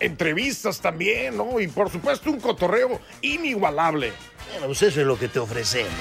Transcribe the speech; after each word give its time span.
Entrevistas 0.00 0.80
también, 0.80 1.36
¿no? 1.36 1.60
Y 1.60 1.68
por 1.68 1.90
supuesto 1.90 2.30
un 2.30 2.40
cotorreo 2.40 3.00
inigualable. 3.20 4.12
Bueno, 4.50 4.66
pues 4.66 4.82
eso 4.82 5.00
es 5.00 5.06
lo 5.06 5.18
que 5.18 5.28
te 5.28 5.38
ofrecemos. 5.38 5.92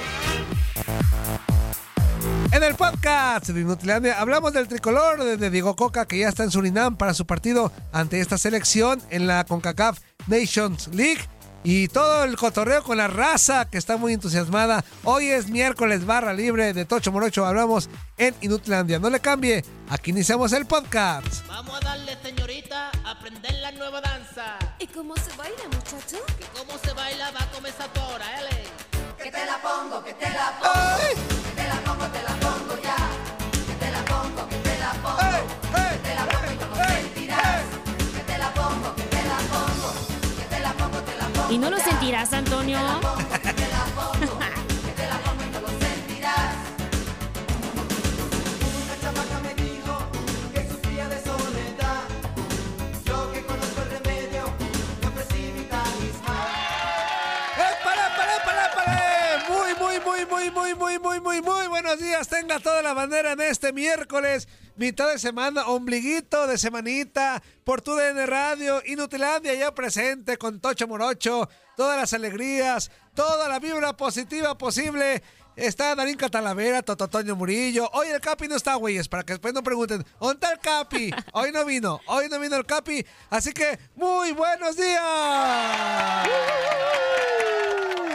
En 2.51 2.63
el 2.63 2.75
podcast 2.75 3.47
de 3.47 3.61
Inutilandia 3.61 4.19
hablamos 4.19 4.51
del 4.51 4.67
tricolor 4.67 5.23
de, 5.23 5.49
Diego 5.49 5.75
Coca 5.77 6.05
que 6.05 6.19
ya 6.19 6.27
está 6.27 6.43
en 6.43 6.51
Surinam 6.51 6.97
para 6.97 7.13
su 7.13 7.25
partido 7.25 7.71
ante 7.93 8.19
esta 8.19 8.37
selección 8.37 9.01
en 9.09 9.25
la 9.25 9.45
CONCACAF 9.45 9.99
Nations 10.27 10.89
League 10.93 11.21
y 11.63 11.87
todo 11.87 12.23
el 12.23 12.35
cotorreo 12.35 12.83
con 12.83 12.97
la 12.97 13.07
raza 13.07 13.69
que 13.69 13.77
está 13.77 13.97
muy 13.97 14.13
entusiasmada. 14.13 14.83
Hoy 15.03 15.27
es 15.27 15.49
miércoles 15.49 16.05
barra 16.05 16.33
libre 16.33 16.73
de 16.73 16.85
Tocho 16.85 17.11
Morocho. 17.11 17.45
Hablamos 17.45 17.89
en 18.17 18.33
Inutilandia. 18.41 18.99
No 18.99 19.09
le 19.09 19.19
cambie. 19.19 19.63
Aquí 19.89 20.11
iniciamos 20.11 20.53
el 20.53 20.65
podcast. 20.65 21.47
Vamos 21.47 21.75
a 21.75 21.85
darle, 21.85 22.15
aprender 23.11 23.53
la 23.55 23.71
nueva 23.71 23.99
danza. 24.01 24.57
¿Y 24.79 24.87
cómo 24.87 25.15
se 25.15 25.35
baila, 25.35 25.63
muchacho? 25.65 26.17
Que 26.37 26.45
cómo 26.57 26.77
se 26.79 26.93
baila 26.93 27.31
va 27.31 27.41
a 27.41 27.51
comenzar 27.51 27.89
ahora, 27.99 28.25
¿eh? 28.49 28.63
Que 29.17 29.31
te 29.31 29.45
la 29.45 29.57
pongo, 29.61 30.03
que 30.03 30.13
te 30.13 30.29
la 30.29 30.53
pongo. 30.59 30.73
Que 31.43 31.61
te 31.61 31.67
la 31.67 31.75
pongo, 31.83 32.05
te 32.07 32.23
la 32.23 32.33
pongo 32.39 32.81
ya. 32.81 32.95
Que 33.67 33.73
te 33.73 33.91
la 33.91 34.05
pongo, 34.05 34.49
que 34.49 34.55
te 34.57 34.79
la 34.79 34.91
pongo. 34.93 35.17
Que 35.91 35.97
te 35.97 36.15
la 36.15 36.25
pongo 36.25 36.51
y 36.51 36.57
no 36.57 36.67
lo 36.69 36.75
sentirás. 36.75 37.63
Que 38.15 38.23
te 38.23 38.37
la 38.37 38.53
pongo, 38.53 38.95
que 38.95 39.03
te 39.03 39.23
la 39.23 39.37
pongo. 39.51 39.93
Que 40.37 40.45
te 40.45 40.59
la 40.59 40.73
pongo, 40.73 40.99
te 41.01 41.17
la 41.17 41.25
pongo. 41.27 41.51
¿Y 41.51 41.57
no 41.57 41.69
lo 41.69 41.79
sentirás, 41.79 42.33
Antonio? 42.33 42.79
Buenos 61.91 62.07
días. 62.07 62.27
Tenga 62.29 62.59
toda 62.59 62.81
la 62.81 62.93
bandera 62.93 63.33
en 63.33 63.41
este 63.41 63.73
miércoles, 63.73 64.47
mitad 64.77 65.09
de 65.09 65.19
semana, 65.19 65.67
ombliguito 65.67 66.47
de 66.47 66.57
semanita, 66.57 67.43
por 67.65 67.81
tu 67.81 67.97
Radio, 68.27 68.81
Inutilandia 68.85 69.53
ya 69.55 69.75
presente 69.75 70.37
con 70.37 70.61
Tocho 70.61 70.87
Morocho, 70.87 71.49
todas 71.75 71.99
las 71.99 72.13
alegrías, 72.13 72.91
toda 73.13 73.49
la 73.49 73.59
vibra 73.59 73.97
positiva 73.97 74.57
posible. 74.57 75.21
Está 75.61 75.93
Darín 75.93 76.17
Catalavera, 76.17 76.81
Tototoño 76.81 77.35
Murillo. 77.35 77.87
Hoy 77.93 78.07
el 78.07 78.19
Capi 78.19 78.47
no 78.47 78.55
está, 78.55 78.73
güeyes, 78.73 79.07
para 79.07 79.21
que 79.21 79.33
después 79.33 79.53
no 79.53 79.61
pregunten, 79.61 80.03
¿dónde 80.19 80.33
está 80.33 80.53
el 80.53 80.59
Capi? 80.59 81.11
Hoy 81.33 81.51
no 81.51 81.63
vino, 81.65 82.01
hoy 82.07 82.29
no 82.29 82.39
vino 82.39 82.55
el 82.55 82.65
Capi. 82.65 83.05
Así 83.29 83.53
que, 83.53 83.77
muy 83.95 84.31
buenos 84.31 84.75
días. 84.75 84.99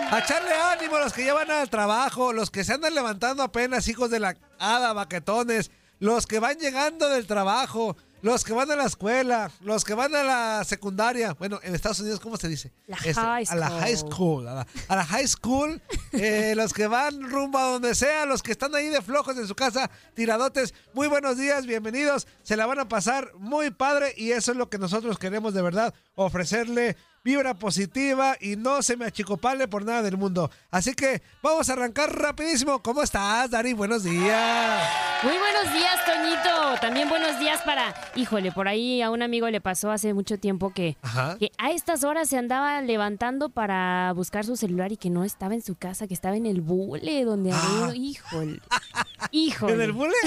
A 0.09 0.19
echarle 0.25 0.55
ánimo 0.55 0.97
a 0.97 1.05
los 1.05 1.13
que 1.13 1.25
ya 1.25 1.35
van 1.35 1.49
al 1.53 1.71
trabajo, 1.71 2.33
los 2.33 2.51
que 2.51 2.65
se 2.65 2.73
andan 2.73 2.97
levantando 2.97 3.45
apenas, 3.45 3.87
hijos 3.87 4.11
de 4.11 4.19
la 4.19 4.37
hada, 4.59 4.93
baquetones, 4.93 5.71
los 6.01 6.27
que 6.27 6.41
van 6.41 6.59
llegando 6.59 7.09
del 7.09 7.29
trabajo, 7.29 7.97
los 8.23 8.45
que 8.45 8.53
van 8.53 8.71
a 8.71 8.77
la 8.77 8.85
escuela, 8.85 9.51
los 9.61 9.85
que 9.85 9.95
van 9.95 10.15
a 10.15 10.23
la 10.23 10.65
secundaria. 10.65 11.35
Bueno, 11.35 11.61
en 11.63 11.75
Estados 11.75 12.01
Unidos, 12.01 12.21
¿cómo 12.21 12.37
se 12.37 12.49
dice? 12.49 12.73
La 12.87 12.97
Este, 12.97 13.15
high 13.15 13.45
A 13.49 13.55
la 13.57 13.71
high 13.71 13.97
school. 13.97 14.49
A 14.49 14.55
la, 14.55 14.67
a 14.89 14.97
la 14.97 15.05
high 15.05 15.29
school. 15.29 15.81
eh, 16.13 16.55
los 16.57 16.73
que 16.73 16.87
van 16.87 17.23
rumbo 17.31 17.59
a 17.59 17.65
donde 17.65 17.95
sea, 17.95 18.27
los 18.27 18.43
que 18.43 18.53
están 18.53 18.75
ahí 18.75 18.89
de 18.89 19.03
flojos 19.03 19.37
en 19.37 19.47
su 19.47 19.55
casa, 19.55 19.91
tiradotes. 20.15 20.75
Muy 20.95 21.09
buenos 21.09 21.37
días, 21.37 21.67
bienvenidos. 21.67 22.27
Se 22.43 22.57
la 22.57 22.67
van 22.67 22.79
a 22.79 22.89
pasar 22.89 23.33
muy 23.39 23.71
padre 23.71 24.15
y 24.17 24.33
eso 24.33 24.53
es 24.53 24.59
lo 24.59 24.69
que 24.69 24.79
nosotros 24.79 25.19
queremos 25.19 25.55
de 25.55 25.63
verdad, 25.63 25.95
ofrecerle 26.15 26.97
vibra 27.27 27.55
positiva 27.55 28.37
y 28.41 28.55
no 28.55 28.83
se 28.83 28.97
me 28.97 29.05
achicopale 29.05 29.67
por 29.67 29.85
nada 29.85 30.01
del 30.01 30.17
mundo. 30.17 30.49
Así 30.71 30.95
que 30.95 31.23
vamos 31.43 31.69
a 31.69 31.73
arrancar 31.73 32.17
rapidísimo. 32.17 32.81
¿Cómo 32.81 33.03
estás, 33.03 33.51
Dari? 33.51 33.73
Buenos 33.73 34.05
días. 34.05 34.89
Muy 35.25 35.33
buenos 35.33 35.33
días, 35.33 35.36
Toñito. 36.07 36.81
También 36.81 37.09
buenos 37.09 37.39
días 37.41 37.61
para. 37.63 37.95
Híjole, 38.15 38.53
por 38.53 38.69
ahí 38.69 39.03
a 39.03 39.11
un 39.11 39.23
amigo 39.23 39.49
le 39.51 39.61
pasó 39.61 39.91
hace 39.91 40.15
mucho 40.15 40.39
tiempo 40.39 40.71
que, 40.73 40.97
que 41.39 41.51
a 41.59 41.73
estas 41.73 42.05
horas 42.05 42.29
se 42.29 42.39
andaba 42.39 42.81
levantando 42.83 43.49
para 43.49 44.13
buscar 44.15 44.45
su 44.45 44.57
celular 44.57 44.93
y 44.93 44.97
que 44.97 45.11
no 45.11 45.25
estaba 45.25 45.55
en 45.55 45.63
su 45.63 45.75
casa, 45.75 46.07
que 46.07 46.15
estaba 46.15 46.37
en 46.37 46.47
el 46.47 46.61
bule 46.61 47.25
donde 47.25 47.51
Ah. 47.53 47.87
había. 47.89 47.97
Híjole. 47.97 48.61
Híjole. 49.33 49.75
¿En 49.75 49.81
el 49.81 49.93
bule? 49.93 50.15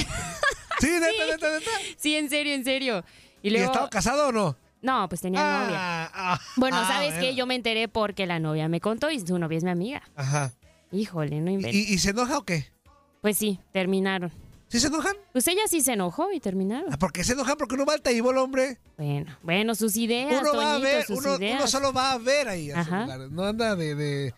Sí, 0.79 0.87
neta, 0.87 1.25
neta, 1.29 1.49
neta. 1.59 1.71
Sí, 1.97 2.15
en 2.15 2.29
serio, 2.29 2.53
en 2.53 2.63
serio. 2.63 3.03
Y 3.41 3.49
¿Y 3.49 3.51
luego. 3.51 3.65
estaba 3.65 3.89
casado 3.89 4.29
o 4.29 4.31
no? 4.31 4.55
No, 4.81 5.09
pues 5.09 5.19
tenía 5.19 5.41
novia. 5.41 5.77
Ah, 5.77 6.11
ah, 6.13 6.39
Bueno, 6.55 6.77
ah, 6.79 6.87
¿sabes 6.87 7.09
bueno. 7.09 7.21
qué? 7.21 7.35
Yo 7.35 7.45
me 7.45 7.55
enteré 7.55 7.89
porque 7.89 8.25
la 8.25 8.39
novia 8.39 8.69
me 8.69 8.79
contó 8.79 9.11
y 9.11 9.19
su 9.19 9.37
novia 9.37 9.57
es 9.57 9.65
mi 9.65 9.71
amiga. 9.71 10.01
Ajá. 10.15 10.53
Híjole, 10.93 11.41
no 11.41 11.51
¿Y, 11.51 11.55
inventes. 11.55 11.89
y 11.89 11.97
se 11.97 12.11
enoja 12.11 12.37
o 12.37 12.43
qué? 12.43 12.71
Pues 13.19 13.35
sí, 13.37 13.59
terminaron. 13.73 14.31
¿Sí 14.69 14.79
se 14.79 14.87
enojan? 14.87 15.15
Pues 15.33 15.47
ella 15.47 15.63
sí 15.67 15.81
se 15.81 15.93
enojó 15.93 16.31
y 16.31 16.39
terminaron. 16.39 16.93
Ah, 16.93 16.97
¿Por 16.97 17.11
qué 17.11 17.23
se 17.23 17.33
enojan? 17.33 17.57
Porque 17.57 17.73
uno 17.75 17.85
va 17.85 17.93
al 17.93 18.01
table, 18.01 18.21
hombre. 18.39 18.77
Bueno, 18.97 19.35
bueno, 19.41 19.73
sus 19.73 19.95
ideas, 19.97 20.41
Uno 20.41 20.55
va 20.55 20.75
a 20.75 20.77
ver, 20.79 21.05
sus 21.05 21.17
uno, 21.19 21.37
ideas. 21.37 21.59
uno 21.59 21.67
solo 21.67 21.91
va 21.91 22.11
a 22.11 22.17
ver 22.19 22.47
ahí 22.47 22.69
a 22.69 22.83
su 22.83 22.93
Ajá. 22.93 23.01
lugar. 23.03 23.19
No 23.31 23.43
anda 23.45 23.75
de, 23.75 23.95
de- 23.95 24.33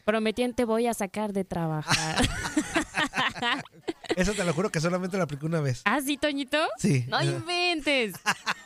te 0.55 0.65
voy 0.65 0.87
a 0.87 0.93
sacar 0.93 1.33
de 1.33 1.43
trabajar. 1.43 2.29
Eso 4.15 4.33
te 4.33 4.43
lo 4.43 4.53
juro 4.53 4.69
que 4.69 4.79
solamente 4.81 5.17
lo 5.17 5.23
apliqué 5.23 5.45
una 5.45 5.61
vez. 5.61 5.81
¿Ah, 5.85 5.99
sí, 6.01 6.17
Toñito? 6.17 6.57
Sí. 6.77 7.05
No 7.09 7.21
inventes. 7.23 8.13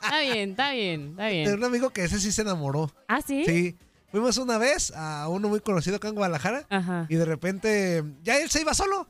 Está 0.03 0.19
bien, 0.21 0.51
está 0.51 0.71
bien, 0.71 1.09
está 1.11 1.27
bien. 1.27 1.53
un 1.53 1.63
amigo 1.63 1.89
que 1.91 2.03
ese 2.03 2.19
sí 2.19 2.31
se 2.31 2.41
enamoró. 2.41 2.91
¿Ah, 3.07 3.21
sí? 3.21 3.43
Sí. 3.45 3.77
Fuimos 4.11 4.37
una 4.37 4.57
vez 4.57 4.93
a 4.95 5.27
uno 5.27 5.49
muy 5.49 5.59
conocido 5.59 5.97
acá 5.97 6.07
en 6.07 6.15
Guadalajara 6.15 6.65
Ajá. 6.69 7.05
y 7.09 7.15
de 7.15 7.25
repente 7.25 8.03
ya 8.23 8.37
él 8.37 8.49
se 8.49 8.61
iba 8.61 8.73
solo. 8.73 9.07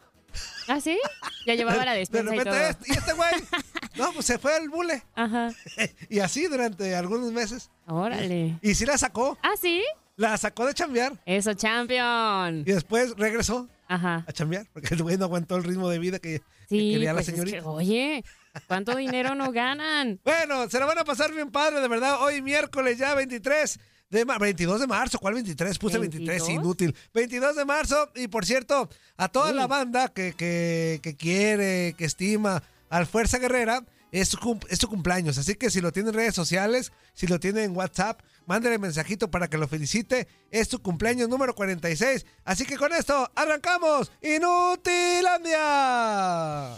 ¿Ah, 0.67 0.79
sí? 0.81 0.97
Ya 1.45 1.55
llevaba 1.55 1.85
la 1.85 1.93
De 1.93 1.99
despensa 1.99 2.33
y 2.35 2.37
repente, 2.39 2.59
todo. 2.59 2.69
este- 2.69 2.91
¿y 2.93 2.97
este 2.97 3.13
güey? 3.13 3.33
No, 3.95 4.11
pues 4.11 4.25
se 4.25 4.37
fue 4.37 4.53
al 4.53 4.67
bule. 4.69 5.03
Ajá. 5.15 5.51
Y 6.09 6.19
así 6.19 6.47
durante 6.47 6.95
algunos 6.95 7.31
meses. 7.31 7.69
Órale. 7.87 8.57
Y 8.61 8.75
sí 8.75 8.85
la 8.85 8.97
sacó. 8.97 9.37
¿Ah, 9.41 9.53
sí? 9.61 9.83
La 10.17 10.37
sacó 10.37 10.65
de 10.65 10.73
chambear. 10.73 11.13
Eso, 11.25 11.53
champion. 11.53 12.59
Y 12.61 12.71
después 12.71 13.13
regresó 13.17 13.67
Ajá. 13.87 14.25
a 14.27 14.31
chambear. 14.33 14.65
Porque 14.73 14.93
el 14.95 15.03
güey 15.03 15.17
no 15.17 15.25
aguantó 15.25 15.55
el 15.55 15.63
ritmo 15.63 15.89
de 15.89 15.99
vida 15.99 16.19
que, 16.19 16.39
que 16.39 16.43
Sí, 16.69 16.91
quería 16.93 17.13
pues 17.13 17.27
la 17.27 17.33
es 17.33 17.39
que, 17.39 17.47
señorita. 17.47 17.69
oye, 17.69 18.23
¿cuánto 18.67 18.95
dinero 18.95 19.35
no 19.35 19.51
ganan? 19.51 20.19
Bueno, 20.25 20.69
se 20.69 20.79
la 20.79 20.85
van 20.85 20.97
a 20.99 21.03
pasar 21.05 21.31
bien 21.33 21.51
padre, 21.51 21.79
de 21.79 21.87
verdad. 21.87 22.21
Hoy 22.21 22.41
miércoles 22.41 22.97
ya 22.97 23.13
23 23.13 23.79
de 24.09 24.25
ma- 24.25 24.37
22 24.37 24.79
de 24.81 24.87
marzo. 24.87 25.19
¿Cuál 25.19 25.33
23? 25.35 25.77
Puse 25.79 25.97
23, 25.97 26.43
¿22? 26.43 26.49
inútil. 26.53 26.95
22 27.13 27.55
de 27.55 27.65
marzo. 27.65 28.11
Y 28.15 28.27
por 28.27 28.45
cierto, 28.45 28.89
a 29.17 29.27
toda 29.29 29.49
Sí. 29.49 29.55
la 29.55 29.67
banda 29.67 30.09
que, 30.09 30.33
que, 30.33 30.99
que 31.03 31.15
quiere, 31.15 31.95
que 31.97 32.05
estima 32.05 32.63
al 32.89 33.07
Fuerza 33.07 33.39
Guerrera, 33.39 33.83
es 34.11 34.29
su, 34.29 34.37
cum- 34.37 34.59
es 34.69 34.79
su 34.79 34.87
cumpleaños. 34.87 35.37
Así 35.37 35.55
que 35.55 35.69
si 35.69 35.81
lo 35.81 35.91
tiene 35.91 36.09
en 36.09 36.15
redes 36.15 36.35
sociales, 36.35 36.93
si 37.13 37.27
lo 37.27 37.39
tiene 37.39 37.63
en 37.63 37.75
WhatsApp, 37.75 38.21
mándale 38.45 38.77
mensajito 38.77 39.29
para 39.29 39.49
que 39.49 39.57
lo 39.57 39.67
felicite. 39.67 40.27
Es 40.51 40.69
su 40.69 40.81
cumpleaños 40.81 41.27
número 41.27 41.53
46. 41.53 42.25
Así 42.45 42.65
que 42.65 42.77
con 42.77 42.93
esto 42.93 43.29
arrancamos. 43.35 44.11
Inutilandia. 44.21 46.77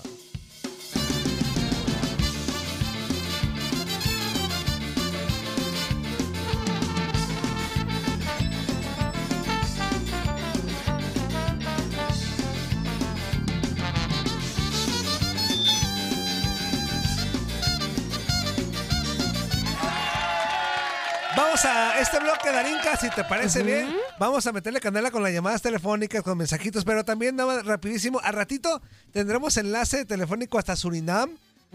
Vamos 21.63 21.65
a 21.65 21.99
este 21.99 22.19
bloque 22.19 22.51
de 22.51 22.57
Arinca, 22.57 22.97
si 22.97 23.09
te 23.09 23.23
parece 23.23 23.63
bien. 23.63 23.89
Vamos 24.19 24.45
a 24.45 24.51
meterle 24.51 24.79
candela 24.79 25.09
con 25.11 25.23
las 25.23 25.31
llamadas 25.33 25.61
telefónicas, 25.61 26.21
con 26.21 26.37
mensajitos, 26.37 26.85
pero 26.85 27.03
también 27.03 27.35
nada 27.35 27.55
más 27.55 27.65
rapidísimo. 27.65 28.19
A 28.23 28.31
ratito 28.31 28.81
tendremos 29.11 29.57
enlace 29.57 30.05
telefónico 30.05 30.59
hasta 30.59 30.75
Surinam 30.75 31.31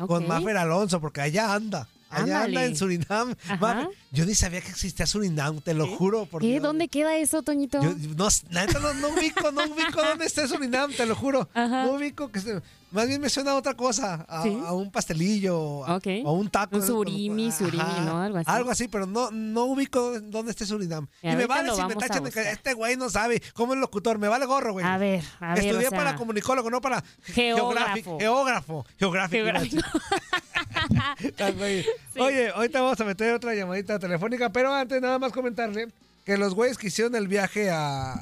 con 0.07 0.23
Ok. 0.23 0.29
Maffer 0.29 0.57
Alonso, 0.57 1.01
porque 1.01 1.21
allá 1.21 1.53
anda. 1.55 1.89
Allá 2.11 2.43
anda 2.45 2.65
en 2.65 2.77
Surinam. 2.77 3.35
Ajá. 3.45 3.57
Maffer, 3.57 3.89
yo 4.13 4.25
ni 4.27 4.35
sabía 4.35 4.61
que 4.61 4.69
existía 4.69 5.07
Surinam, 5.07 5.61
te 5.61 5.75
lo 5.75 5.87
juro. 5.97 6.27
Por 6.27 6.43
¿Qué? 6.43 6.49
Dios. 6.49 6.63
¿Dónde 6.63 6.87
queda 6.89 7.17
eso, 7.17 7.43
Toñito? 7.43 7.83
Yo, 7.83 7.91
no, 8.17 8.29
no, 8.81 8.95
no 8.95 9.09
ubico, 9.09 9.51
no 9.51 9.65
ubico 9.65 10.01
dónde 10.03 10.27
está 10.27 10.47
Surinam, 10.47 10.93
te 10.93 11.07
lo 11.07 11.17
juro. 11.17 11.49
Ajá. 11.55 11.85
No 11.87 11.93
ubico 11.93 12.31
que 12.31 12.41
se- 12.41 12.63
más 12.93 13.09
bien 13.09 13.21
me 13.21 13.29
suena 13.29 13.53
a 13.53 13.55
otra 13.57 13.75
cosa, 13.75 14.25
a, 14.29 14.43
¿Sí? 14.43 14.57
a 14.67 14.73
un 14.73 14.91
pastelillo, 14.91 15.85
a, 15.85 15.97
Ok. 15.97 16.07
a 16.25 16.31
un 16.31 16.49
taco. 16.51 16.77
Un 16.77 16.87
surimi, 16.87 17.51
surimi, 17.51 17.83
¿no? 18.05 18.21
Algo 18.23 18.39
así. 18.39 18.51
Algo 18.51 18.71
así, 18.71 18.89
pero 18.89 19.07
no, 19.07 19.31
no 19.31 19.65
ubico 19.65 20.21
dónde 20.21 20.51
esté 20.53 20.67
Surinam. 20.67 21.07
Y 21.23 21.31
Y, 21.31 21.37
me 21.37 21.47
vale 21.47 21.75
si 21.75 21.83
me 21.85 21.97
tachan 21.97 22.25
de 22.25 22.31
que 22.31 22.51
este 22.51 22.75
güey 22.75 22.97
no 22.97 23.11
sabe 23.11 23.43
cómo 23.55 23.75
es 23.75 23.81
locutor, 23.81 24.19
me 24.19 24.29
vale 24.29 24.47
gorro, 24.47 24.73
güey. 24.73 24.85
A 24.87 24.99
ver, 24.99 25.23
a 25.41 25.55
ver. 25.55 25.65
Estudié 25.65 25.87
o 25.87 25.91
sea, 25.91 25.99
para 25.99 26.17
comunicólogo, 26.17 26.71
no 26.71 26.81
para 26.81 27.03
Geógrafo. 27.25 28.19
Geógrafo. 28.19 28.87
Geográfico. 28.99 29.45
Geográfico. 29.45 29.89
Oye, 32.19 32.51
ahorita 32.51 32.81
vamos 32.81 33.01
a 33.01 33.05
meter 33.05 33.33
otra 33.35 33.55
llamadita 33.55 33.99
telefónica, 33.99 34.51
pero 34.51 34.73
antes 34.75 35.01
nada 35.01 35.19
más 35.19 35.33
comentarle 35.33 35.89
que 36.25 36.37
los 36.37 36.55
güeyes 36.55 36.79
que 36.79 36.89
hicieron 36.89 37.15
el 37.15 37.29
viaje 37.29 37.71
a, 37.71 38.13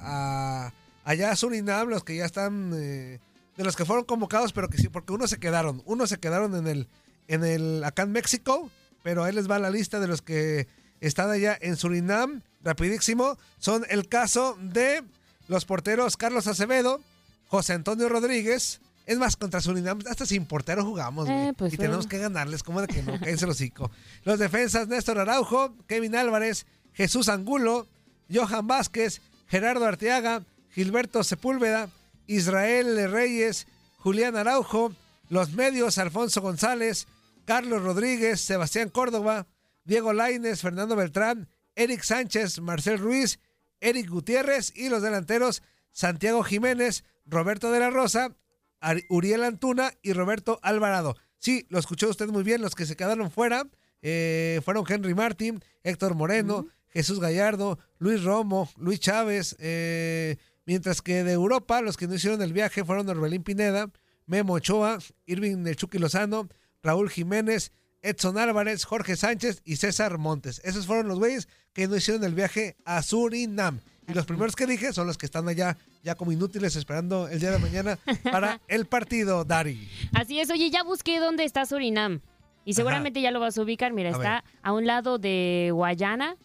a- 0.67 0.73
allá 1.05 1.31
a 1.33 1.37
Surinam, 1.37 1.89
los 1.89 2.05
que 2.05 2.17
ya 2.17 2.25
están, 2.25 2.73
eh, 2.75 3.19
de 3.61 3.67
los 3.67 3.77
que 3.77 3.85
fueron 3.85 4.07
convocados, 4.07 4.55
pero 4.55 4.71
que 4.71 4.79
sí, 4.79 4.89
porque 4.89 5.13
unos 5.13 5.29
se 5.29 5.39
quedaron, 5.39 5.83
unos 5.85 6.09
se 6.09 6.19
quedaron 6.19 6.57
en 6.57 6.67
el, 6.67 6.89
en 7.29 7.45
el, 7.45 7.85
acá 7.85 8.05
en 8.05 8.13
México, 8.13 8.71
pero 9.03 9.23
ahí 9.23 9.35
les 9.35 9.51
va 9.51 9.59
la 9.59 9.69
lista 9.69 10.01
de 10.01 10.09
los 10.09 10.23
que 10.23 10.67
están 11.03 11.31
allá 11.31 11.59
en 11.61 11.77
Surinam, 11.77 12.41
rapidísimo, 12.63 13.37
son 13.59 13.85
el 13.91 14.09
caso 14.09 14.57
de 14.63 15.05
los 15.47 15.67
porteros 15.67 16.17
Carlos 16.17 16.47
Acevedo, 16.47 17.03
José 17.49 17.75
Antonio 17.75 18.09
Rodríguez, 18.09 18.81
es 19.05 19.19
más, 19.19 19.37
contra 19.37 19.61
Surinam, 19.61 19.99
hasta 20.09 20.25
sin 20.25 20.47
portero 20.47 20.83
jugamos. 20.83 21.29
Eh, 21.29 21.53
pues 21.55 21.75
y 21.75 21.77
bueno. 21.77 21.91
tenemos 21.91 22.07
que 22.07 22.17
ganarles, 22.17 22.63
como 22.63 22.81
de 22.81 22.87
que 22.87 23.03
no, 23.03 23.21
cállense 23.21 23.45
el 23.45 23.51
hocico. 23.51 23.91
Los 24.25 24.39
defensas, 24.39 24.89
Néstor 24.89 25.19
Araujo, 25.19 25.75
Kevin 25.87 26.17
Álvarez, 26.17 26.65
Jesús 26.95 27.29
Angulo, 27.29 27.87
Johan 28.33 28.67
Vázquez, 28.67 29.21
Gerardo 29.49 29.85
Arteaga, 29.85 30.45
Gilberto 30.71 31.23
Sepúlveda, 31.25 31.91
Israel 32.31 33.11
Reyes, 33.11 33.67
Julián 33.99 34.37
Araujo, 34.37 34.93
los 35.29 35.53
medios, 35.53 35.99
Alfonso 35.99 36.41
González, 36.41 37.07
Carlos 37.45 37.83
Rodríguez, 37.83 38.41
Sebastián 38.41 38.89
Córdoba, 38.89 39.47
Diego 39.85 40.13
Laines, 40.13 40.61
Fernando 40.61 40.97
Beltrán, 40.97 41.49
Eric 41.75 42.03
Sánchez, 42.03 42.61
Marcel 42.61 42.99
Ruiz, 42.99 43.41
Eric 43.81 44.09
Gutiérrez 44.09 44.73
y 44.77 44.89
los 44.89 45.03
delanteros 45.03 45.63
Santiago 45.93 46.45
Jiménez, 46.45 47.05
Roberto 47.27 47.73
de 47.73 47.81
la 47.81 47.91
Rosa, 47.91 48.37
Uriel 49.09 49.45
Antuna 49.45 49.93
y 50.03 50.13
Roberto 50.13 50.61
Alvarado. 50.63 51.17
Sí, 51.39 51.67
lo 51.69 51.79
escuchó 51.79 52.09
usted 52.09 52.29
muy 52.29 52.43
bien, 52.43 52.63
los 52.63 52.75
que 52.75 52.87
se 52.87 52.97
quedaron 52.97 53.31
fuera 53.31 53.67
eh, 54.03 54.61
fueron 54.65 54.85
Henry 54.89 55.15
Martin, 55.15 55.63
Héctor 55.83 56.15
Moreno, 56.15 56.67
Jesús 56.89 57.21
Gallardo, 57.21 57.79
Luis 57.99 58.23
Romo, 58.23 58.71
Luis 58.77 59.01
Chávez, 59.01 59.57
eh, 59.59 60.37
mientras 60.71 61.03
que 61.03 61.25
de 61.25 61.33
Europa 61.33 61.83
los 61.83 61.97
que 61.97 62.07
no 62.07 62.15
hicieron 62.15 62.41
el 62.43 62.53
viaje 62.53 62.85
fueron 62.85 63.09
Orbelín 63.09 63.43
Pineda, 63.43 63.91
Memo 64.27 64.53
Ochoa, 64.53 64.99
Irving 65.27 65.67
El 65.67 65.75
Chucky 65.75 65.99
Lozano, 65.99 66.49
Raúl 66.81 67.11
Jiménez, 67.11 67.73
Edson 68.03 68.39
Álvarez, 68.39 68.85
Jorge 68.85 69.17
Sánchez 69.17 69.63
y 69.65 69.79
César 69.79 70.19
Montes. 70.19 70.61
Esos 70.63 70.87
fueron 70.87 71.09
los 71.09 71.19
güeyes 71.19 71.49
que 71.73 71.89
no 71.89 71.97
hicieron 71.97 72.23
el 72.23 72.37
viaje 72.37 72.77
a 72.85 73.03
Surinam. 73.03 73.81
Y 74.07 74.15
los 74.15 74.27
primeros 74.27 74.55
que 74.55 74.69
dije 74.69 74.93
son 74.93 75.09
los 75.09 75.19
que 75.19 75.27
están 75.27 75.49
allá 75.49 75.77
ya 76.05 76.15
como 76.15 76.31
inútiles 76.31 76.77
esperando 76.77 77.27
el 77.27 77.41
día 77.41 77.51
de 77.51 77.59
mañana 77.59 77.99
para 78.31 78.61
el 78.69 78.87
partido, 78.87 79.45
Dari. 79.45 79.89
Así 80.13 80.39
es, 80.39 80.51
oye, 80.51 80.71
ya 80.71 80.85
busqué 80.85 81.19
dónde 81.19 81.43
está 81.43 81.67
Surinam. 81.67 82.21
Y 82.65 82.75
seguramente 82.75 83.21
ya 83.21 83.33
lo 83.33 83.41
vas 83.41 83.59
a 83.59 83.63
ubicar. 83.63 83.93
Mira, 83.93 84.11
A 84.11 84.13
está 84.13 84.45
a 84.63 84.73
un 84.73 84.87
lado 84.87 85.19
de 85.19 85.71
Guayana 85.73 86.37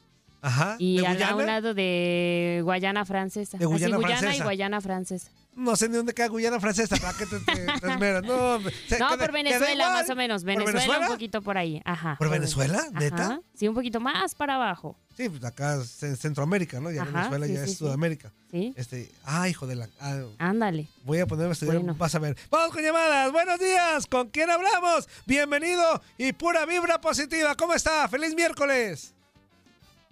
Ajá. 0.45 0.75
y 0.79 0.97
¿De 1.01 1.07
al- 1.07 1.13
a 1.13 1.15
Guyana? 1.15 1.35
un 1.35 1.45
lado 1.45 1.73
de 1.73 2.61
Guayana 2.63 3.05
francesa. 3.05 3.57
De 3.57 3.65
Así, 3.65 3.73
Guyana 3.73 3.95
Guyana 3.97 4.13
y 4.15 4.19
francesa. 4.19 4.43
Guayana 4.43 4.81
francesa. 4.81 5.31
No 5.55 5.77
sé 5.77 5.87
ni 5.87 5.95
dónde 5.95 6.13
queda 6.13 6.27
Guyana 6.27 6.59
Francesa, 6.59 6.97
¿para 6.97 7.17
qué 7.17 7.25
te, 7.25 7.39
te- 7.39 7.65
te 7.79 7.87
esmeras? 7.91 8.23
No, 8.23 8.55
hombre, 8.55 8.73
se- 8.89 8.99
No, 8.99 9.07
queda- 9.07 9.17
por 9.19 9.31
Venezuela, 9.31 9.89
más 9.89 10.09
o 10.09 10.15
menos. 10.15 10.41
¿Por 10.43 10.47
Venezuela, 10.47 10.73
Venezuela? 10.79 11.05
un 11.07 11.13
poquito 11.13 11.41
por 11.41 11.57
ahí. 11.57 11.81
Ajá. 11.85 12.15
¿Por 12.19 12.29
Venezuela? 12.29 12.83
¿Neta? 12.91 13.39
Sí, 13.53 13.65
un 13.69 13.73
poquito 13.73 14.01
más 14.01 14.35
para 14.35 14.55
abajo. 14.55 14.97
Sí, 15.15 15.29
pues 15.29 15.41
acá 15.45 15.81
es 15.81 16.03
en 16.03 16.17
Centroamérica, 16.17 16.81
¿no? 16.81 16.91
Ya 16.91 17.03
Ajá, 17.03 17.29
Venezuela 17.29 17.47
sí, 17.47 17.53
ya 17.53 17.65
sí, 17.65 17.71
es. 17.71 17.77
Sudamérica. 17.77 18.33
Sí. 18.51 18.73
Este, 18.75 19.09
ah, 19.23 19.47
hijo 19.47 19.65
de 19.65 19.75
la... 19.77 19.87
ah, 20.01 20.23
Ándale. 20.39 20.89
voy 21.05 21.19
a 21.19 21.25
ponerme 21.25 21.51
a 21.51 21.53
estudiar, 21.53 21.77
Bueno. 21.77 21.95
vas 21.97 22.13
a 22.15 22.19
ver. 22.19 22.35
Vamos 22.51 22.73
con 22.75 22.83
llamadas, 22.83 23.31
buenos 23.31 23.57
días, 23.57 24.07
¿con 24.07 24.27
quién 24.31 24.49
hablamos? 24.49 25.07
Bienvenido 25.25 26.01
y 26.17 26.33
pura 26.33 26.65
vibra 26.65 26.99
positiva, 26.99 27.55
¿cómo 27.55 27.73
está? 27.73 28.05
¡Feliz 28.09 28.35
miércoles! 28.35 29.13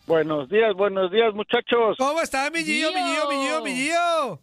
Buenos 0.06 0.50
días, 0.50 0.74
buenos 0.76 1.12
días, 1.12 1.34
muchachos. 1.34 1.96
¿Cómo 1.98 2.22
está, 2.22 2.50
mi 2.52 2.60
Gillo, 2.64 2.90
mi 2.92 3.02
Gillo, 3.02 3.30
mi 3.30 3.36
Gillo, 3.36 3.62
mi 3.64 3.72
Gillo? 3.74 4.40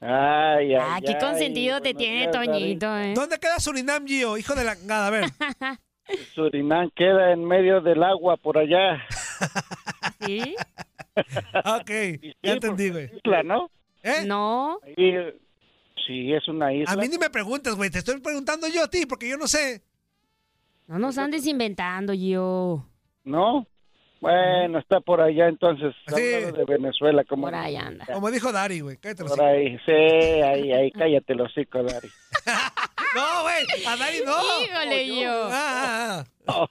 Ay, 0.00 0.74
ay, 0.74 0.76
Ah, 0.80 0.98
qué 1.04 1.14
ay, 1.14 1.18
consentido 1.18 1.80
te 1.80 1.94
tiene 1.94 2.20
días, 2.20 2.30
Toñito, 2.32 2.96
¿eh? 2.96 3.12
¿Dónde 3.14 3.38
queda 3.38 3.58
Surinam, 3.58 4.06
Gio? 4.06 4.36
Hijo 4.38 4.54
de 4.54 4.64
la... 4.64 4.76
Nada, 4.84 5.08
a 5.08 5.10
ver. 5.10 5.24
Surinam 6.34 6.90
queda 6.94 7.32
en 7.32 7.44
medio 7.44 7.80
del 7.80 8.02
agua 8.04 8.36
por 8.36 8.56
allá. 8.58 9.02
¿Sí? 10.24 10.54
ok, 11.64 11.90
ya 12.42 12.52
entendí, 12.52 12.90
güey. 12.90 13.10
Isla, 13.24 13.42
¿no? 13.42 13.70
¿Eh? 14.04 14.24
No. 14.26 14.78
Ahí, 14.84 15.14
sí, 16.06 16.32
es 16.32 16.46
una 16.46 16.72
isla. 16.72 16.92
A 16.92 16.96
mí 16.96 17.08
ni 17.08 17.18
me 17.18 17.30
preguntes, 17.30 17.74
güey, 17.74 17.90
te 17.90 17.98
estoy 17.98 18.20
preguntando 18.20 18.68
yo 18.68 18.84
a 18.84 18.88
ti, 18.88 19.06
porque 19.06 19.28
yo 19.28 19.36
no 19.38 19.48
sé. 19.48 19.82
No 20.86 21.00
nos 21.00 21.18
andes 21.18 21.46
inventando, 21.46 22.12
yo. 22.14 22.86
¿No? 23.24 23.66
Bueno, 24.20 24.78
está 24.78 25.00
por 25.00 25.20
allá 25.20 25.48
entonces, 25.48 25.94
Sí. 26.06 26.34
hablando 26.34 26.58
de 26.58 26.64
Venezuela, 26.64 27.24
como 27.24 27.42
Por 27.44 27.54
ahí 27.54 27.76
anda. 27.76 28.06
Como 28.06 28.30
dijo 28.30 28.50
Dari, 28.50 28.80
güey, 28.80 28.96
cállate 28.96 29.22
los 29.24 29.36
por 29.36 29.44
ahí, 29.44 29.78
sí, 29.84 29.92
ahí, 29.92 30.72
ahí, 30.72 30.90
cállate 30.90 31.34
los 31.34 31.50
hocico, 31.50 31.82
Dari. 31.82 32.08
No, 33.14 33.42
güey, 33.44 33.86
a 33.86 33.96
Dari 33.96 34.18
no. 34.26 34.36
Híjole, 34.62 35.20
yo. 35.22 35.44
Ah, 35.50 35.50
ah, 35.52 36.24
ah. 36.48 36.66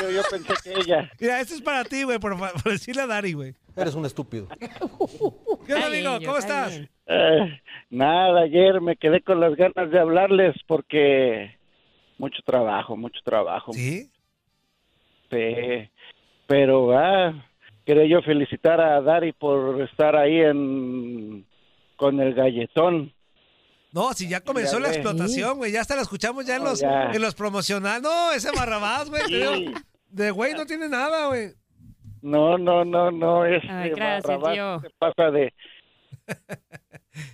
yo, 0.02 0.10
yo 0.10 0.22
pensé 0.30 0.54
que 0.64 0.80
ella. 0.80 1.10
Mira, 1.20 1.40
esto 1.40 1.54
es 1.54 1.60
para 1.60 1.84
ti, 1.84 2.04
güey, 2.04 2.18
por, 2.18 2.38
por 2.38 2.62
decirle 2.72 3.02
a 3.02 3.06
Dari, 3.06 3.34
güey. 3.34 3.54
Eres 3.76 3.94
un 3.94 4.06
estúpido. 4.06 4.48
¿Qué 5.66 5.74
onda, 5.74 5.86
amigo? 5.88 6.18
yo, 6.18 6.26
¿Cómo 6.26 6.38
está 6.38 6.68
estás? 6.68 6.88
Eh, 7.06 7.60
nada, 7.90 8.40
ayer 8.42 8.80
me 8.80 8.96
quedé 8.96 9.20
con 9.20 9.40
las 9.40 9.54
ganas 9.56 9.90
de 9.90 9.98
hablarles 9.98 10.54
porque 10.66 11.58
mucho 12.18 12.40
trabajo, 12.46 12.96
mucho 12.96 13.20
trabajo. 13.22 13.72
¿Sí? 13.74 14.10
Sí, 15.30 15.90
pero 16.50 16.98
ah, 16.98 17.32
quería 17.86 18.06
yo 18.06 18.22
felicitar 18.22 18.80
a 18.80 19.00
Dari 19.00 19.32
por 19.32 19.80
estar 19.82 20.16
ahí 20.16 20.40
en 20.40 21.46
con 21.94 22.18
el 22.18 22.34
galletón. 22.34 23.14
No, 23.92 24.12
si 24.14 24.28
ya 24.28 24.40
comenzó 24.40 24.78
Ya 24.80 24.88
la 24.88 24.88
explotación, 24.88 25.58
güey, 25.58 25.70
ya 25.70 25.80
hasta 25.80 25.94
la 25.94 26.02
escuchamos 26.02 26.44
ya 26.46 26.56
en 26.56 26.64
los, 26.64 26.82
en 26.82 27.22
los 27.22 27.36
promocionales. 27.36 28.02
No, 28.02 28.32
ese 28.32 28.50
barrabás, 28.50 29.08
güey, 29.08 29.22
Sí. 29.28 29.72
de 30.08 30.30
güey 30.32 30.54
no 30.54 30.66
tiene 30.66 30.88
nada, 30.88 31.28
güey. 31.28 31.52
No, 32.20 32.58
no, 32.58 32.84
no, 32.84 33.12
no, 33.12 33.46
es 33.46 33.62
Ay, 33.68 33.90
gracias, 33.90 34.38
tío. 34.52 34.80
se 34.80 34.90
pasa 34.98 35.30
de 35.30 35.54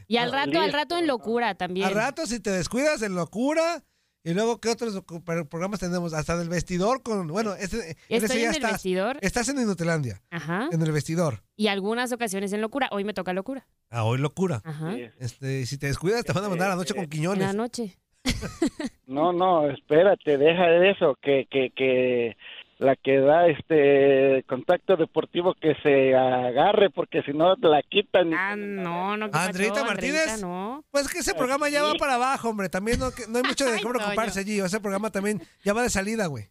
Y 0.08 0.18
al 0.18 0.30
rato, 0.30 0.60
al 0.60 0.74
rato 0.74 0.98
en 0.98 1.06
locura 1.06 1.54
también. 1.54 1.86
Al 1.86 1.94
rato, 1.94 2.26
si 2.26 2.38
te 2.38 2.50
descuidas, 2.50 3.00
en 3.00 3.14
locura. 3.14 3.82
Y 4.28 4.34
luego, 4.34 4.60
¿qué 4.60 4.70
otros 4.70 5.04
programas 5.48 5.78
tenemos? 5.78 6.12
Hasta 6.12 6.36
del 6.36 6.48
vestidor 6.48 7.00
con... 7.04 7.28
Bueno, 7.28 7.54
este, 7.54 7.96
Estoy 8.08 8.40
ya 8.40 8.44
en 8.46 8.50
el 8.50 8.56
estás. 8.56 8.72
vestidor. 8.72 9.18
Estás 9.20 9.48
en 9.50 9.60
Inutilandia, 9.60 10.20
Ajá. 10.30 10.68
en 10.72 10.82
el 10.82 10.90
vestidor. 10.90 11.44
Y 11.54 11.68
algunas 11.68 12.10
ocasiones 12.10 12.52
en 12.52 12.60
locura. 12.60 12.88
Hoy 12.90 13.04
me 13.04 13.14
toca 13.14 13.32
locura. 13.32 13.68
Ah, 13.88 14.02
hoy 14.02 14.18
locura. 14.18 14.62
Ajá. 14.64 14.94
Sí. 14.96 15.04
Este, 15.20 15.64
si 15.66 15.78
te 15.78 15.86
descuidas, 15.86 16.24
te 16.24 16.32
van 16.32 16.44
a 16.44 16.48
mandar 16.48 16.66
a 16.66 16.70
la 16.70 16.76
noche 16.76 16.92
con 16.94 17.04
En 17.04 17.08
la 17.08 17.14
Quiñones. 17.14 17.54
noche. 17.54 17.96
No, 19.06 19.32
no, 19.32 19.70
espérate, 19.70 20.36
deja 20.36 20.66
de 20.66 20.90
eso, 20.90 21.16
que, 21.22 21.46
que, 21.48 21.70
que 21.76 22.36
la 22.78 22.94
que 22.96 23.18
da 23.20 23.46
este 23.48 24.44
contacto 24.48 24.96
deportivo 24.96 25.54
que 25.54 25.74
se 25.82 26.14
agarre, 26.14 26.90
porque 26.90 27.22
si 27.22 27.32
no 27.32 27.56
te 27.56 27.68
la 27.68 27.82
quitan. 27.82 28.34
Ah, 28.34 28.54
no, 28.56 29.16
no. 29.16 29.30
¿qué 29.30 29.38
¿Andreita 29.38 29.82
Martínez? 29.84 30.20
Andreita? 30.28 30.46
No. 30.46 30.84
Pues 30.90 31.08
que 31.08 31.20
ese 31.20 31.34
programa 31.34 31.68
ya 31.70 31.82
va 31.82 31.94
para 31.94 32.14
abajo, 32.16 32.50
hombre. 32.50 32.68
También 32.68 32.98
no, 32.98 33.10
que- 33.12 33.26
no 33.28 33.38
hay 33.38 33.44
mucho 33.44 33.64
de 33.64 33.76
qué 33.80 33.86
preocuparse, 33.86 34.44
Gio. 34.44 34.66
Ese 34.66 34.80
programa 34.80 35.10
también 35.10 35.40
ya 35.64 35.72
va 35.72 35.82
de 35.82 35.90
salida, 35.90 36.26
güey. 36.26 36.48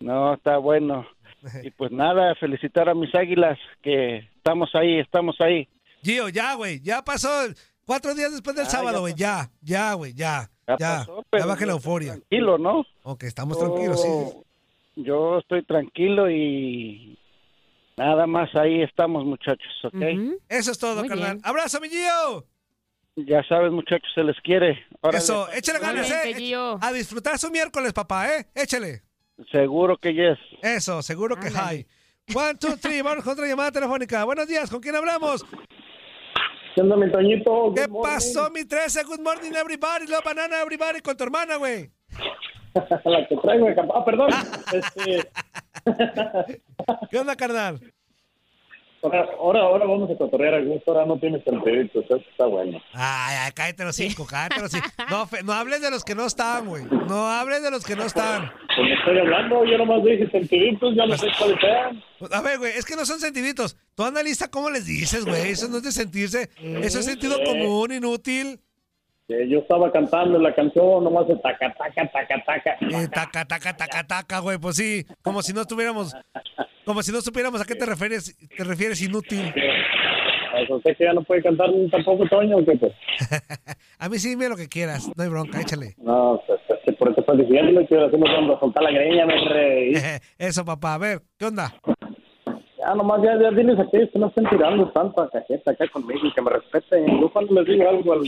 No, 0.00 0.34
está 0.34 0.56
bueno. 0.58 1.06
Y 1.64 1.70
pues 1.72 1.90
nada, 1.90 2.34
felicitar 2.36 2.88
a 2.88 2.94
mis 2.94 3.12
águilas, 3.16 3.58
que 3.82 4.18
estamos 4.36 4.70
ahí, 4.74 5.00
estamos 5.00 5.36
ahí. 5.40 5.68
Gio, 6.04 6.28
ya, 6.28 6.54
güey. 6.54 6.80
Ya 6.80 7.02
pasó 7.02 7.28
cuatro 7.84 8.14
días 8.14 8.30
después 8.32 8.54
del 8.56 8.66
Ah, 8.66 8.70
sábado, 8.70 9.00
güey. 9.00 9.14
Ya, 9.16 9.50
ya, 9.60 9.92
güey, 9.94 10.14
ya. 10.14 10.48
Ya 10.68 10.76
Ya, 10.78 10.98
pasó, 11.00 11.24
ya 11.36 11.46
baje 11.46 11.66
la 11.66 11.72
euforia. 11.72 12.12
Tranquilo, 12.12 12.56
¿no? 12.58 12.84
Ok, 13.02 13.24
estamos 13.24 13.58
tranquilos, 13.58 14.00
sí. 14.00 14.08
Yo- 14.96 15.38
estoy 15.38 15.64
tranquilo 15.64 16.30
y, 16.30 17.18
Nada 17.94 18.26
más 18.26 18.48
ahí 18.56 18.82
estamos, 18.82 19.24
muchachos, 19.26 19.70
¿ok? 19.84 19.94
Eso 20.48 20.70
es 20.72 20.78
todo, 20.78 21.00
Muy 21.00 21.08
carnal. 21.10 21.32
bien. 21.34 21.40
¡Abrazo, 21.44 21.78
mi 21.78 21.90
Gio! 21.90 22.46
Ya 23.16 23.42
sabes, 23.44 23.70
muchachos, 23.70 24.10
se 24.14 24.24
les 24.24 24.40
quiere. 24.40 24.82
Órale. 25.02 25.18
Eso, 25.18 25.46
échale 25.52 25.78
ganas, 25.78 26.10
¿eh? 26.10 26.32
Gio. 26.34 26.78
A 26.80 26.90
disfrutar 26.90 27.38
su 27.38 27.50
miércoles, 27.50 27.92
papá, 27.92 28.34
¿eh? 28.34 28.46
Échale. 28.54 29.02
Seguro 29.52 29.98
que 29.98 30.14
yes. 30.14 30.38
Eso, 30.62 31.02
seguro 31.02 31.36
que 31.36 31.48
Ándale. 31.48 31.66
hay. 31.68 32.34
One, 32.34 32.54
two, 32.58 32.78
three, 32.78 33.02
vamos 33.02 33.22
con 33.24 33.34
otra 33.34 33.46
llamada 33.46 33.70
telefónica. 33.70 34.24
Buenos 34.24 34.48
días, 34.48 34.70
¿con 34.70 34.80
quién 34.80 34.96
hablamos? 34.96 35.44
¿Qué 36.74 36.80
onda, 36.80 36.96
mi 36.96 37.12
Toñito? 37.12 37.74
¿Qué 37.76 37.82
Good 37.82 37.90
morning. 37.90 38.14
pasó, 38.14 38.50
mi 38.50 38.64
13? 38.64 39.04
Good 39.04 39.20
morning, 39.20 39.52
everybody. 39.54 40.06
Love 40.06 40.24
banana, 40.24 40.62
everybody, 40.62 41.02
con 41.02 41.14
tu 41.14 41.24
hermana, 41.24 41.56
güey. 41.56 41.90
La 43.04 43.26
que 43.28 43.36
traigo 43.36 43.66
de 43.66 43.76
Ah, 43.94 44.04
perdón. 44.04 44.30
Este, 44.72 45.28
¿Qué 47.10 47.18
onda, 47.18 47.36
carnal? 47.36 47.80
ahora, 49.02 49.26
ahora, 49.40 49.60
ahora 49.62 49.84
vamos 49.86 50.08
a 50.10 50.16
cotorrear 50.16 50.54
a 50.54 50.60
gusto. 50.60 50.92
Ahora 50.92 51.06
no 51.06 51.18
tienes 51.18 51.42
sentiditos. 51.44 52.04
Eso 52.04 52.16
está 52.16 52.46
bueno. 52.46 52.80
Ay, 52.94 53.36
ay, 53.40 53.52
cállate 53.52 53.84
los 53.84 53.96
cinco, 53.96 54.24
cállate 54.28 54.60
los 54.60 54.70
cinco. 54.70 54.86
No, 55.10 55.26
fe- 55.26 55.42
no 55.42 55.52
hables 55.52 55.82
de 55.82 55.90
los 55.90 56.04
que 56.04 56.14
no 56.14 56.24
están, 56.24 56.66
güey. 56.66 56.84
No 57.08 57.26
hables 57.28 57.62
de 57.62 57.70
los 57.72 57.84
que 57.84 57.96
no 57.96 58.04
están. 58.04 58.50
Pues 58.76 58.88
me 58.88 58.94
estoy 58.94 59.18
hablando. 59.18 59.64
Yo 59.64 59.76
nomás 59.76 60.04
dije 60.04 60.30
sentiditos. 60.30 60.94
Ya 60.94 61.04
no 61.06 61.16
sé 61.18 61.26
cuáles 61.36 61.58
sean. 61.60 62.02
A 62.32 62.40
ver, 62.42 62.58
güey, 62.58 62.72
es 62.76 62.84
que 62.84 62.94
no 62.94 63.04
son 63.04 63.18
sentiditos. 63.18 63.76
Tú 63.96 64.04
analiza 64.04 64.48
cómo 64.50 64.70
les 64.70 64.86
dices, 64.86 65.24
güey. 65.24 65.50
Eso 65.50 65.68
no 65.68 65.78
es 65.78 65.82
de 65.82 65.92
sentirse. 65.92 66.48
Eso 66.60 67.00
es 67.00 67.04
sentido 67.04 67.36
común, 67.44 67.92
inútil. 67.92 68.60
Que 69.32 69.48
yo 69.48 69.60
estaba 69.60 69.90
cantando 69.90 70.38
la 70.38 70.54
canción. 70.54 71.04
Nomás 71.04 71.26
de 71.26 71.36
taca, 71.36 71.72
taca, 71.72 72.06
taca, 72.12 72.44
taca. 72.44 72.76
Eh, 72.80 73.08
taca, 73.08 73.44
taca, 73.46 73.74
taca, 73.74 74.06
taca, 74.06 74.38
güey. 74.40 74.58
Pues 74.58 74.76
sí, 74.76 75.06
como 75.22 75.40
si 75.40 75.54
no 75.54 75.64
tuviéramos, 75.64 76.14
como 76.84 77.02
si 77.02 77.12
no 77.12 77.20
supiéramos 77.22 77.60
a 77.60 77.64
qué 77.64 77.74
te 77.74 77.86
refieres, 77.86 78.36
te 78.54 78.64
refieres 78.64 79.00
inútil. 79.00 79.52
Pues 80.52 80.70
usted 80.70 80.96
que 80.98 81.04
ya 81.04 81.14
no 81.14 81.22
puede 81.22 81.42
cantar 81.42 81.70
tampoco, 81.90 82.28
Toño. 82.28 82.58
¿o 82.58 82.64
qué, 82.64 82.76
pues? 82.76 82.92
A 83.98 84.08
mí 84.10 84.18
sí 84.18 84.28
dime 84.28 84.50
lo 84.50 84.56
que 84.56 84.68
quieras, 84.68 85.08
no 85.16 85.22
hay 85.22 85.30
bronca, 85.30 85.60
échale. 85.60 85.94
No, 85.96 86.42
pues, 86.46 86.60
por 86.96 87.10
eso 87.10 87.20
estás 87.20 87.38
diciendo 87.38 87.80
que 87.88 87.98
hacemos 87.98 88.28
cuando 88.30 88.60
soltar 88.60 88.82
la 88.82 88.90
greña, 88.90 89.24
me. 89.24 89.92
Eso, 90.38 90.64
papá, 90.64 90.94
a 90.94 90.98
ver, 90.98 91.22
¿qué 91.38 91.46
onda? 91.46 91.72
Ya 92.78 92.94
nomás, 92.94 93.22
ya, 93.22 93.40
ya 93.40 93.50
diles 93.52 93.78
a 93.78 93.82
aquellos 93.82 94.10
que 94.10 94.18
no 94.18 94.26
estén 94.26 94.44
tirando 94.50 94.90
tanta 94.90 95.28
cajeta 95.30 95.70
acá 95.70 95.86
conmigo 95.88 96.26
y 96.26 96.32
que 96.32 96.42
me 96.42 96.50
respeten. 96.50 97.20
Yo 97.20 97.32
cuando 97.32 97.54
les 97.54 97.66
digo 97.66 97.88
algo 97.88 98.12
al, 98.12 98.22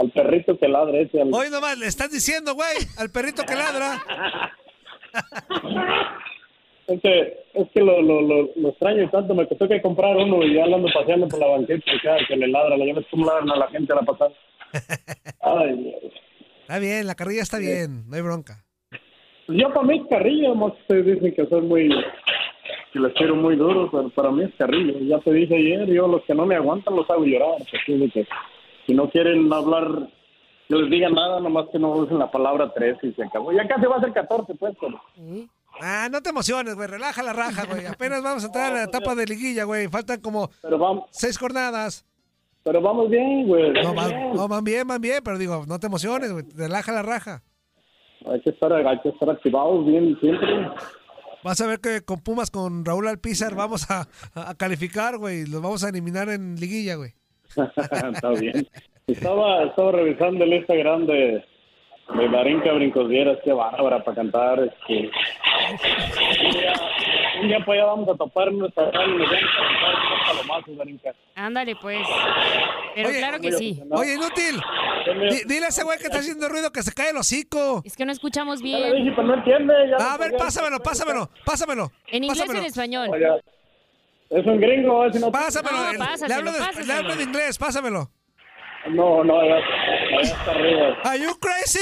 al 0.00 0.10
perrito 0.12 0.58
que 0.58 0.66
ladre 0.66 1.02
ese, 1.02 1.20
al, 1.20 1.28
Hoy 1.32 1.50
nomás 1.50 1.78
le 1.78 1.86
estás 1.86 2.10
diciendo, 2.10 2.54
güey, 2.54 2.76
al 2.96 3.10
perrito 3.10 3.44
que 3.44 3.54
ladra. 3.54 4.02
es 6.86 7.00
que, 7.02 7.44
es 7.52 7.68
que 7.74 7.80
lo, 7.80 8.00
lo, 8.00 8.22
lo, 8.22 8.48
lo 8.56 8.68
extraño 8.70 9.10
tanto, 9.10 9.34
me 9.34 9.46
costó 9.46 9.68
que 9.68 9.82
comprar 9.82 10.16
uno 10.16 10.42
y 10.42 10.54
ya 10.54 10.66
lo 10.66 10.76
ando 10.76 10.88
paseando 10.92 11.28
por 11.28 11.38
la 11.38 11.48
banqueta 11.48 11.84
y 11.94 12.00
cada 12.00 12.18
que 12.26 12.36
le 12.36 12.48
ladra, 12.48 12.78
ya 12.78 12.94
ves 12.94 13.06
cómo 13.10 13.26
ladran 13.26 13.50
a 13.50 13.56
la 13.56 13.68
gente 13.68 13.92
a 13.92 13.96
la 13.96 14.02
pasada. 14.02 14.32
Ay, 15.42 15.76
Dios. 15.76 16.12
Está 16.62 16.78
bien, 16.78 17.06
la 17.06 17.14
carrilla 17.14 17.42
está 17.42 17.58
bien, 17.58 18.08
no 18.08 18.16
hay 18.16 18.22
bronca. 18.22 18.64
Pues 19.46 19.58
yo 19.58 19.68
para 19.74 19.86
mí 19.86 19.98
es 19.98 20.08
carrillo, 20.08 20.54
más 20.54 20.72
ustedes 20.72 21.04
dicen 21.04 21.34
que 21.34 21.46
soy 21.46 21.60
muy, 21.60 21.90
que 22.92 22.98
les 23.00 23.12
quiero 23.14 23.34
muy 23.36 23.56
duro, 23.56 23.90
pero 23.90 24.08
para 24.10 24.30
mí 24.30 24.44
es 24.44 24.54
carrillo. 24.56 24.94
Ya 25.00 25.18
te 25.18 25.32
dije 25.32 25.56
ayer, 25.56 25.86
yo 25.88 26.06
los 26.06 26.22
que 26.24 26.34
no 26.34 26.46
me 26.46 26.54
aguantan 26.54 26.96
los 26.96 27.10
hago 27.10 27.24
llorar, 27.24 27.60
así 27.60 27.98
de 27.98 28.08
que 28.08 28.26
si 28.86 28.94
no 28.94 29.08
quieren 29.10 29.52
hablar, 29.52 30.08
que 30.68 30.74
les 30.76 30.90
diga 30.90 31.08
nada, 31.10 31.40
nomás 31.40 31.66
que 31.72 31.78
no 31.78 31.90
usen 31.92 32.18
la 32.18 32.30
palabra 32.30 32.72
tres 32.74 32.96
y 33.02 33.12
se 33.12 33.22
acabó. 33.24 33.52
Ya 33.52 33.66
casi 33.68 33.86
va 33.86 33.96
a 33.96 34.00
ser 34.00 34.12
14, 34.12 34.54
pues, 34.54 34.74
pero... 34.80 35.00
Ah, 35.82 36.08
no 36.10 36.20
te 36.20 36.30
emociones, 36.30 36.74
güey, 36.74 36.88
relaja 36.88 37.22
la 37.22 37.32
raja, 37.32 37.64
güey. 37.66 37.86
Apenas 37.86 38.22
vamos 38.22 38.42
a 38.42 38.46
entrar 38.46 38.72
a 38.72 38.76
la 38.76 38.84
etapa 38.84 39.14
de 39.14 39.24
liguilla, 39.26 39.64
güey. 39.64 39.88
Faltan 39.88 40.20
como 40.20 40.50
Pero 40.62 40.78
vamos, 40.78 41.04
seis 41.10 41.38
jornadas. 41.38 42.04
pero 42.64 42.80
vamos 42.82 43.08
bien, 43.08 43.46
güey. 43.46 43.70
No, 43.72 43.94
vamos 43.94 43.96
van, 43.96 44.08
bien. 44.10 44.32
no, 44.34 44.48
van 44.48 44.64
bien, 44.64 44.86
van 44.88 45.00
bien, 45.00 45.20
pero 45.24 45.38
digo, 45.38 45.64
no 45.66 45.78
te 45.78 45.86
emociones, 45.86 46.32
güey. 46.32 46.44
Relaja 46.54 46.92
la 46.92 47.02
raja. 47.02 47.42
Hay 48.26 48.40
que 48.42 48.50
estar, 48.50 48.70
hay 48.72 49.00
que 49.00 49.08
estar 49.10 49.30
activados 49.30 49.86
bien 49.86 50.18
siempre. 50.20 50.68
Vas 51.42 51.58
a 51.62 51.66
ver 51.66 51.80
que 51.80 52.02
con 52.02 52.20
Pumas, 52.20 52.50
con 52.50 52.84
Raúl 52.84 53.08
Alpizar, 53.08 53.54
vamos 53.54 53.90
a, 53.90 54.06
a 54.34 54.54
calificar, 54.56 55.16
güey. 55.16 55.46
Los 55.46 55.62
vamos 55.62 55.82
a 55.84 55.88
eliminar 55.88 56.28
en 56.28 56.56
liguilla, 56.56 56.96
güey. 56.96 57.14
Está 58.14 58.28
bien. 58.30 58.66
Estaba, 59.06 59.64
estaba 59.64 59.92
revisando 59.92 60.44
el 60.44 60.52
Instagram 60.54 61.06
de, 61.06 61.44
de 62.14 62.28
Darinka 62.30 62.72
Brincos 62.72 63.08
Vieras, 63.08 63.38
qué 63.44 63.52
bárbara 63.52 64.04
para 64.04 64.14
cantar. 64.16 64.60
Este. 64.60 65.10
Un 66.44 66.50
día, 66.52 66.72
un 67.42 67.48
día 67.48 67.58
para 67.64 67.72
allá 67.82 67.84
vamos 67.86 68.08
a 68.08 68.14
topar 68.16 68.52
nuestra 68.52 68.90
radio 68.90 69.14
y 69.14 69.18
nos 69.18 69.28
vamos 69.30 69.42
a 69.42 69.68
cantar 69.68 69.94
unos 69.94 70.46
palomazos. 70.76 71.14
Ándale, 71.34 71.76
pues. 71.76 72.06
Pero 72.94 73.08
Oye, 73.08 73.18
claro 73.18 73.40
que 73.40 73.52
sí. 73.52 73.82
Oye, 73.90 74.14
inútil. 74.14 74.60
Di- 75.30 75.44
dile 75.54 75.66
a 75.66 75.68
ese 75.68 75.82
güey 75.84 75.98
que 75.98 76.04
está 76.04 76.18
haciendo 76.18 76.48
ruido 76.48 76.70
que 76.70 76.82
se 76.82 76.92
cae 76.92 77.10
el 77.10 77.16
hocico. 77.16 77.82
Es 77.84 77.96
que 77.96 78.04
no 78.04 78.12
escuchamos 78.12 78.60
Ya 78.62 78.78
le 78.78 78.86
dije, 78.92 79.02
bien. 79.02 79.14
pero 79.16 79.26
no 79.28 79.34
entiende. 79.34 79.74
ya 79.90 79.96
A 79.96 80.12
no 80.12 80.18
ver, 80.18 80.32
pásamelo, 80.36 80.78
pásamelo, 80.80 81.30
pásamelo. 81.44 81.90
En 82.08 82.24
inglés 82.24 82.38
o 82.38 82.42
pásamelo. 82.42 82.60
en 82.60 82.66
español. 82.66 83.08
Oye, 83.10 83.26
Es 84.30 84.46
un 84.46 84.60
gringo, 84.60 85.06
ese 85.06 85.18
no. 85.20 85.32
Pásamelo. 85.32 85.76
No, 85.76 85.90
el- 85.90 85.98
le, 85.98 86.34
hablo 86.34 86.52
de, 86.52 86.58
le 86.60 86.64
pásaselo. 86.66 86.92
hablo 86.94 87.16
de 87.16 87.22
inglés, 87.24 87.58
pásamelo. 87.58 88.10
No, 88.88 89.24
no, 89.24 89.44
ya, 89.44 89.58
ya 89.58 90.20
está 90.20 90.50
arriba. 90.52 90.96
Are 91.04 91.18
you 91.18 91.34
crazy? 91.40 91.78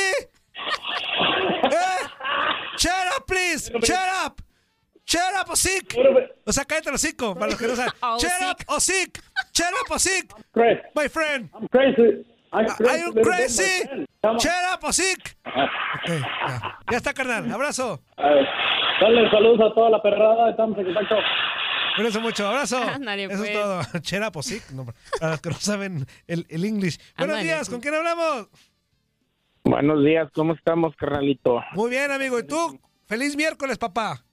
¿Eh? 1.65 2.07
Shut 2.79 2.93
up, 3.17 3.27
please. 3.27 3.71
Shut 3.83 4.09
up. 4.25 4.41
Shut 5.05 5.21
up, 5.41 5.49
Osic. 5.51 5.95
O 6.47 6.53
sea, 6.53 6.65
cállate 6.65 6.89
el 6.91 6.95
hocico, 6.97 7.35
para 7.35 7.47
los 7.53 7.59
que 7.59 7.67
no 7.67 7.77
saben. 7.77 7.93
Oh, 8.03 8.19
Shut 8.19 8.31
sick. 8.31 8.49
up, 8.51 8.75
Osic. 8.75 9.23
Shut 9.55 9.73
up. 9.81 10.33
Crazy. 10.53 10.81
My 10.95 11.09
friend. 11.09 11.51
I'm 11.55 11.69
crazy. 11.69 12.27
I'm 12.53 12.67
Are 12.89 12.99
you 12.99 13.13
crazy? 13.23 13.83
Shut 14.39 14.65
up, 14.73 14.83
Osic. 14.85 15.37
Ok, 15.47 16.09
ya. 16.09 16.79
Ya 16.91 16.97
está, 16.97 17.13
carnal. 17.15 17.51
Abrazo. 17.53 18.01
Dale 18.17 19.31
saludos 19.31 19.71
a 19.71 19.75
toda 19.75 19.91
la 19.91 20.03
perrada. 20.03 20.51
Estamos 20.51 20.77
en 20.79 20.85
contacto. 20.87 21.17
Cuídense 21.99 22.19
mucho. 22.21 22.47
Abrazo. 22.49 22.79
Ándale, 22.83 23.25
Eso 23.25 23.33
es 23.45 23.51
pues. 23.51 23.53
todo. 23.53 23.81
Up, 24.29 24.37
Osic. 24.37 24.71
No, 24.71 24.87
para 25.21 25.33
los 25.33 25.41
que 25.41 25.51
no 25.51 25.57
saben 25.57 26.07
el, 26.27 26.47
el 26.49 26.65
English. 26.65 26.99
Buenos 27.17 27.35
Ándale, 27.37 27.43
días. 27.45 27.67
sí. 27.67 27.73
¿Con 27.73 27.81
quién 27.81 27.95
hablamos? 27.95 28.49
Buenos 29.65 30.05
días, 30.05 30.31
¿cómo 30.33 30.55
estamos, 30.55 30.95
carnalito? 30.97 31.61
Muy 31.75 31.91
bien, 31.91 32.11
amigo. 32.11 32.39
¿Y 32.39 32.47
tú? 32.47 32.81
Feliz 33.07 33.37
miércoles, 33.37 33.77
papá. 33.77 34.25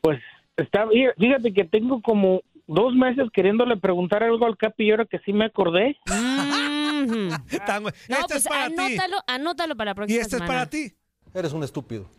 Pues 0.00 0.18
está 0.56 0.84
bien. 0.86 1.10
Fíjate 1.18 1.52
que 1.52 1.64
tengo 1.64 2.02
como 2.02 2.42
dos 2.66 2.94
meses 2.94 3.28
queriéndole 3.32 3.76
preguntar 3.76 4.22
algo 4.24 4.46
al 4.46 4.56
Capi 4.56 4.86
y 4.86 4.90
ahora 4.90 5.04
que 5.06 5.18
sí 5.20 5.32
me 5.32 5.44
acordé. 5.44 5.96
Mhm. 6.08 7.30
Tan- 7.66 7.82
No, 7.84 7.88
este 7.88 8.24
pues 8.28 8.36
es 8.36 8.48
para 8.48 8.68
ti. 8.68 8.74
anótalo, 8.78 9.16
anótalo 9.26 9.76
para 9.76 9.90
la 9.90 9.92
Y 9.92 9.94
próxima 9.96 10.20
este 10.22 10.36
es 10.36 10.40
semana. 10.42 10.52
para 10.60 10.70
ti. 10.70 10.92
Eres 11.34 11.52
un 11.52 11.62
estúpido. 11.62 12.10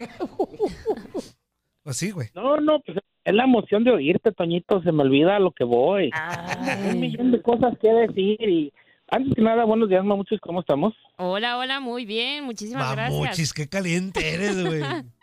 Pues 1.84 1.98
sí, 1.98 2.12
güey. 2.12 2.30
No, 2.34 2.58
no, 2.58 2.80
pues 2.82 2.98
es 3.26 3.34
la 3.34 3.44
emoción 3.44 3.84
de 3.84 3.92
oírte, 3.92 4.32
Toñito. 4.32 4.82
Se 4.84 4.92
me 4.92 5.04
olvida 5.04 5.36
a 5.36 5.40
lo 5.40 5.52
que 5.52 5.64
voy. 5.64 6.10
Ay. 6.14 6.92
Un 6.92 7.00
millón 7.00 7.32
de 7.32 7.42
cosas 7.42 7.78
que 7.82 7.90
decir 7.92 8.42
y 8.42 8.74
antes 9.10 9.34
que 9.36 9.42
nada, 9.42 9.64
buenos 9.66 9.90
días, 9.90 10.04
mamuchos, 10.04 10.40
¿cómo 10.42 10.62
estamos? 10.62 10.94
Hola, 11.18 11.58
hola, 11.58 11.80
muy 11.80 12.06
bien. 12.06 12.46
Muchísimas 12.46 12.92
gracias. 12.94 13.20
Mamuchis, 13.22 13.54
qué 13.54 13.68
caliente 13.68 14.34
eres, 14.34 14.66
güey. 14.66 14.82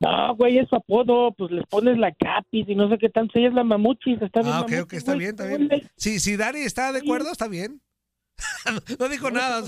No, 0.00 0.34
güey, 0.34 0.58
es 0.58 0.68
su 0.68 0.74
apodo, 0.74 1.32
pues 1.38 1.52
les 1.52 1.64
pones 1.68 1.96
la 1.96 2.10
capis 2.10 2.68
y 2.68 2.74
no 2.74 2.88
sé 2.88 2.98
qué 2.98 3.08
tanto. 3.08 3.38
Ella 3.38 3.46
es 3.46 3.54
la 3.54 3.62
mamuchis, 3.62 4.20
está 4.20 4.40
bien. 4.40 4.52
Ah, 4.52 4.62
ok, 4.62 4.70
mamuchis, 4.72 4.82
ok, 4.82 4.92
está 4.94 5.12
güey, 5.12 5.18
bien, 5.20 5.30
está 5.30 5.44
¿qué 5.44 5.48
bien. 5.56 5.62
onda? 5.62 5.90
Sí, 5.94 6.18
si 6.18 6.36
Dani 6.36 6.58
está 6.58 6.90
de 6.90 6.98
acuerdo, 6.98 7.30
está 7.30 7.46
bien. 7.46 7.80
no 8.98 9.08
dijo 9.08 9.30
nada. 9.30 9.62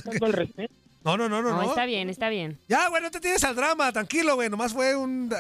No, 1.05 1.17
no, 1.17 1.29
no, 1.29 1.41
no, 1.41 1.51
No, 1.51 1.63
no. 1.63 1.69
está 1.69 1.87
bien, 1.87 2.11
está 2.11 2.31
bien. 2.31 2.59
Ya, 2.67 2.89
güey, 2.89 3.01
no 3.01 3.13
te 3.13 3.21
tienes 3.21 3.45
al 3.45 3.55
drama, 3.55 3.93
tranquilo, 3.93 4.35
güey. 4.35 4.51
Nomás 4.51 4.73
fue 4.73 4.97
un, 4.97 5.31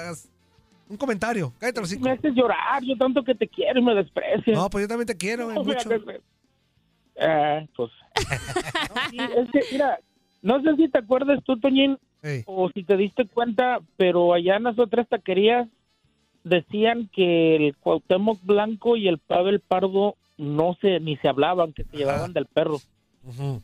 un 0.88 0.96
comentario. 0.96 1.52
Cállate 1.58 1.80
los 1.80 2.00
Me 2.00 2.10
haces 2.12 2.34
llorar, 2.34 2.82
yo 2.82 2.96
tanto 2.96 3.22
que 3.24 3.34
te 3.34 3.48
quiero 3.48 3.80
y 3.80 3.82
me 3.82 3.94
desprecias. 3.94 4.56
No, 4.56 4.68
pues 4.70 4.84
yo 4.84 4.88
también 4.88 5.06
te 5.06 5.16
quiero, 5.16 5.44
güey, 5.44 5.56
No, 5.56 5.64
mucho. 5.64 5.88
fíjate, 5.90 6.20
Ah, 7.20 7.64
pues. 7.76 7.90
No, 8.88 8.94
sí, 9.10 9.18
es 9.18 9.50
que, 9.52 9.60
mira, 9.72 9.98
no 10.42 10.60
sé 10.62 10.74
si 10.76 10.88
te 10.88 10.98
acuerdas 10.98 11.38
tú, 11.44 11.58
Toñín, 11.60 11.96
o 12.46 12.70
si 12.74 12.82
te 12.84 12.96
diste 12.96 13.26
cuenta, 13.26 13.80
pero 13.96 14.32
allá 14.34 14.56
en 14.56 14.64
las 14.64 14.78
otras 14.78 15.08
taquerías 15.08 15.68
decían 16.42 17.08
que 17.12 17.56
el 17.56 17.76
Cuauhtémoc 17.76 18.40
Blanco 18.44 18.96
y 18.96 19.08
el 19.08 19.18
Pavel 19.18 19.60
Pardo 19.60 20.16
no 20.36 20.76
se 20.80 20.98
ni 21.00 21.16
se 21.18 21.28
hablaban, 21.28 21.72
que 21.72 21.84
se 21.84 21.96
llevaban 21.96 22.32
del 22.32 22.46
perro. 22.46 22.80
Ujú. 23.22 23.62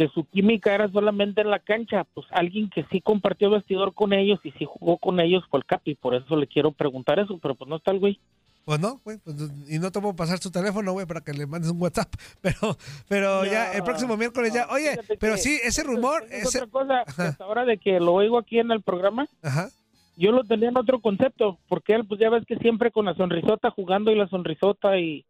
Que 0.00 0.08
su 0.08 0.24
química 0.24 0.74
era 0.74 0.90
solamente 0.90 1.42
en 1.42 1.50
la 1.50 1.58
cancha. 1.58 2.04
Pues 2.14 2.26
alguien 2.30 2.70
que 2.70 2.86
sí 2.90 3.02
compartió 3.02 3.50
vestidor 3.50 3.92
con 3.92 4.14
ellos 4.14 4.40
y 4.44 4.50
sí 4.52 4.64
jugó 4.64 4.96
con 4.96 5.20
ellos 5.20 5.44
fue 5.50 5.60
el 5.60 5.66
Capi. 5.66 5.94
Por 5.94 6.14
eso 6.14 6.36
le 6.36 6.46
quiero 6.46 6.72
preguntar 6.72 7.18
eso, 7.18 7.36
pero 7.36 7.54
pues 7.54 7.68
no 7.68 7.76
está 7.76 7.90
el 7.90 7.98
güey. 7.98 8.18
Pues 8.64 8.80
no, 8.80 8.98
güey. 9.04 9.18
pues, 9.18 9.36
y 9.68 9.78
no 9.78 9.92
te 9.92 10.00
puedo 10.00 10.16
pasar 10.16 10.38
su 10.38 10.50
teléfono, 10.50 10.92
güey, 10.92 11.04
para 11.04 11.20
que 11.20 11.34
le 11.34 11.46
mandes 11.46 11.70
un 11.70 11.82
WhatsApp. 11.82 12.08
Pero, 12.40 12.78
pero 13.10 13.44
ya, 13.44 13.72
el 13.74 13.82
próximo 13.82 14.16
miércoles 14.16 14.54
ya. 14.54 14.68
Oye, 14.70 14.98
pero 15.18 15.36
sí, 15.36 15.60
ese 15.62 15.82
rumor. 15.82 16.24
Es 16.30 16.44
Ese... 16.48 16.58
otra 16.60 16.70
cosa, 16.70 17.00
Ajá. 17.06 17.28
hasta 17.28 17.44
ahora 17.44 17.66
de 17.66 17.76
que 17.76 18.00
lo 18.00 18.14
oigo 18.14 18.38
aquí 18.38 18.58
en 18.58 18.70
el 18.70 18.80
programa, 18.80 19.26
Ajá. 19.42 19.68
yo 20.16 20.32
lo 20.32 20.44
tenía 20.44 20.70
en 20.70 20.78
otro 20.78 21.00
concepto, 21.00 21.58
porque 21.68 21.92
él, 21.92 22.06
pues 22.06 22.18
ya 22.20 22.30
ves 22.30 22.46
que 22.46 22.56
siempre 22.56 22.90
con 22.90 23.04
la 23.04 23.14
sonrisota 23.14 23.70
jugando 23.70 24.10
y 24.12 24.14
la 24.16 24.28
sonrisota 24.28 24.98
y 24.98 25.26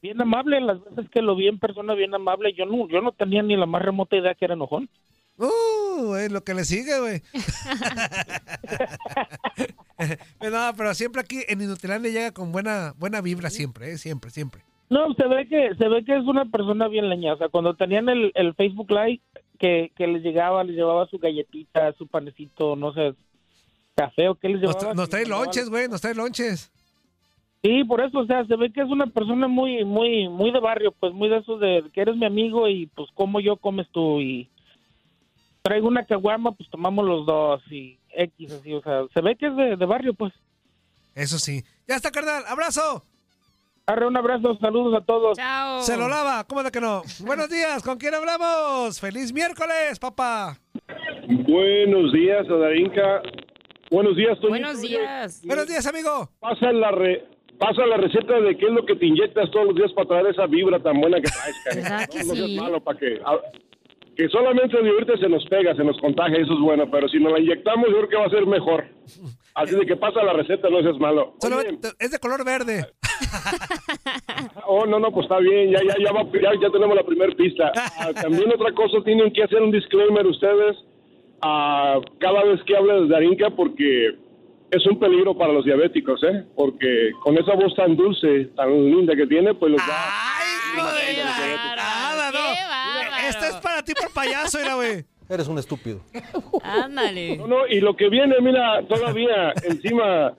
bien 0.00 0.20
amable, 0.20 0.60
las 0.60 0.82
veces 0.84 1.10
que 1.10 1.22
lo 1.22 1.34
vi 1.36 1.48
en 1.48 1.58
persona 1.58 1.94
bien 1.94 2.14
amable, 2.14 2.52
yo 2.54 2.66
no, 2.66 2.88
yo 2.88 3.00
no 3.00 3.12
tenía 3.12 3.42
ni 3.42 3.56
la 3.56 3.66
más 3.66 3.82
remota 3.82 4.16
idea 4.16 4.34
que 4.34 4.44
era 4.44 4.54
enojón. 4.54 4.88
Uh, 5.38 6.14
es 6.16 6.30
lo 6.30 6.44
que 6.44 6.54
le 6.54 6.64
sigue, 6.64 6.98
güey. 7.00 7.22
no, 10.50 10.72
pero 10.76 10.94
siempre 10.94 11.20
aquí 11.22 11.40
en 11.48 11.62
Inutilandia 11.62 12.10
llega 12.10 12.30
con 12.32 12.52
buena 12.52 12.94
buena 12.98 13.20
vibra 13.20 13.50
siempre, 13.50 13.92
¿eh? 13.92 13.98
siempre, 13.98 14.30
siempre. 14.30 14.62
No, 14.90 15.14
se 15.14 15.26
ve 15.26 15.48
que 15.48 15.74
se 15.78 15.88
ve 15.88 16.04
que 16.04 16.16
es 16.16 16.24
una 16.26 16.44
persona 16.44 16.86
bien 16.88 17.08
leñosa. 17.08 17.48
Cuando 17.48 17.74
tenían 17.74 18.08
el, 18.10 18.30
el 18.34 18.54
Facebook 18.54 18.90
Live, 18.90 19.20
que, 19.58 19.90
que 19.96 20.06
les 20.06 20.22
llegaba, 20.22 20.62
les 20.64 20.76
llevaba 20.76 21.06
su 21.06 21.18
galletita, 21.18 21.92
su 21.94 22.06
panecito, 22.08 22.76
no 22.76 22.92
sé, 22.92 23.14
café 23.96 24.28
o 24.28 24.34
qué 24.34 24.50
les 24.50 24.60
Nos, 24.60 24.74
llevaba. 24.74 24.92
tra- 24.92 24.96
nos 24.96 25.08
trae 25.08 25.24
lonches, 25.26 25.70
güey, 25.70 25.88
nos 25.88 26.00
trae 26.02 26.14
lonches. 26.14 26.70
Sí, 27.62 27.84
por 27.84 28.00
eso, 28.00 28.18
o 28.18 28.26
sea, 28.26 28.44
se 28.46 28.56
ve 28.56 28.72
que 28.72 28.80
es 28.80 28.88
una 28.88 29.06
persona 29.06 29.46
muy, 29.46 29.84
muy, 29.84 30.28
muy 30.28 30.50
de 30.50 30.58
barrio, 30.58 30.92
pues 30.98 31.12
muy 31.12 31.28
de 31.28 31.38
esos 31.38 31.60
de 31.60 31.84
que 31.94 32.00
eres 32.00 32.16
mi 32.16 32.26
amigo 32.26 32.68
y 32.68 32.86
pues 32.86 33.08
como 33.14 33.38
yo 33.40 33.56
comes 33.56 33.86
tú 33.92 34.20
y 34.20 34.48
traigo 35.62 35.86
una 35.86 36.04
caguama, 36.04 36.50
pues 36.52 36.68
tomamos 36.70 37.04
los 37.06 37.24
dos 37.24 37.62
y 37.70 37.98
X 38.14 38.52
así, 38.52 38.72
o 38.74 38.82
sea, 38.82 39.02
se 39.14 39.20
ve 39.20 39.36
que 39.36 39.46
es 39.46 39.56
de, 39.56 39.76
de 39.76 39.86
barrio, 39.86 40.12
pues. 40.12 40.32
Eso 41.14 41.38
sí. 41.38 41.62
Ya 41.86 41.94
está, 41.94 42.10
carnal. 42.10 42.42
¡Abrazo! 42.48 43.02
Arre, 43.86 44.06
un 44.06 44.16
abrazo, 44.16 44.56
saludos 44.60 45.00
a 45.00 45.04
todos. 45.04 45.36
Chao. 45.36 45.82
Se 45.82 45.96
lo 45.96 46.08
lava, 46.08 46.44
¿cómo 46.44 46.62
de 46.62 46.70
que 46.70 46.80
no? 46.80 47.02
Buenos 47.24 47.48
días, 47.48 47.82
¿con 47.82 47.98
quién 47.98 48.14
hablamos? 48.14 48.98
¡Feliz 49.00 49.32
miércoles, 49.32 49.98
papá! 50.00 50.58
Buenos 51.28 52.12
días, 52.12 52.44
Adarinka. 52.48 53.22
Buenos 53.90 54.16
días, 54.16 54.36
Toño. 54.40 54.50
Buenos 54.50 54.80
días. 54.80 55.42
Buenos 55.44 55.66
días, 55.68 55.86
amigo. 55.86 56.28
Pasa 56.40 56.72
la, 56.72 56.90
re- 56.92 57.24
pasa 57.66 57.86
la 57.86 57.96
receta 57.96 58.40
de 58.40 58.56
qué 58.56 58.66
es 58.66 58.72
lo 58.72 58.84
que 58.84 58.96
te 58.96 59.06
inyectas 59.06 59.50
todos 59.52 59.66
los 59.66 59.76
días 59.76 59.92
para 59.92 60.08
traer 60.08 60.26
esa 60.26 60.46
vibra 60.46 60.80
tan 60.82 61.00
buena 61.00 61.18
que 61.20 61.30
traes, 61.30 61.56
cariño. 61.64 61.82
¿Verdad 61.84 62.08
que 62.10 62.18
No, 62.18 62.24
no 62.26 62.34
seas 62.34 62.50
sí? 62.50 62.56
malo 62.60 62.80
para 62.80 62.98
que... 62.98 63.20
a- 63.24 63.40
que 64.14 64.28
solamente 64.28 64.76
vivirte 64.82 65.16
se 65.16 65.26
nos 65.26 65.42
pega, 65.46 65.74
se 65.74 65.82
nos 65.82 65.98
contagia, 65.98 66.36
eso 66.36 66.52
es 66.52 66.60
bueno, 66.60 66.84
pero 66.90 67.08
si 67.08 67.18
nos 67.18 67.32
la 67.32 67.40
inyectamos 67.40 67.88
yo 67.88 67.96
creo 67.96 68.08
que 68.10 68.16
va 68.16 68.26
a 68.26 68.28
ser 68.30 68.44
mejor. 68.46 68.84
Así 69.54 69.74
de 69.74 69.86
que 69.86 69.96
pasa 69.96 70.22
la 70.22 70.34
receta, 70.34 70.68
no 70.68 70.82
seas 70.82 70.98
malo. 70.98 71.34
Solo 71.40 71.56
Oye, 71.56 71.78
es 71.98 72.10
de 72.10 72.18
color 72.18 72.44
verde. 72.44 72.84
Oh, 74.66 74.84
no, 74.86 74.98
no, 74.98 75.10
pues 75.12 75.24
está 75.24 75.38
bien, 75.38 75.70
ya, 75.70 75.80
ya, 75.82 75.94
ya, 76.04 76.12
va- 76.12 76.24
ya, 76.32 76.50
ya 76.60 76.70
tenemos 76.70 76.94
la 76.96 77.04
primera 77.04 77.34
pista. 77.34 77.72
Ah, 77.98 78.10
también 78.12 78.50
otra 78.52 78.72
cosa, 78.72 78.98
tienen 79.04 79.32
que 79.32 79.42
hacer 79.42 79.60
un 79.62 79.70
disclaimer 79.70 80.26
ustedes 80.26 80.76
ah, 81.42 81.98
cada 82.18 82.44
vez 82.44 82.62
que 82.64 82.76
hablen 82.76 83.08
de 83.08 83.14
Darinka 83.14 83.50
porque 83.50 84.14
es 84.72 84.86
un 84.86 84.98
peligro 84.98 85.36
para 85.36 85.52
los 85.52 85.64
diabéticos, 85.64 86.22
¿eh? 86.24 86.44
Porque 86.56 87.10
con 87.22 87.36
esa 87.36 87.54
voz 87.54 87.74
tan 87.76 87.94
dulce, 87.94 88.46
tan 88.56 88.72
linda 88.72 89.14
que 89.14 89.26
tiene, 89.26 89.54
pues 89.54 89.70
los 89.72 89.80
va... 89.82 90.10
Nada, 91.76 92.30
no. 92.32 93.28
Esta 93.28 93.48
es 93.48 93.54
para 93.56 93.82
ti 93.82 93.92
por 93.92 94.10
payaso, 94.12 94.58
mira, 94.58 94.74
güey. 94.74 95.04
Eres 95.28 95.46
un 95.46 95.58
estúpido. 95.58 96.00
Ándale. 96.62 97.36
No, 97.36 97.46
no, 97.46 97.66
y 97.66 97.80
lo 97.80 97.94
que 97.94 98.08
viene, 98.08 98.34
mira, 98.40 98.82
todavía 98.88 99.52
encima 99.62 100.32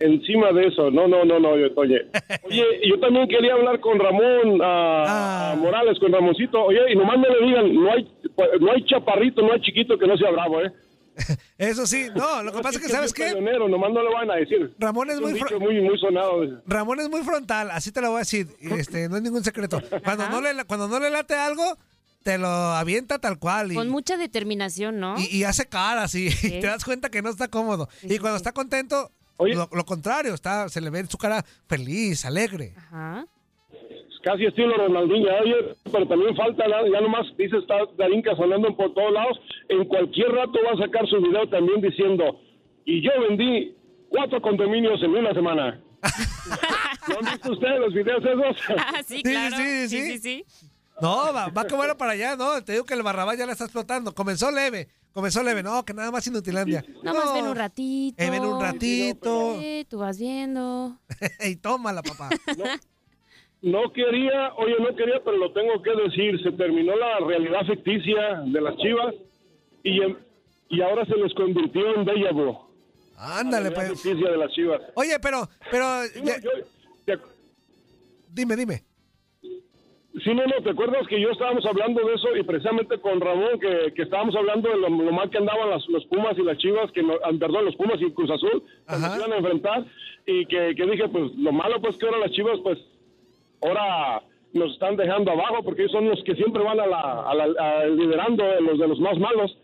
encima 0.00 0.52
de 0.52 0.66
eso. 0.66 0.90
No, 0.90 1.06
no, 1.08 1.24
no, 1.24 1.38
no, 1.38 1.56
yo- 1.56 1.68
oye. 1.76 2.06
Oye, 2.42 2.64
yo 2.88 2.98
también 3.00 3.28
quería 3.28 3.54
hablar 3.54 3.80
con 3.80 3.98
Ramón 3.98 4.60
ah, 4.62 5.04
ah, 5.52 5.56
Morales, 5.58 5.98
con 5.98 6.12
Ramoncito. 6.12 6.64
Oye, 6.64 6.92
y 6.92 6.96
nomás 6.96 7.18
no 7.18 7.28
le 7.28 7.46
digan, 7.46 7.74
no 7.74 7.92
hay, 7.92 8.06
no 8.60 8.72
hay 8.72 8.84
chaparrito, 8.84 9.42
no 9.42 9.52
hay 9.52 9.60
chiquito 9.60 9.96
que 9.98 10.06
no 10.06 10.16
sea 10.16 10.30
bravo, 10.30 10.60
¿eh? 10.60 10.72
Eso 11.58 11.86
sí, 11.86 12.08
no, 12.14 12.42
lo 12.44 12.52
que 12.52 12.60
pasa 12.60 12.78
es 12.78 12.84
que, 12.84 12.90
¿sabes 12.90 13.12
qué? 13.12 13.30
Pionero, 13.32 13.68
nomás 13.68 13.92
no 13.92 14.02
lo 14.02 14.12
van 14.12 14.30
a 14.30 14.34
decir. 14.34 14.74
Ramón 14.78 15.10
es 15.10 15.20
muy 15.20 15.32
muy, 15.58 15.80
muy 15.80 15.98
sonado. 15.98 16.62
Ramón 16.66 17.00
es 17.00 17.08
muy 17.08 17.22
frontal, 17.22 17.70
así 17.70 17.92
te 17.92 18.00
lo 18.00 18.10
voy 18.10 18.16
a 18.16 18.18
decir. 18.20 18.48
Este, 18.60 19.08
no 19.08 19.16
es 19.16 19.22
ningún 19.22 19.44
secreto. 19.44 19.80
Cuando 20.04 20.28
no 20.28 20.40
le, 20.40 20.64
cuando 20.64 20.88
no 20.88 21.00
le 21.00 21.10
late 21.10 21.34
algo, 21.34 21.78
te 22.22 22.38
lo 22.38 22.48
avienta 22.48 23.18
tal 23.18 23.38
cual. 23.38 23.72
Y, 23.72 23.74
Con 23.74 23.88
mucha 23.88 24.16
determinación, 24.16 25.00
¿no? 25.00 25.14
y, 25.18 25.26
y 25.34 25.44
hace 25.44 25.66
caras 25.66 26.14
y, 26.14 26.26
y 26.28 26.60
te 26.60 26.66
das 26.66 26.84
cuenta 26.84 27.08
que 27.10 27.22
no 27.22 27.30
está 27.30 27.48
cómodo. 27.48 27.88
y 28.02 28.18
cuando 28.18 28.36
está 28.36 28.52
contento, 28.52 29.10
lo, 29.38 29.68
lo 29.72 29.84
contrario, 29.84 30.34
está, 30.34 30.68
se 30.68 30.80
le 30.80 30.90
ve 30.90 31.00
en 31.00 31.08
su 31.08 31.18
cara 31.18 31.44
feliz, 31.68 32.24
alegre. 32.24 32.74
Ajá. 32.76 33.26
Casi 34.26 34.44
estilo 34.44 34.76
Ronaldinho, 34.76 35.28
oye, 35.40 35.76
pero 35.84 36.08
también 36.08 36.34
falta, 36.34 36.64
ya 36.66 36.82
ya 36.92 37.00
nomás 37.00 37.28
dice, 37.38 37.58
está 37.58 37.76
Darinka 37.96 38.34
sonando 38.34 38.76
por 38.76 38.92
todos 38.92 39.12
lados. 39.12 39.38
En 39.68 39.84
cualquier 39.84 40.32
rato 40.32 40.58
va 40.66 40.72
a 40.72 40.84
sacar 40.84 41.06
su 41.06 41.22
video 41.22 41.48
también 41.48 41.80
diciendo, 41.80 42.40
y 42.84 43.02
yo 43.02 43.12
vendí 43.20 43.76
cuatro 44.08 44.42
condominios 44.42 45.00
en 45.04 45.10
una 45.10 45.32
semana. 45.32 45.80
¿No 47.08 47.18
han 47.20 47.32
visto 47.32 47.52
ustedes 47.52 47.78
los 47.78 47.94
videos 47.94 48.24
esos? 48.24 48.56
Ah, 48.76 49.00
sí, 49.06 49.22
claro. 49.22 49.56
sí, 49.58 49.88
sí. 49.90 50.02
sí, 50.02 50.18
sí. 50.18 50.44
No, 51.00 51.32
va, 51.32 51.46
va 51.50 51.64
que 51.64 51.76
bueno 51.76 51.96
para 51.96 52.12
allá, 52.12 52.34
no. 52.34 52.64
Te 52.64 52.72
digo 52.72 52.84
que 52.84 52.94
el 52.94 53.04
Barrabás 53.04 53.38
ya 53.38 53.46
la 53.46 53.52
está 53.52 53.66
explotando. 53.66 54.12
Comenzó 54.12 54.50
leve, 54.50 54.88
comenzó 55.12 55.40
leve. 55.44 55.62
No, 55.62 55.84
que 55.84 55.94
nada 55.94 56.10
más 56.10 56.26
Inutilandia. 56.26 56.84
Nada 57.04 57.16
más 57.20 57.32
ven 57.32 57.46
un 57.46 57.54
ratito. 57.54 58.20
Eh, 58.20 58.30
ven 58.30 58.44
un 58.44 58.60
ratito. 58.60 59.56
Sí, 59.60 59.86
tú 59.88 59.98
vas 59.98 60.18
viendo. 60.18 60.98
y 61.46 61.54
tómala, 61.54 62.02
papá. 62.02 62.30
No 62.58 62.64
quería, 63.94 64.52
oye, 64.56 64.76
no 64.80 64.94
quería, 64.94 65.20
pero 65.24 65.36
lo 65.36 65.52
tengo 65.52 65.82
que 65.82 65.90
decir. 65.94 66.42
Se 66.42 66.52
terminó 66.52 66.96
la 66.96 67.18
realidad 67.20 67.64
ficticia 67.66 68.40
de 68.44 68.60
las 68.60 68.76
chivas 68.76 69.14
y, 69.82 70.02
em- 70.02 70.16
y 70.68 70.80
ahora 70.82 71.04
se 71.06 71.16
les 71.16 71.32
convirtió 71.34 71.94
en 71.94 72.04
déjà 72.04 72.32
vu. 72.32 72.56
Ándale, 73.18 73.70
La 73.70 73.70
realidad 73.70 73.88
pues. 73.88 74.02
ficticia 74.02 74.30
de 74.30 74.36
las 74.36 74.52
chivas. 74.52 74.82
Oye, 74.94 75.18
pero, 75.20 75.48
pero. 75.70 75.84
ya- 76.24 76.36
Dime, 78.32 78.54
dime. 78.56 78.82
Sí, 79.42 80.34
no, 80.34 80.44
no, 80.46 80.62
¿te 80.62 80.70
acuerdas 80.70 81.06
que 81.08 81.20
yo 81.20 81.30
estábamos 81.30 81.64
hablando 81.66 82.06
de 82.06 82.14
eso 82.14 82.34
y 82.36 82.42
precisamente 82.42 82.98
con 83.00 83.20
Ramón, 83.20 83.60
que, 83.60 83.92
que 83.94 84.02
estábamos 84.02 84.34
hablando 84.34 84.68
de 84.70 84.76
lo, 84.78 84.88
lo 84.88 85.12
mal 85.12 85.28
que 85.30 85.36
andaban 85.38 85.68
las, 85.70 85.86
los 85.88 86.04
Pumas 86.06 86.36
y 86.38 86.42
las 86.42 86.56
Chivas, 86.58 86.90
que 86.92 87.02
no, 87.02 87.14
ah, 87.22 87.30
perdón, 87.38 87.66
los 87.66 87.76
Pumas 87.76 88.00
y 88.00 88.10
Cruz 88.12 88.30
Azul, 88.30 88.62
cuando 88.86 89.08
se 89.10 89.16
iban 89.18 89.32
a 89.32 89.36
enfrentar, 89.36 89.84
y 90.26 90.46
que, 90.46 90.74
que 90.74 90.86
dije, 90.86 91.08
pues 91.08 91.32
lo 91.36 91.52
malo 91.52 91.80
pues 91.82 91.96
que 91.98 92.06
ahora 92.06 92.18
las 92.18 92.30
Chivas, 92.32 92.58
pues 92.62 92.78
ahora 93.62 94.22
nos 94.52 94.72
están 94.72 94.96
dejando 94.96 95.32
abajo, 95.32 95.62
porque 95.64 95.82
ellos 95.82 95.92
son 95.92 96.08
los 96.08 96.18
que 96.24 96.34
siempre 96.34 96.62
van 96.62 96.80
a 96.80 96.86
la, 96.86 97.00
a 97.30 97.34
la- 97.34 97.80
a 97.82 97.86
liderando 97.86 98.44
de 98.44 98.60
los 98.62 98.78
de 98.78 98.88
los 98.88 98.98
más 99.00 99.18
malos. 99.18 99.56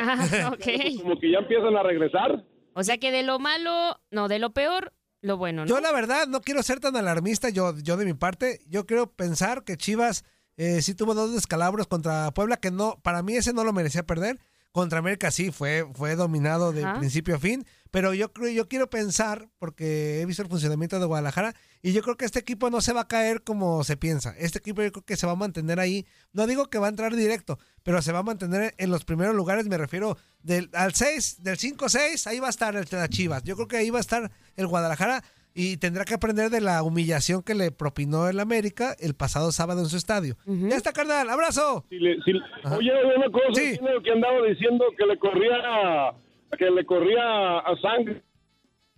Ah, 0.00 0.50
ok. 0.54 1.00
Como 1.02 1.18
que 1.20 1.30
ya 1.30 1.38
empiezan 1.38 1.76
a 1.76 1.82
regresar. 1.82 2.44
O 2.74 2.82
sea 2.82 2.98
que 2.98 3.10
de 3.12 3.22
lo 3.22 3.38
malo, 3.38 4.00
no, 4.10 4.28
de 4.28 4.38
lo 4.38 4.50
peor, 4.54 4.92
lo 5.20 5.36
bueno, 5.36 5.62
¿no? 5.62 5.68
Yo 5.68 5.80
la 5.80 5.92
verdad 5.92 6.26
no 6.26 6.40
quiero 6.40 6.62
ser 6.62 6.80
tan 6.80 6.96
alarmista, 6.96 7.50
yo, 7.50 7.74
yo 7.82 7.96
de 7.96 8.06
mi 8.06 8.14
parte, 8.14 8.60
yo 8.68 8.86
quiero 8.86 9.12
pensar 9.12 9.64
que 9.64 9.76
Chivas 9.76 10.24
eh, 10.56 10.80
sí 10.82 10.94
tuvo 10.94 11.14
dos 11.14 11.34
descalabros 11.34 11.86
contra 11.86 12.30
Puebla, 12.32 12.56
que 12.56 12.70
no, 12.70 12.96
para 13.02 13.22
mí 13.22 13.34
ese 13.34 13.52
no 13.52 13.64
lo 13.64 13.72
merecía 13.72 14.02
perder. 14.04 14.38
Contra 14.72 15.00
América 15.00 15.30
sí 15.30 15.50
fue, 15.50 15.86
fue 15.94 16.16
dominado 16.16 16.72
de 16.72 16.84
Ajá. 16.84 16.98
principio 16.98 17.36
a 17.36 17.38
fin, 17.38 17.66
pero 17.90 18.14
yo 18.14 18.32
creo, 18.32 18.50
yo 18.50 18.68
quiero 18.68 18.88
pensar, 18.88 19.50
porque 19.58 20.22
he 20.22 20.26
visto 20.26 20.42
el 20.42 20.48
funcionamiento 20.48 20.98
de 20.98 21.04
Guadalajara, 21.04 21.54
y 21.82 21.92
yo 21.92 22.02
creo 22.02 22.16
que 22.16 22.24
este 22.24 22.38
equipo 22.38 22.70
no 22.70 22.80
se 22.80 22.94
va 22.94 23.02
a 23.02 23.08
caer 23.08 23.42
como 23.42 23.84
se 23.84 23.98
piensa. 23.98 24.34
Este 24.38 24.58
equipo 24.58 24.82
yo 24.82 24.90
creo 24.90 25.04
que 25.04 25.16
se 25.16 25.26
va 25.26 25.32
a 25.32 25.36
mantener 25.36 25.78
ahí. 25.78 26.06
No 26.32 26.46
digo 26.46 26.70
que 26.70 26.78
va 26.78 26.86
a 26.86 26.90
entrar 26.90 27.14
directo, 27.14 27.58
pero 27.82 28.00
se 28.00 28.12
va 28.12 28.20
a 28.20 28.22
mantener 28.22 28.74
en 28.78 28.90
los 28.90 29.04
primeros 29.04 29.34
lugares, 29.34 29.66
me 29.66 29.76
refiero 29.76 30.16
del, 30.42 30.70
al 30.72 30.94
6, 30.94 31.42
del 31.42 31.58
5-6, 31.58 32.26
ahí 32.28 32.40
va 32.40 32.46
a 32.46 32.50
estar 32.50 32.74
el, 32.74 32.86
la 32.90 33.08
Chivas. 33.08 33.42
Yo 33.42 33.56
creo 33.56 33.68
que 33.68 33.76
ahí 33.76 33.90
va 33.90 33.98
a 33.98 34.00
estar 34.00 34.30
el 34.56 34.66
Guadalajara 34.66 35.22
y 35.54 35.76
tendrá 35.76 36.04
que 36.04 36.14
aprender 36.14 36.50
de 36.50 36.60
la 36.60 36.82
humillación 36.82 37.42
que 37.42 37.54
le 37.54 37.70
propinó 37.70 38.28
el 38.28 38.40
América 38.40 38.94
el 38.98 39.14
pasado 39.14 39.52
sábado 39.52 39.80
en 39.80 39.86
su 39.86 39.96
estadio. 39.96 40.36
Ya 40.46 40.76
está, 40.76 40.92
carnal, 40.92 41.28
abrazo. 41.30 41.84
Si 41.88 41.98
le- 41.98 42.16
si- 42.22 42.32
oye, 42.74 42.90
una 43.16 43.30
cosa, 43.30 43.60
lo 43.92 44.02
que 44.02 44.10
andaba 44.12 44.40
diciendo 44.46 44.84
que 44.96 45.06
le 45.06 45.18
corría, 45.18 46.12
que 46.58 46.70
le 46.70 46.84
corría 46.86 47.58
a 47.58 47.76
sangre. 47.80 48.22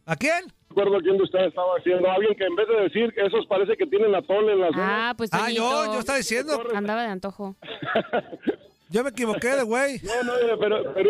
¿A 0.07 0.17
quién? 0.17 0.45
No 0.77 0.83
recuerdo 0.85 1.05
quién 1.05 1.17
de 1.17 1.23
ustedes 1.23 1.47
estaba 1.49 1.77
diciendo. 1.77 2.11
Alguien 2.11 2.35
que 2.37 2.45
en 2.45 2.57
vez 2.57 2.67
de 2.69 2.83
decir 2.83 3.13
que 3.15 3.25
esos 3.25 3.47
parece 3.47 3.77
que 3.77 3.87
tienen 3.87 4.15
atole 4.15 4.53
en 4.53 4.61
las 4.61 4.73
Ah, 4.75 5.15
pues 5.17 5.31
Ah, 5.33 5.49
yo, 5.51 5.87
yo 5.93 6.01
estaba 6.01 6.19
diciendo. 6.19 6.61
Andaba 6.75 7.03
de 7.05 7.09
antojo. 7.09 7.57
Yo 8.91 9.03
me 9.03 9.11
equivoqué 9.11 9.49
de 9.49 9.63
güey. 9.63 9.99
No, 10.03 10.23
no, 10.25 10.33
pero, 10.61 10.93
pero, 10.95 11.09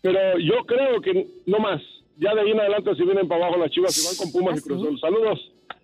pero 0.00 0.38
yo 0.38 0.54
creo 0.66 1.00
que 1.02 1.26
no 1.46 1.58
más. 1.58 1.82
Ya 2.18 2.34
de 2.34 2.40
ahí 2.40 2.50
en 2.50 2.60
adelante 2.60 2.94
si 2.96 3.02
vienen 3.04 3.28
para 3.28 3.46
abajo 3.46 3.60
las 3.60 3.70
chivas 3.70 3.96
y 3.98 4.06
van 4.06 4.16
con 4.16 4.32
Pumas 4.32 4.58
y 4.58 4.62
Cruz 4.62 4.82
Azul. 4.82 5.00
Saludos. 5.00 5.38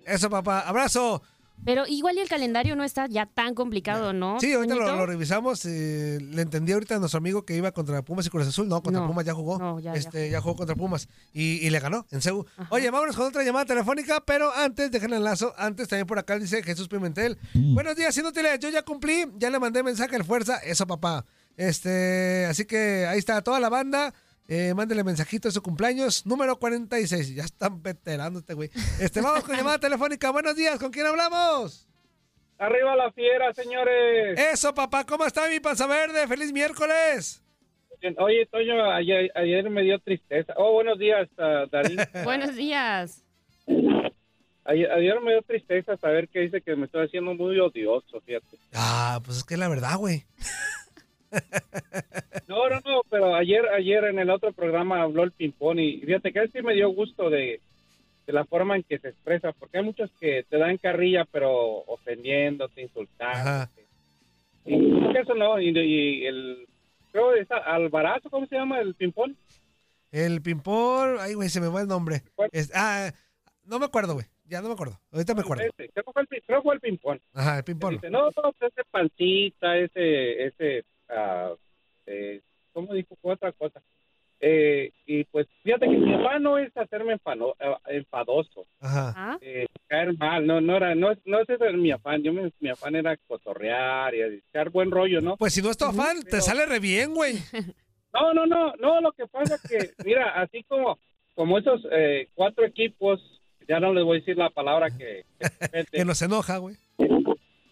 Eso, 0.07 0.31
papá. 0.31 0.61
Abrazo. 0.61 1.23
Pero 1.65 1.87
igual 1.87 2.17
y 2.17 2.21
el 2.21 2.29
calendario 2.29 2.75
no 2.75 2.83
está 2.83 3.07
ya 3.07 3.27
tan 3.27 3.55
complicado, 3.55 4.13
¿no? 4.13 4.41
Sí, 4.41 4.53
ahorita 4.53 4.75
lo, 4.75 5.07
revisamos. 5.07 5.65
eh, 5.65 6.19
le 6.21 6.43
entendí 6.43 6.73
ahorita 6.73 6.97
a 6.97 6.99
nuestro 6.99 7.19
amigo 7.19 7.45
que 7.45 7.55
iba 7.55 7.71
contra 7.71 8.03
Pumas 8.03 8.27
y 8.27 8.31
Cruz 8.31 8.49
Azul. 8.49 8.67
No, 8.69 8.83
contra 8.83 9.03
No, 9.03 9.07
Pumas 9.07 9.25
ya 9.25 9.33
jugó. 9.33 9.59
no, 9.61 9.79
ya, 9.79 9.93
ya 9.93 10.01
este, 10.01 10.29
ya 10.29 10.41
jugó 10.41 10.57
contra 10.57 10.75
Pumas 10.75 11.09
y, 11.33 11.65
y 11.65 11.71
le 11.71 11.79
ganó 11.79 12.05
en 12.11 12.21
CEU. 12.21 12.45
Oye, 12.71 12.91
vámonos 12.91 13.15
con 13.15 13.27
otra 13.27 13.45
llamada 13.45 13.65
telefónica, 13.67 14.21
pero 14.27 14.53
antes, 14.53 14.91
déjenle 14.91 15.17
el 15.17 15.23
enlazo. 15.23 15.55
Antes 15.57 15.87
también 15.87 16.07
por 16.09 16.19
acá 16.19 16.37
dice 16.37 16.65
Jesús 16.65 16.89
Pimentel. 16.89 17.39
Buenos 17.55 17.95
días, 17.95 18.17
inútiles. 18.19 18.59
Yo 18.59 18.69
ya 18.71 18.83
cumplí, 18.83 19.27
ya 19.37 19.49
le 19.49 19.61
mandé 19.61 19.85
mensaje 19.85 20.17
al 20.17 20.25
fuerza. 20.25 20.57
Eso, 20.65 20.85
papá. 20.89 21.25
Este, 21.57 22.47
así 22.47 22.65
que 22.65 23.07
ahí 23.07 23.19
está 23.21 23.41
toda 23.43 23.61
la 23.61 23.69
banda. 23.69 24.13
Eh, 24.49 24.75
mándele 24.75 25.05
mensajito 25.05 25.49
de 25.49 25.53
su 25.53 25.63
cumpleaños, 25.63 26.27
número 26.27 26.59
46. 26.59 27.35
Ya 27.35 27.45
están 27.45 27.83
veterando 27.83 28.41
este 28.41 28.55
güey. 28.55 28.71
Este, 29.01 29.21
vamos 29.21 29.45
con 29.45 29.57
llamada 29.57 29.79
telefónica. 29.79 30.31
Buenos 30.31 30.57
días, 30.57 30.79
¿con 30.79 30.91
quién 30.91 31.07
hablamos? 31.07 31.89
Arriba 32.59 32.95
la 32.97 33.11
fiera, 33.13 33.53
señores. 33.55 34.39
Eso, 34.39 34.75
papá, 34.75 35.05
¿cómo 35.05 35.25
está 35.27 35.49
mi 35.49 35.59
panza 35.61 35.87
verde? 35.87 36.27
¡Feliz 36.29 36.53
miércoles! 36.53 37.43
Oye, 38.19 38.47
Toño, 38.47 38.91
ayer, 38.91 39.31
ayer 39.35 39.71
me 39.71 39.83
dio 39.83 39.99
tristeza. 40.01 40.53
Oh, 40.57 40.73
buenos 40.73 40.99
días, 40.99 41.29
uh, 41.39 41.69
Darín. 41.71 41.99
Buenos 42.25 42.57
días. 42.57 43.25
Ayer, 44.65 44.91
ayer 44.91 45.21
me 45.21 45.33
dio 45.33 45.43
tristeza 45.43 45.97
saber 45.97 46.29
que 46.29 46.41
dice 46.41 46.61
que 46.63 46.75
me 46.75 46.87
estoy 46.87 47.07
haciendo 47.07 47.35
muy 47.35 47.59
odioso, 47.61 48.21
fíjate. 48.21 48.59
Ah, 48.75 49.21
pues 49.25 49.39
es 49.39 49.45
que 49.45 49.55
es 49.55 49.61
la 49.61 49.69
verdad, 49.69 49.97
güey. 49.99 50.25
No, 52.49 52.69
no, 52.69 52.81
no, 52.85 53.01
pero 53.09 53.35
ayer, 53.35 53.67
ayer 53.69 54.05
en 54.05 54.19
el 54.19 54.29
otro 54.29 54.53
programa 54.53 55.01
habló 55.01 55.23
el 55.23 55.33
ping-pong 55.33 55.79
y 55.79 56.01
fíjate 56.01 56.33
que 56.33 56.41
él 56.41 56.51
sí 56.53 56.61
me 56.61 56.75
dio 56.75 56.91
gusto 56.91 57.31
de, 57.31 57.61
de 58.27 58.33
la 58.33 58.45
forma 58.45 58.77
en 58.77 58.83
que 58.83 58.99
se 58.99 59.09
expresa, 59.09 59.53
porque 59.53 59.79
hay 59.79 59.85
muchos 59.85 60.11
que 60.21 60.45
te 60.51 60.59
dan 60.59 60.77
carrilla, 60.77 61.25
pero 61.31 61.51
ofendiéndote, 61.87 62.83
insultando. 62.83 63.71
Y 64.67 65.17
eso 65.17 65.35
no, 65.35 65.59
y, 65.61 65.71
y 65.71 66.27
el, 66.27 66.67
creo 67.11 67.33
que 67.33 67.41
es 67.41 67.51
Alvarazo, 67.51 68.29
¿cómo 68.29 68.47
se 68.47 68.57
llama 68.57 68.81
el 68.81 68.95
ping-pong? 68.95 69.33
El 70.11 70.43
ping-pong, 70.43 71.17
ay, 71.21 71.35
güey, 71.35 71.49
se 71.49 71.61
me 71.61 71.69
va 71.69 71.81
el 71.81 71.89
nombre. 71.89 72.23
Es- 72.53 72.71
ah, 72.75 73.11
no 73.65 73.79
me 73.79 73.87
acuerdo, 73.87 74.15
güey. 74.15 74.27
Ya 74.45 74.61
no 74.61 74.69
me 74.69 74.75
acuerdo. 74.75 75.01
Ahorita 75.11 75.35
me 75.35 75.41
acuerdo. 75.41 75.63
Ese, 75.65 75.89
creo 75.89 76.05
que 76.05 76.13
fue 76.13 76.75
el, 76.75 76.81
ping-pong. 76.81 77.19
Ajá, 77.33 77.59
el 77.59 77.65
ping-pong. 77.65 77.99
No, 78.11 78.27
no, 78.27 78.53
pues 78.59 78.73
ese 78.73 78.83
pancita, 78.91 79.79
ese, 79.79 80.45
ese, 80.45 80.85
ah, 81.15 81.53
eh, 82.07 82.41
¿cómo 82.73 82.93
dijo? 82.95 83.17
Otra 83.23 83.53
cosa. 83.53 83.81
Eh, 84.45 84.91
y 85.07 85.23
pues 85.25 85.47
fíjate 85.63 85.87
que 85.87 85.97
mi 85.97 86.13
afán 86.15 86.43
no 86.43 86.59
es 86.59 86.77
hacerme 86.77 87.13
enfano- 87.17 87.55
eh, 87.61 87.77
enfadoso, 87.99 88.67
Ajá. 88.81 89.39
eh, 89.41 89.67
caer 89.87 90.19
mal, 90.19 90.45
no, 90.45 90.61
no 90.61 90.77
era, 90.79 90.97
no, 90.97 91.13
no 91.27 91.41
ese 91.41 91.53
era 91.55 91.71
mi 91.73 91.93
afán, 91.93 92.25
yo 92.25 92.33
me- 92.33 92.51
mi 92.59 92.69
afán 92.69 92.97
era 92.97 93.17
cotorrear 93.29 94.13
y 94.17 94.21
echar 94.49 94.71
buen 94.71 94.91
rollo, 94.91 95.21
¿no? 95.21 95.37
Pues 95.37 95.55
si 95.55 95.63
no 95.63 95.71
es 95.71 95.77
tu 95.79 95.85
afán, 95.85 96.25
te 96.25 96.41
sale 96.41 96.67
re 96.67 96.81
bien, 96.81 97.15
güey. 97.15 97.35
No, 98.15 98.35
no, 98.35 98.45
no, 98.45 98.75
no, 98.79 99.01
lo 99.01 99.13
que 99.13 99.27
pasa 99.27 99.55
es 99.55 99.63
que, 99.63 99.91
mira, 100.05 100.39
así 100.43 100.63
como, 100.65 100.99
como 101.35 101.57
esos 101.57 101.81
eh, 101.91 102.29
cuatro 102.35 102.63
equipos, 102.67 103.19
ya 103.67 103.81
no 103.81 103.95
les 103.95 104.05
voy 104.05 104.19
a 104.19 104.21
decir 104.21 104.37
la 104.37 104.51
palabra 104.51 104.91
que, 104.91 105.25
que 105.39 105.85
Que 105.93 106.05
nos 106.05 106.21
enoja, 106.21 106.59
güey. 106.59 106.75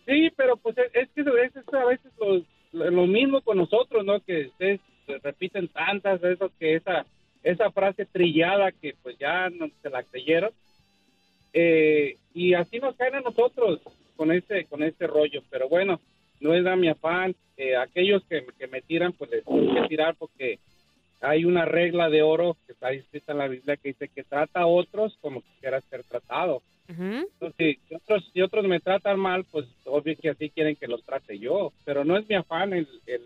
Sí, 0.07 0.31
pero 0.37 0.57
pues 0.57 0.76
es, 0.94 1.09
que 1.14 1.20
a 1.20 1.24
veces, 1.33 1.62
a 1.74 1.85
veces 1.85 2.11
lo, 2.18 2.42
lo- 2.72 3.06
mismo 3.06 3.40
con 3.42 3.59
nosotros, 3.59 4.04
¿no? 4.04 4.20
Que 4.20 4.46
ustedes 4.46 4.80
repiten 5.22 5.68
tantas 5.68 6.20
veces 6.20 6.50
que 6.59 6.74
esa 6.76 7.04
esa 7.42 7.70
frase 7.70 8.04
trillada 8.04 8.70
que 8.70 8.94
pues 9.02 9.16
ya 9.18 9.48
no 9.48 9.68
se 9.83 9.88
la 9.90 10.02
creyeron. 10.02 10.50
Eh, 11.52 12.16
y 12.35 12.54
así 12.54 12.78
nos 12.78 12.94
caen 12.96 13.16
a 13.16 13.20
nosotros 13.20 13.80
con 14.16 14.30
ese 14.30 14.66
con 14.66 14.83
ese 14.83 15.06
rollo. 15.06 15.42
Pero 15.50 15.68
bueno, 15.68 16.00
no 16.40 16.54
es 16.54 16.64
a 16.66 16.76
mi 16.76 16.88
afán. 16.88 17.35
Eh, 17.56 17.76
aquellos 17.76 18.22
que, 18.24 18.44
que 18.59 18.66
me 18.68 18.80
tiran, 18.83 19.12
pues 19.12 19.30
les 19.30 19.44
tengo 19.44 19.74
que 19.74 19.88
tirar 19.88 20.14
porque 20.16 20.59
hay 21.20 21.44
una 21.44 21.64
regla 21.64 22.09
de 22.09 22.22
oro 22.22 22.56
que 22.66 22.72
está 22.72 22.92
escrita 22.92 23.33
en 23.33 23.38
la 23.38 23.48
Biblia 23.48 23.76
que 23.76 23.88
dice 23.90 24.09
que 24.09 24.24
trata 24.24 24.61
a 24.61 24.66
otros 24.66 25.16
como 25.20 25.42
quisiera 25.42 25.80
ser 25.83 26.02
tratado. 26.04 26.62
Entonces, 27.22 27.78
si 27.88 27.94
otros, 27.94 28.30
si 28.33 28.40
otros 28.42 28.64
me 28.66 28.80
tratan 28.80 29.18
mal, 29.20 29.44
pues 29.52 29.66
obvio 29.85 30.16
que 30.20 30.30
así 30.30 30.50
quieren 30.50 30.76
que 30.76 30.88
los 30.88 31.04
trate 31.04 31.38
yo. 31.38 31.72
Pero 31.85 32.04
no 32.04 32.16
es 32.16 32.28
mi 32.28 32.35
afán 32.35 32.72
el, 32.72 32.88
el, 33.06 33.22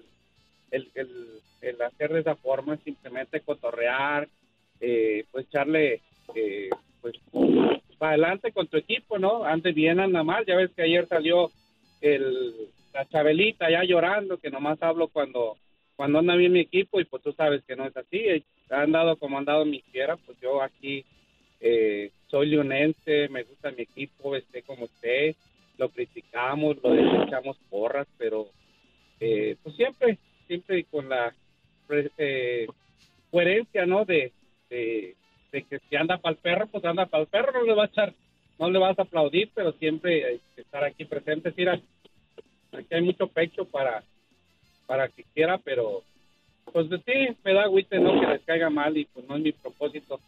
el, 0.70 0.88
el- 0.94 1.40
el 1.62 1.80
hacer 1.80 2.12
de 2.12 2.20
esa 2.20 2.36
forma, 2.36 2.76
simplemente 2.84 3.40
cotorrear, 3.40 4.28
eh, 4.82 5.24
pues 5.32 5.46
echarle, 5.46 6.02
eh, 6.34 6.68
pues, 7.00 7.14
para 7.96 8.10
adelante 8.12 8.52
con 8.52 8.66
tu 8.66 8.76
equipo, 8.76 9.18
¿no? 9.18 9.44
Ande 9.44 9.72
bien, 9.72 9.98
anda 9.98 10.22
mal. 10.22 10.44
Ya 10.44 10.56
ves 10.56 10.72
que 10.76 10.82
ayer 10.82 11.06
salió 11.08 11.50
el, 12.02 12.52
la 12.92 13.06
Chabelita 13.06 13.70
ya 13.70 13.82
llorando, 13.82 14.36
que 14.36 14.50
nomás 14.50 14.82
hablo 14.82 15.08
cuando 15.08 15.56
cuando 15.96 16.18
anda 16.18 16.36
bien 16.36 16.52
mi 16.52 16.60
equipo 16.60 17.00
y 17.00 17.04
pues 17.04 17.22
tú 17.22 17.32
sabes 17.32 17.62
que 17.64 17.76
no 17.76 17.86
es 17.86 17.96
así. 17.96 18.44
Ha 18.70 18.82
andado 18.82 19.16
como 19.16 19.36
ha 19.36 19.40
andado 19.40 19.64
mi 19.64 19.80
fiera, 19.80 20.16
pues 20.16 20.38
yo 20.40 20.62
aquí 20.62 21.04
eh, 21.60 22.10
soy 22.28 22.48
leonense, 22.48 23.28
me 23.28 23.44
gusta 23.44 23.70
mi 23.70 23.82
equipo, 23.82 24.36
esté 24.36 24.62
como 24.62 24.86
esté, 24.86 25.34
lo 25.78 25.88
criticamos, 25.88 26.76
lo 26.82 26.90
desechamos 26.90 27.56
porras, 27.70 28.06
pero 28.18 28.48
eh, 29.20 29.56
pues 29.62 29.76
siempre, 29.76 30.18
siempre 30.46 30.84
con 30.84 31.08
la 31.08 31.32
eh, 32.18 32.66
coherencia, 33.30 33.86
¿no? 33.86 34.04
De, 34.04 34.32
de, 34.70 35.14
de 35.52 35.62
que 35.62 35.78
si 35.88 35.96
anda 35.96 36.18
para 36.18 36.34
el 36.34 36.40
perro, 36.40 36.66
pues 36.66 36.84
anda 36.84 37.06
para 37.06 37.22
el 37.22 37.28
perro, 37.28 37.52
no 37.52 37.62
le 37.62 37.74
va 37.74 37.84
a 37.84 37.86
echar, 37.86 38.12
no 38.58 38.70
le 38.70 38.78
vas 38.78 38.98
a 38.98 39.02
aplaudir, 39.02 39.50
pero 39.54 39.72
siempre 39.72 40.40
estar 40.56 40.84
aquí 40.84 41.04
presente. 41.04 41.52
Mira, 41.56 41.80
aquí 42.72 42.94
hay 42.94 43.02
mucho 43.02 43.28
pecho 43.28 43.64
para, 43.64 44.02
para 44.86 45.08
que 45.08 45.24
quiera, 45.34 45.58
pero 45.58 46.02
pues 46.72 46.88
de 46.90 46.98
sí 46.98 47.36
me 47.44 47.54
da 47.54 47.62
agüite, 47.64 47.98
¿no? 47.98 48.20
Que 48.20 48.26
les 48.26 48.42
caiga 48.42 48.70
mal 48.70 48.96
y 48.96 49.04
pues 49.06 49.26
no 49.28 49.36
es 49.36 49.42
mi 49.42 49.52
propósito. 49.52 50.20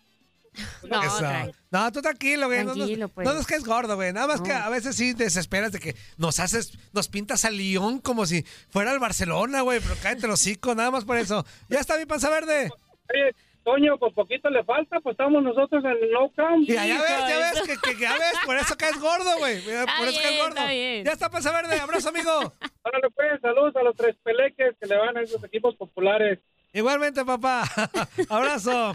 No, 0.89 1.03
tran- 1.03 1.53
No, 1.71 1.93
tú 1.93 2.01
tranquilo, 2.01 2.47
güey. 2.47 2.61
No 2.61 2.67
nos- 2.67 2.77
Tranquilo, 2.77 3.07
no, 3.09 3.09
pues. 3.13 3.27
nos 3.27 3.47
caes 3.47 3.65
gordo, 3.65 3.95
güey. 3.97 4.13
Nada 4.15 4.27
más 4.27 4.41
que 4.41 4.49
No. 4.55 4.57
a 4.57 4.69
veces 4.71 4.97
sí 4.97 5.13
desesperas 5.13 5.71
de 5.73 5.81
que 5.81 5.95
nos 6.17 6.41
haces, 6.41 6.73
nos 6.95 7.09
pintas 7.09 7.45
al 7.45 7.59
León 7.59 7.99
como 7.99 8.25
si 8.25 8.43
fuera 8.71 8.91
el 8.93 8.99
Barcelona, 8.99 9.61
güey. 9.61 9.81
Pero 9.81 9.97
cállate 10.03 10.27
los 10.27 10.41
hocico, 10.41 10.75
nada 10.75 10.91
más 10.91 11.05
por 11.05 11.19
eso. 11.19 11.45
Ya 11.69 11.81
está 11.81 11.99
mi 11.99 12.07
panza 12.07 12.31
verde. 12.31 12.71
Oye, 13.13 13.35
Toño, 13.67 13.99
pues 13.99 14.15
poquito 14.15 14.49
le 14.49 14.63
falta, 14.63 15.01
pues 15.01 15.15
estamos 15.15 15.43
nosotros 15.43 15.83
en 15.85 15.91
el 15.91 16.13
no 16.13 16.31
count. 16.37 16.69
Y 16.69 16.75
ya 16.75 16.83
ves, 16.85 17.29
ya 17.29 17.39
ves, 17.51 17.63
que, 17.67 17.75
que- 17.83 17.99
ya 18.01 18.13
ves, 18.13 18.35
por 18.45 18.57
eso 18.57 18.77
caes 18.77 18.97
gordo, 19.01 19.39
güey. 19.39 19.57
Está 19.57 19.87
Por 19.99 20.07
eso 20.07 20.21
caes 20.23 20.37
gordo. 20.39 20.49
está 20.51 20.71
bien. 20.71 21.05
Ya 21.05 21.11
está 21.11 21.29
panza 21.31 21.51
verde, 21.51 21.81
abrazo, 21.81 22.11
amigo. 22.11 22.31
Órale, 22.85 23.11
pues, 23.13 23.41
saludos 23.43 23.75
a 23.75 23.83
los 23.83 23.97
tres 23.97 24.15
peleques 24.23 24.77
que 24.81 24.87
le 24.87 24.97
van 24.97 25.17
a 25.17 25.23
esos 25.23 25.43
equipos 25.43 25.75
populares. 25.75 26.39
Igualmente, 26.73 27.25
papá. 27.25 27.65
Abrazo. 28.29 28.93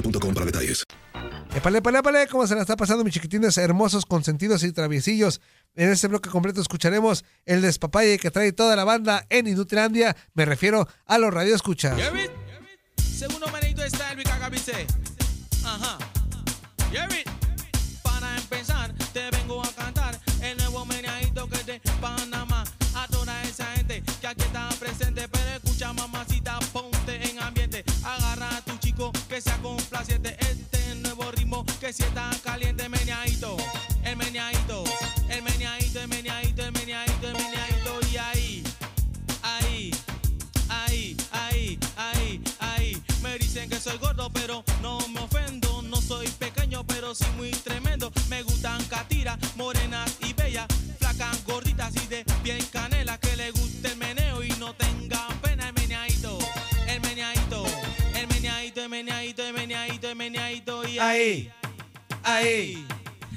boostmobile.com 0.00 0.34
para 0.34 0.46
detalles. 0.46 0.84
Epale, 1.54 1.78
epale, 1.78 1.98
epale, 1.98 2.26
¿cómo 2.28 2.46
se 2.46 2.54
la 2.54 2.60
está 2.60 2.76
pasando, 2.76 3.02
mis 3.02 3.12
chiquitines 3.12 3.58
hermosos, 3.58 4.06
consentidos 4.06 4.62
y 4.62 4.72
traviesillos? 4.72 5.40
En 5.74 5.90
este 5.90 6.06
bloque 6.06 6.30
completo 6.30 6.60
escucharemos 6.60 7.24
el 7.44 7.60
despapalle 7.60 8.18
que 8.18 8.30
trae 8.30 8.52
toda 8.52 8.76
la 8.76 8.84
banda 8.84 9.26
en 9.30 9.48
Inutilandia. 9.48 10.16
Me 10.34 10.44
refiero 10.44 10.86
a 11.06 11.18
los 11.18 11.34
radioescuchas. 11.34 11.98
Segundo 12.96 13.46
menito 13.48 13.82
está 13.82 14.12
el. 14.12 14.86
Ajá. 15.64 15.98
Ritmo 31.90 31.92
que 31.92 31.92
si 31.92 32.02
está 32.02 32.30
caliente, 32.44 32.88
meneadito. 32.88 33.56
El 34.04 34.16
meneadito, 34.16 34.84
el 35.28 35.42
meneadito, 35.42 36.00
el 36.00 36.08
meneadito, 36.08 36.64
el 36.64 36.72
meneadito, 36.72 37.28
el 37.28 37.34
meneadito. 37.34 38.00
Y 38.12 38.16
ahí, 38.16 38.62
ahí, 39.42 39.90
ahí, 40.68 41.16
ahí, 41.32 41.78
ahí, 41.96 42.42
ahí. 42.60 43.02
Me 43.22 43.38
dicen 43.38 43.68
que 43.68 43.80
soy 43.80 43.98
gordo, 43.98 44.30
pero 44.30 44.64
no 44.82 44.98
me 45.08 45.20
ofendo. 45.20 45.82
No 45.82 46.00
soy 46.00 46.28
pequeño, 46.28 46.84
pero 46.86 47.14
sí 47.14 47.26
muy 47.36 47.50
tremendo. 47.50 48.12
Me 48.28 48.42
gustan 48.42 48.82
catiras, 48.84 49.38
morenas 49.56 50.16
y 50.20 50.32
bellas. 50.32 50.66
Flacas, 50.98 51.44
gorditas 51.44 51.92
y 51.96 52.06
de 52.06 52.24
bien 52.42 52.64
canela. 52.72 53.18
Que 53.18 53.36
le 53.36 53.50
guste 53.50 53.88
el 53.88 53.96
meneo 53.96 54.42
y 54.42 54.50
no 54.58 54.74
tengan 54.74 55.36
pena. 55.42 55.68
El 55.68 55.74
meneadito, 55.74 56.38
el 56.86 57.00
meneadito, 57.00 57.64
el 58.14 58.28
meneadito, 58.28 58.82
el 58.82 58.88
meneadito, 58.88 59.42
el 59.42 59.52
meneadito, 59.52 60.08
el 60.08 60.16
meneadito. 60.16 60.88
Y 60.88 60.98
ahí. 60.98 61.52
Ahí, 62.22 62.86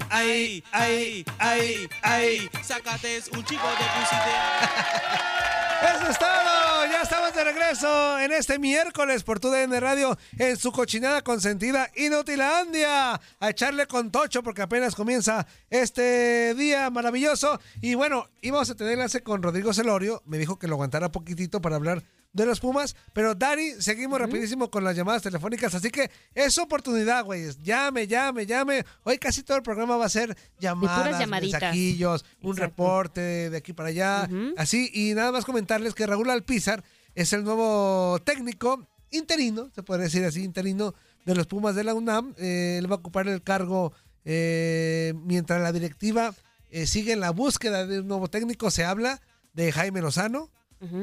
ahí, 0.10 0.64
ahí, 0.72 1.90
ahí, 2.02 2.50
sácate 2.62 3.22
un 3.32 3.44
chico 3.46 3.68
de 3.68 3.86
pusite. 4.00 5.34
Eso 5.84 6.12
es 6.12 6.18
todo. 6.18 6.86
Ya 6.86 7.02
estamos 7.02 7.34
de 7.34 7.44
regreso 7.44 8.20
en 8.20 8.32
este 8.32 8.58
miércoles 8.58 9.24
por 9.24 9.42
tu 9.42 9.50
DN 9.50 9.78
Radio 9.82 10.18
en 10.38 10.56
su 10.56 10.72
cochinada 10.72 11.22
consentida 11.22 11.90
Inutilandia. 11.96 13.20
A 13.40 13.50
echarle 13.50 13.86
con 13.86 14.10
tocho 14.10 14.44
porque 14.44 14.62
apenas 14.62 14.96
comienza 14.96 15.46
este 15.70 16.54
día 16.56 16.90
maravilloso. 16.90 17.60
Y 17.82 17.96
bueno, 17.96 18.30
íbamos 18.42 18.70
a 18.70 18.76
tener 18.76 18.94
enlace 18.94 19.24
con 19.24 19.44
Rodrigo 19.44 19.74
Celorio. 19.74 20.22
Me 20.26 20.38
dijo 20.38 20.58
que 20.58 20.68
lo 20.68 20.76
aguantara 20.76 21.12
poquitito 21.12 21.62
para 21.62 21.76
hablar 21.76 22.02
de 22.34 22.46
los 22.46 22.60
Pumas. 22.60 22.96
Pero 23.14 23.36
Dari, 23.36 23.82
seguimos 23.82 24.20
rapidísimo 24.20 24.70
con 24.70 24.84
las 24.84 24.96
llamadas 24.96 25.22
telefónicas. 25.22 25.74
Así 25.76 25.90
que 25.90 26.12
es 26.34 26.58
oportunidad, 26.58 27.24
güey. 27.24 27.46
Llame, 27.62 28.08
llame, 28.08 28.46
llame. 28.46 28.86
Hoy 29.04 29.18
casi 29.18 29.44
todo 29.44 29.58
el 29.58 29.64
programa 29.64 29.96
va 29.96 30.06
a 30.06 30.10
ser 30.10 30.36
llamadas, 30.60 31.28
mensajillos, 31.28 32.26
un 32.42 32.52
Exacto. 32.52 32.62
reporte 32.62 33.50
de 33.50 33.58
aquí 33.58 33.74
para 33.74 33.90
allá. 33.90 34.30
Así, 34.58 34.90
y 34.94 35.14
nada 35.14 35.32
más 35.32 35.46
comentarles 35.46 35.94
que 35.94 36.06
Raúl 36.06 36.30
Alpizar 36.30 36.84
es 37.16 37.32
el 37.34 37.44
nuevo 37.44 38.20
técnico 38.24 38.88
interino, 39.12 39.70
se 39.74 39.84
podría 39.84 40.06
decir 40.06 40.26
así, 40.26 40.44
interino 40.44 40.96
de 41.26 41.36
los 41.36 41.48
Pumas 41.48 41.76
de 41.76 41.84
la 41.84 41.94
UNAM. 41.94 42.34
Eh, 42.38 42.78
él 42.80 42.92
va 42.92 42.96
a 42.96 43.00
ocupar 43.00 43.28
el 43.28 43.44
cargo 43.44 43.94
eh, 44.26 45.14
mientras 45.24 45.62
la 45.62 45.72
directiva 45.72 46.34
eh, 46.70 46.88
sigue 46.88 47.14
en 47.14 47.20
la 47.20 47.30
búsqueda 47.30 47.86
de 47.86 48.00
un 48.00 48.08
nuevo 48.08 48.28
técnico. 48.30 48.72
Se 48.72 48.84
habla 48.84 49.22
de 49.54 49.72
Jaime 49.72 50.02
Lozano, 50.02 50.50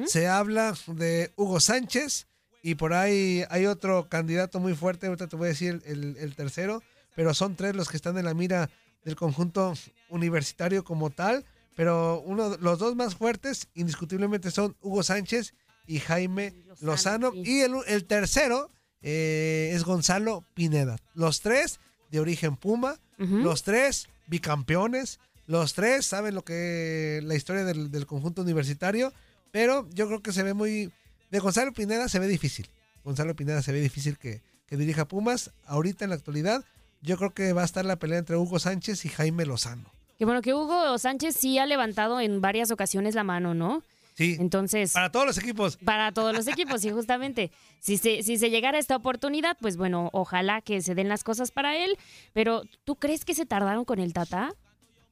se 0.07 0.29
habla 0.29 0.75
de 0.87 1.33
Hugo 1.37 1.61
Sánchez 1.61 2.27
y 2.63 2.75
por 2.75 2.93
ahí 2.93 3.45
hay 3.51 3.67
otro 3.67 4.09
candidato 4.09 4.61
muy 4.61 4.75
fuerte, 4.75 5.07
ahorita 5.07 5.29
te 5.29 5.37
voy 5.37 5.47
a 5.47 5.49
decir 5.49 5.83
el, 5.87 6.17
el 6.19 6.35
tercero, 6.37 6.83
pero 7.17 7.35
son 7.35 7.57
tres 7.57 7.75
los 7.75 7.89
que 7.89 7.97
están 7.97 8.19
en 8.19 8.25
la 8.25 8.35
mira 8.35 8.71
del 9.05 9.17
conjunto 9.17 9.73
universitario 10.11 10.85
como 10.85 11.11
tal, 11.11 11.45
pero 11.77 12.21
uno, 12.21 12.57
los 12.61 12.79
dos 12.79 12.97
más 12.97 13.15
fuertes 13.15 13.69
indiscutiblemente 13.75 14.51
son 14.51 14.77
Hugo 14.83 15.03
Sánchez 15.03 15.55
y 15.87 16.01
Jaime 16.01 16.53
Lozano, 16.81 17.33
y 17.35 17.61
el, 17.61 17.73
el 17.87 18.05
tercero 18.05 18.71
eh, 19.03 19.73
es 19.75 19.85
Gonzalo 19.85 20.45
Pineda. 20.55 20.99
Los 21.15 21.41
tres 21.41 21.81
de 22.11 22.21
origen 22.21 22.57
Puma, 22.57 22.97
los 23.17 23.63
tres 23.63 24.09
bicampeones, 24.27 25.19
los 25.47 25.75
tres 25.75 26.07
saben 26.07 26.35
lo 26.35 26.43
que 26.43 27.21
la 27.25 27.35
historia 27.35 27.65
del, 27.65 27.91
del 27.91 28.07
conjunto 28.07 28.43
universitario, 28.43 29.13
pero 29.51 29.89
yo 29.91 30.07
creo 30.07 30.23
que 30.23 30.33
se 30.33 30.43
ve 30.43 30.55
muy... 30.55 30.93
De 31.31 31.39
Gonzalo 31.39 31.73
Pineda 31.73 32.09
se 32.09 32.19
ve 32.19 32.27
difícil. 32.29 32.69
Gonzalo 33.05 33.35
Pineda 33.35 33.63
se 33.63 33.73
ve 33.73 33.81
difícil 33.81 34.19
que, 34.19 34.43
que 34.67 34.77
dirija 34.77 35.07
Pumas. 35.07 35.53
Ahorita 35.67 36.05
en 36.05 36.11
la 36.11 36.17
actualidad, 36.17 36.65
yo 37.03 37.17
creo 37.17 37.31
que 37.31 37.53
va 37.53 37.63
a 37.63 37.65
estar 37.65 37.85
la 37.85 37.97
pelea 37.97 38.19
entre 38.19 38.37
Hugo 38.37 38.59
Sánchez 38.59 39.05
y 39.05 39.09
Jaime 39.09 39.47
Lozano. 39.47 39.91
Que 40.19 40.25
bueno, 40.25 40.43
que 40.43 40.53
Hugo 40.53 40.99
Sánchez 40.99 41.35
sí 41.35 41.59
ha 41.59 41.67
levantado 41.67 42.21
en 42.21 42.41
varias 42.41 42.71
ocasiones 42.71 43.15
la 43.15 43.25
mano, 43.25 43.55
¿no? 43.55 43.83
Sí. 44.17 44.37
Entonces. 44.39 44.93
Para 44.93 45.11
todos 45.11 45.25
los 45.25 45.39
equipos. 45.39 45.79
Para 45.79 46.13
todos 46.13 46.35
los 46.35 46.47
equipos, 46.47 46.83
sí, 46.83 46.91
justamente. 46.91 47.51
Si 47.79 47.97
se, 47.97 48.23
si 48.23 48.37
se 48.37 48.51
llegara 48.51 48.79
esta 48.79 48.97
oportunidad, 48.97 49.57
pues 49.59 49.79
bueno, 49.79 50.11
ojalá 50.13 50.61
que 50.61 50.83
se 50.83 50.95
den 50.95 51.09
las 51.09 51.25
cosas 51.25 51.53
para 51.53 51.77
él. 51.77 51.97
Pero, 52.35 52.65
¿tú 52.85 52.97
crees 52.97 53.25
que 53.25 53.35
se 53.35 53.47
tardaron 53.47 53.87
con 53.87 53.99
el 53.99 54.13
Tata? 54.13 54.53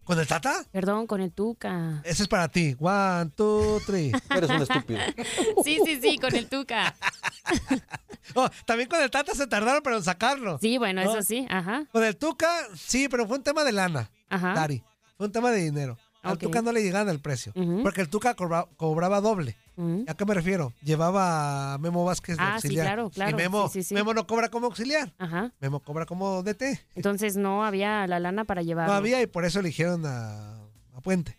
¿Con 0.09 0.19
el 0.19 0.27
Tata? 0.27 0.65
Perdón, 0.73 1.07
con 1.07 1.21
el 1.21 1.31
Tuca. 1.33 2.01
Ese 2.03 2.23
es 2.23 2.29
para 2.31 2.49
ti. 2.49 2.75
One, 2.81 3.31
two, 3.37 3.79
three. 3.85 4.11
Eres 4.31 4.49
un 4.49 4.63
estúpido. 4.63 4.99
Sí, 5.63 5.79
sí, 5.85 6.01
sí, 6.01 6.17
con 6.19 6.35
el 6.35 6.49
Tuca. 6.49 6.95
Oh, 8.35 8.47
también 8.67 8.91
con 8.91 9.01
el 9.01 9.11
Tata 9.11 9.33
se 9.35 9.47
tardaron, 9.47 9.83
pero 9.83 9.97
en 9.97 10.03
sacarlo. 10.05 10.59
Sí, 10.61 10.77
bueno, 10.77 11.03
¿No? 11.03 11.11
eso 11.11 11.23
sí, 11.23 11.47
ajá. 11.49 11.87
Con 11.91 12.05
el 12.05 12.15
Tuca, 12.15 12.47
sí, 12.77 13.09
pero 13.09 13.27
fue 13.27 13.39
un 13.39 13.43
tema 13.43 13.65
de 13.65 13.73
lana. 13.73 14.11
Ajá. 14.29 14.53
Dari. 14.53 14.83
Fue 15.17 15.27
un 15.27 15.33
tema 15.33 15.51
de 15.51 15.63
dinero. 15.63 15.97
Al. 16.23 16.37
Tuca 16.37 16.61
no 16.61 16.71
le 16.73 16.83
llegaban 16.83 17.09
el 17.09 17.21
precio. 17.21 17.55
Porque 17.83 18.03
el 18.03 18.11
Tuca 18.11 18.35
cobra- 18.35 18.67
cobraba 18.77 19.23
doble. 19.23 19.57
¿A 20.09 20.15
qué 20.15 20.25
me 20.25 20.35
refiero? 20.35 20.73
Llevaba 20.83 21.75
a 21.75 21.79
Memo 21.79 22.05
Vázquez 22.05 22.37
de 22.37 22.43
Ah, 22.43 22.47
sí, 22.61 22.67
auxiliar. 22.69 22.87
claro, 22.87 23.11
claro. 23.11 23.31
Y 23.31 23.35
Memo, 23.35 23.69
Sí, 23.69 23.83
sí, 23.83 23.89
sí. 23.91 23.95
Memo 23.95 24.13
no 24.13 24.27
cobra 24.27 24.49
como 24.49 24.67
auxiliar. 24.67 25.15
Ajá. 25.19 25.53
Memo 25.61 25.81
cobra 25.81 26.05
como 26.07 26.43
DT. 26.43 26.81
Entonces 26.97 27.37
no 27.37 27.65
había 27.65 28.07
la 28.09 28.19
lana 28.19 28.45
para 28.45 28.63
llevar. 28.63 28.89
No 28.89 28.95
había 28.95 29.23
y 29.23 29.27
por 29.27 29.45
eso 29.45 29.61
eligieron 29.61 30.05
a, 30.05 30.55
a 30.95 31.01
Puente. 31.01 31.39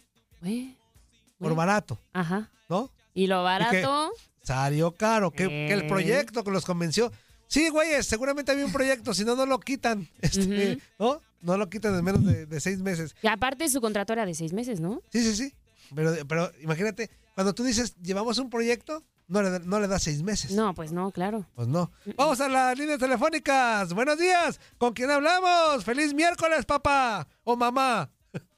Por 1.38 1.56
barato, 1.56 1.97
Ajá. 2.13 2.49
¿no? 2.69 2.89
Y 3.13 3.28
lo 3.28 3.41
Y 3.41 3.43
barato. 3.43 4.12
Salió 4.41 4.91
caro. 4.95 5.32
Que, 5.32 5.47
que 5.47 5.73
el 5.73 5.82
Eh. 5.84 5.88
proyecto 5.88 6.43
que 6.43 6.52
los 6.52 6.65
convenció. 6.65 7.12
Sí, 7.47 7.69
güeyes, 7.69 8.06
seguramente 8.06 8.52
había 8.52 8.65
un 8.65 8.71
proyecto, 8.71 9.13
si 9.13 9.25
no, 9.25 9.36
no 9.36 9.45
lo 9.45 9.60
quitan. 9.60 10.08
Este, 10.21 10.80
¿No? 10.99 11.19
No 11.41 11.58
lo 11.58 11.69
quitan 11.69 11.95
en 11.95 12.04
menos 12.04 12.25
de, 12.25 12.45
de 12.45 12.60
seis 12.60 12.80
meses. 12.80 13.15
Y 13.21 13.28
aparte 13.28 13.67
su 13.69 13.80
contrato 13.82 14.13
era 14.13 14.25
de 14.25 14.34
seis 14.34 14.54
meses, 14.54 14.80
¿no? 14.80 15.02
Sí, 15.12 15.21
sí, 15.23 15.36
sí. 15.36 15.54
Pero, 15.95 16.13
pero 16.28 16.52
imagínate, 16.62 17.10
cuando 17.36 17.54
tú 17.54 17.63
dices, 17.63 17.96
llevamos 18.02 18.38
un 18.39 18.50
proyecto, 18.50 19.04
no 19.28 19.42
le, 19.42 19.60
no 19.60 19.80
le 19.80 19.88
das 19.88 20.04
seis 20.04 20.24
meses. 20.24 20.52
No, 20.52 20.74
pues 20.74 20.92
no, 20.92 21.12
claro. 21.12 21.46
Pues 21.56 21.68
no. 21.68 21.92
Vamos 22.18 22.42
a 22.42 22.50
las 22.50 22.78
líneas 22.78 23.00
telefónicas. 23.00 23.94
Buenos 23.94 24.18
días. 24.18 24.60
¿Con 24.78 24.94
quién 24.94 25.12
hablamos? 25.12 25.86
Feliz 25.86 26.13
miércoles, 26.13 26.65
papá. 26.65 27.28
O 27.44 27.56
mamá. 27.56 28.10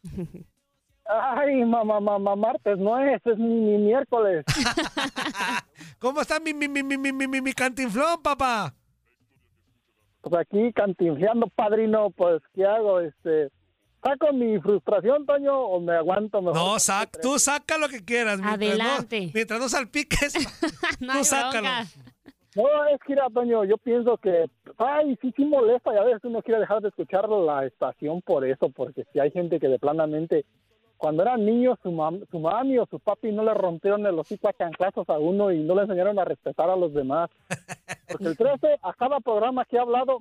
Ay, 1.05 1.65
mamá, 1.65 1.99
mamá, 1.99 2.35
martes 2.37 2.77
no 2.77 2.97
es, 3.03 3.21
es 3.25 3.37
mi, 3.37 3.53
mi 3.59 3.77
miércoles. 3.79 4.45
¿Cómo 5.99 6.21
está 6.21 6.39
mi, 6.39 6.53
mi, 6.53 6.69
mi, 6.69 6.81
mi, 6.83 6.97
mi, 6.97 7.11
mi, 7.11 7.27
mi, 7.27 7.41
mi 7.41 7.51
cantinflón, 7.53 8.21
papá? 8.21 8.73
Pues 10.21 10.35
aquí 10.35 10.71
cantinfleando, 10.73 11.47
padrino, 11.47 12.11
pues, 12.11 12.41
¿qué 12.53 12.65
hago? 12.65 13.01
Este, 13.01 13.51
¿Saco 14.03 14.33
mi 14.33 14.59
frustración, 14.59 15.25
Toño, 15.25 15.59
o 15.59 15.79
me 15.79 15.93
aguanto 15.93 16.41
mejor? 16.41 16.55
No, 16.55 16.79
sac, 16.79 17.19
tú 17.21 17.37
saca 17.37 17.77
lo 17.77 17.87
que 17.87 18.03
quieras. 18.03 18.39
mientras 18.39 18.59
no- 18.59 18.65
Adelante. 18.83 19.31
mientras 19.33 19.59
no 19.59 19.69
salpiques, 19.69 20.33
No 20.99 21.19
tú 21.19 21.23
sácalo. 21.23 21.67
No, 22.55 22.63
es 22.91 22.99
que, 23.05 23.13
mira, 23.13 23.27
Toño, 23.33 23.63
yo 23.63 23.77
pienso 23.77 24.17
que, 24.17 24.45
ay, 24.77 25.17
sí, 25.21 25.31
sí 25.37 25.45
molesta 25.45 25.93
y 25.93 25.97
a 25.97 26.03
veces 26.03 26.21
uno 26.25 26.41
quiere 26.41 26.59
dejar 26.59 26.81
de 26.81 26.89
escuchar 26.89 27.29
la 27.29 27.65
estación 27.65 28.21
por 28.23 28.43
eso, 28.45 28.69
porque 28.69 29.05
si 29.13 29.19
hay 29.19 29.31
gente 29.31 29.59
que 29.59 29.67
de 29.69 29.79
planamente, 29.79 30.45
cuando 30.97 31.21
eran 31.23 31.45
niños, 31.45 31.77
su, 31.81 31.91
mam- 31.91 32.27
su 32.29 32.39
mami 32.39 32.77
o 32.79 32.85
su 32.87 32.99
papi 32.99 33.31
no 33.31 33.43
le 33.43 33.53
rompieron 33.53 34.05
el 34.05 34.19
hocico 34.19 34.49
a 34.49 34.53
chanclazos 34.53 35.07
a 35.09 35.17
uno 35.17 35.51
y 35.51 35.59
no 35.59 35.75
le 35.75 35.83
enseñaron 35.83 36.19
a 36.19 36.25
respetar 36.25 36.69
a 36.69 36.75
los 36.75 36.93
demás. 36.93 37.29
Porque 38.11 38.25
el 38.25 38.35
13, 38.37 38.79
a 38.81 38.93
cada 38.95 39.19
programa 39.21 39.63
que 39.63 39.77
ha 39.77 39.83
hablado, 39.83 40.19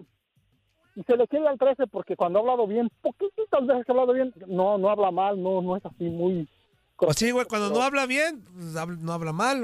y 0.96 1.02
se 1.04 1.16
le 1.16 1.26
quiere 1.28 1.46
al 1.48 1.58
13 1.58 1.86
porque 1.86 2.16
cuando 2.16 2.38
ha 2.38 2.42
hablado 2.42 2.66
bien, 2.66 2.90
poquititas 3.02 3.66
veces 3.66 3.84
que 3.86 3.92
ha 3.92 3.94
hablado 3.94 4.12
bien, 4.12 4.32
no, 4.46 4.78
no 4.78 4.90
habla 4.90 5.10
mal, 5.10 5.42
no, 5.42 5.60
no 5.62 5.76
es 5.76 5.84
así 5.86 6.04
muy... 6.04 6.48
Pues 6.96 7.16
sí, 7.16 7.30
güey, 7.30 7.46
cuando 7.46 7.70
no 7.70 7.80
habla 7.82 8.04
bien, 8.04 8.44
pues, 8.52 8.76
habla- 8.76 8.98
no 9.00 9.12
habla 9.14 9.32
mal. 9.32 9.62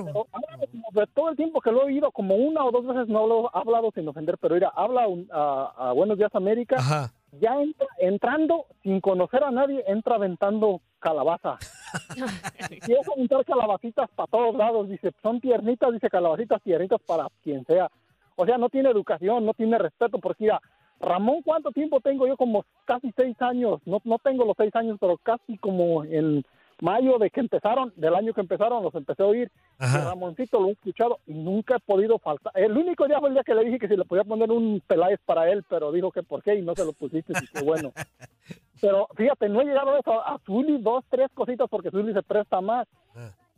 de 0.92 1.06
todo 1.14 1.28
el 1.28 1.36
tiempo 1.36 1.60
que 1.60 1.70
lo 1.70 1.82
he 1.82 1.86
oído, 1.86 2.10
como 2.10 2.34
una 2.34 2.64
o 2.64 2.70
dos 2.70 2.86
veces 2.86 3.08
no 3.08 3.18
hablo- 3.20 3.50
ha 3.52 3.58
hablado 3.60 3.90
sin 3.94 4.08
ofender, 4.08 4.38
pero 4.38 4.54
mira, 4.54 4.72
habla 4.74 5.06
un- 5.06 5.28
a, 5.30 5.72
a 5.76 5.92
Buenos 5.92 6.16
Días 6.16 6.34
América, 6.34 6.76
Ajá. 6.78 7.12
ya 7.32 7.60
entra, 7.60 7.86
entrando 7.98 8.64
sin 8.82 9.02
conocer 9.02 9.44
a 9.44 9.50
nadie, 9.50 9.84
entra 9.86 10.14
aventando 10.14 10.80
calabaza. 10.98 11.58
Empieza 12.70 13.10
a 13.10 13.14
aventar 13.14 13.44
calabacitas 13.44 14.08
para 14.14 14.26
todos 14.28 14.54
lados, 14.54 14.88
dice, 14.88 15.12
son 15.22 15.40
tiernitas, 15.40 15.92
dice 15.92 16.08
calabacitas 16.08 16.62
tiernitas 16.62 17.00
para 17.06 17.28
quien 17.42 17.64
sea. 17.66 17.90
O 18.36 18.46
sea, 18.46 18.58
no 18.58 18.68
tiene 18.70 18.90
educación, 18.90 19.44
no 19.44 19.54
tiene 19.54 19.78
respeto, 19.78 20.18
porque 20.18 20.44
mira, 20.44 20.60
Ramón, 21.00 21.42
¿cuánto 21.44 21.70
tiempo 21.72 22.00
tengo 22.00 22.26
yo? 22.26 22.36
Como 22.36 22.64
casi 22.84 23.12
seis 23.16 23.36
años. 23.40 23.80
No, 23.84 24.00
no 24.04 24.18
tengo 24.18 24.44
los 24.44 24.56
seis 24.56 24.74
años, 24.74 24.96
pero 25.00 25.18
casi 25.18 25.58
como 25.58 26.04
en 26.04 26.44
mayo 26.80 27.18
de 27.18 27.30
que 27.30 27.40
empezaron, 27.40 27.92
del 27.96 28.14
año 28.14 28.34
que 28.34 28.40
empezaron, 28.40 28.82
los 28.82 28.94
empecé 28.94 29.22
a 29.22 29.26
oír. 29.26 29.50
Ajá. 29.78 30.04
Ramoncito 30.04 30.60
lo 30.60 30.68
he 30.68 30.72
escuchado 30.72 31.18
y 31.26 31.34
nunca 31.34 31.76
he 31.76 31.80
podido 31.80 32.18
faltar. 32.18 32.52
El 32.54 32.76
único 32.76 33.06
día 33.06 33.18
fue 33.18 33.28
el 33.28 33.34
día 33.34 33.44
que 33.44 33.54
le 33.54 33.64
dije 33.64 33.78
que 33.78 33.88
si 33.88 33.96
le 33.96 34.04
podía 34.04 34.24
poner 34.24 34.50
un 34.50 34.82
Peláez 34.86 35.20
para 35.24 35.50
él, 35.50 35.64
pero 35.68 35.92
dijo 35.92 36.10
que 36.10 36.22
por 36.22 36.42
qué 36.42 36.54
y 36.54 36.62
no 36.62 36.74
se 36.74 36.84
lo 36.84 36.92
pusiste, 36.92 37.32
y 37.32 37.46
que 37.46 37.64
bueno. 37.64 37.92
Pero 38.78 39.08
fíjate, 39.16 39.48
no 39.48 39.62
he 39.62 39.64
llegado 39.64 39.94
a 39.94 39.98
eso. 39.98 40.12
A 40.12 40.38
Zuli 40.44 40.76
dos, 40.82 41.02
tres 41.08 41.28
cositas 41.32 41.66
porque 41.70 41.90
Zuli 41.90 42.12
se 42.12 42.22
presta 42.22 42.60
más. 42.60 42.86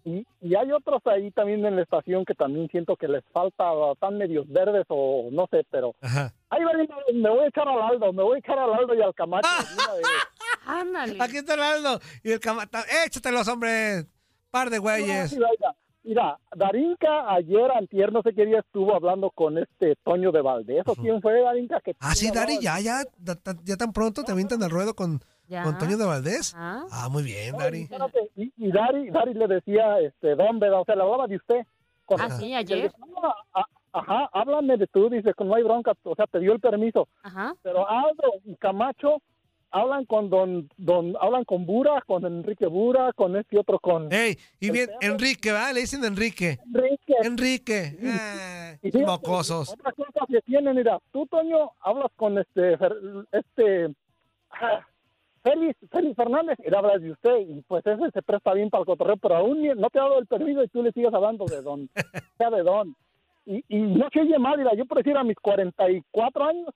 Y, 0.09 0.27
y 0.40 0.55
hay 0.55 0.73
otros 0.73 1.03
ahí 1.05 1.31
también 1.33 1.64
en 1.66 1.77
la 1.77 1.83
estación 1.83 2.25
que 2.25 2.35
también 2.35 2.68
siento 2.71 2.97
que 2.97 3.09
les 3.09 3.23
falta, 3.33 3.64
están 3.92 4.16
medios 4.16 4.49
verdes 4.49 4.87
o 4.88 5.29
no 5.31 5.47
sé, 5.51 5.66
pero... 5.71 5.94
Ahí 6.51 6.64
va, 6.64 6.73
me 7.12 7.29
voy 7.29 7.44
a 7.44 7.49
echar 7.49 7.68
al 7.68 7.83
Aldo, 7.83 8.12
me 8.12 8.23
voy 8.23 8.37
a 8.37 8.38
echar 8.38 8.59
al 8.59 8.73
Aldo 8.73 8.94
y 8.94 9.03
al 9.03 9.14
Camacho. 9.14 9.49
Ándale. 10.66 11.16
Aquí 11.21 11.37
está 11.37 11.55
el 11.55 11.61
Aldo. 11.61 12.01
Y 12.23 12.33
el 12.33 12.40
camata. 12.40 12.85
Échatelos, 13.07 13.49
hombre. 13.49 14.07
Par 14.51 14.71
de 14.71 14.79
güeyes. 14.79 15.33
Mira, 15.33 15.49
mira, 15.51 15.75
Mira, 16.05 16.38
Darinka 16.57 17.35
ayer, 17.35 17.71
antier, 17.71 18.11
no 18.11 18.23
sé 18.23 18.33
qué 18.33 18.47
día 18.47 18.61
estuvo 18.61 18.94
hablando 18.94 19.31
con 19.31 19.59
este 19.59 19.94
Toño 20.05 20.33
de 20.33 20.40
Valdés. 20.40 20.83
¿O 20.87 20.94
quién 20.94 21.21
fue 21.21 21.42
Darinka? 21.42 21.81
Que 21.81 21.94
Ah, 22.01 22.14
sí, 22.14 22.31
Dari, 22.31 22.59
ya, 22.62 22.81
ya, 22.81 23.03
ya 23.62 23.77
tan 23.77 23.92
pronto 23.92 24.25
te 24.25 24.33
avientan 24.33 24.62
al 24.62 24.71
ruedo 24.71 24.94
con, 24.94 25.21
Ya. 25.48 25.62
con 25.64 25.76
Toño 25.78 25.96
de 25.96 26.04
Valdés. 26.04 26.54
Ah, 26.56 27.08
muy 27.11 27.22
bien, 27.22 27.56
Dari. 27.56 27.88
Y, 28.37 28.52
y 28.56 28.70
Dari, 28.70 29.11
Dari 29.11 29.34
le 29.34 29.46
decía, 29.48 29.98
este, 30.00 30.34
don, 30.37 30.58
¿verdad? 30.58 30.80
O 30.80 30.84
sea, 30.84 30.94
le 30.94 31.02
hablaba 31.02 31.26
de 31.26 31.37
usted. 31.37 31.66
Con- 32.04 32.20
Ah, 32.20 32.30
sí, 32.30 32.54
ayer. 32.54 32.82
decía, 32.82 32.98
"No, 33.06 33.28
a- 33.54 33.66
Ajá, 33.90 34.28
háblame 34.34 34.76
de 34.76 34.87
tú, 34.87 35.08
dice, 35.08 35.32
que 35.37 35.44
no 35.44 35.54
hay 35.54 35.62
bronca, 35.62 35.92
o 36.02 36.14
sea, 36.14 36.26
te 36.26 36.38
dio 36.38 36.52
el 36.52 36.61
permiso. 36.61 37.08
Ajá. 37.22 37.54
Pero 37.62 37.88
Aldo 37.88 38.34
y 38.44 38.54
Camacho 38.56 39.22
hablan 39.70 40.04
con 40.04 40.28
don, 40.28 40.68
don, 40.76 41.14
hablan 41.20 41.44
con 41.44 41.64
Bura, 41.64 42.02
con 42.06 42.24
Enrique 42.26 42.66
Bura, 42.66 43.12
con 43.14 43.34
este 43.37 43.58
otro, 43.58 43.78
con... 43.78 44.12
Ey, 44.12 44.38
y 44.61 44.70
bien, 44.70 44.90
Enrique, 45.00 45.52
¿va? 45.52 45.72
Le 45.72 45.80
dicen 45.80 46.04
Enrique. 46.04 46.58
Enrique. 46.66 47.14
Enrique. 47.22 47.98
Eh, 48.00 48.78
Y 48.82 48.98
mocosos. 48.98 49.70
Otra 49.72 49.92
cosa 49.92 50.26
que 50.28 50.42
tienen, 50.42 50.76
mira, 50.76 50.98
tú, 51.11 51.26
Toño, 51.26 51.72
hablas 51.80 52.12
con 52.16 52.38
este, 52.38 52.74
este, 53.32 53.94
ah, 54.50 54.87
Félix, 55.42 55.79
Félix 55.90 56.16
Fernández, 56.16 56.59
y 56.64 56.70
le 56.70 56.77
hablas 56.77 57.03
de 57.03 57.12
usted, 57.12 57.38
y 57.40 57.61
pues 57.62 57.87
ese 57.87 58.11
se 58.11 58.22
presta 58.22 58.55
bien 58.55 58.70
para 58.70 58.83
el 58.83 58.87
cotorreo, 58.87 59.16
pero 59.16 59.37
aún 59.37 59.62
no 59.62 59.90
te 59.90 59.98
ha 59.98 60.03
dado 60.03 60.18
el 60.18 60.27
permiso 60.27 60.62
y 60.62 60.68
tú 60.68 60.83
le 60.83 60.92
sigues 60.92 61.12
hablando 61.12 61.44
de 61.46 61.62
don, 61.62 61.88
sea 62.38 62.51
de 62.51 62.62
don. 62.62 62.94
Y, 63.46 63.64
y 63.68 63.79
no 63.79 64.09
se 64.12 64.20
oye 64.20 64.38
mal, 64.38 64.59
mira, 64.59 64.74
yo 64.74 64.85
por 64.85 64.98
decir 64.98 65.16
a 65.16 65.24
mis 65.24 65.37
44 65.37 66.44
años, 66.44 66.68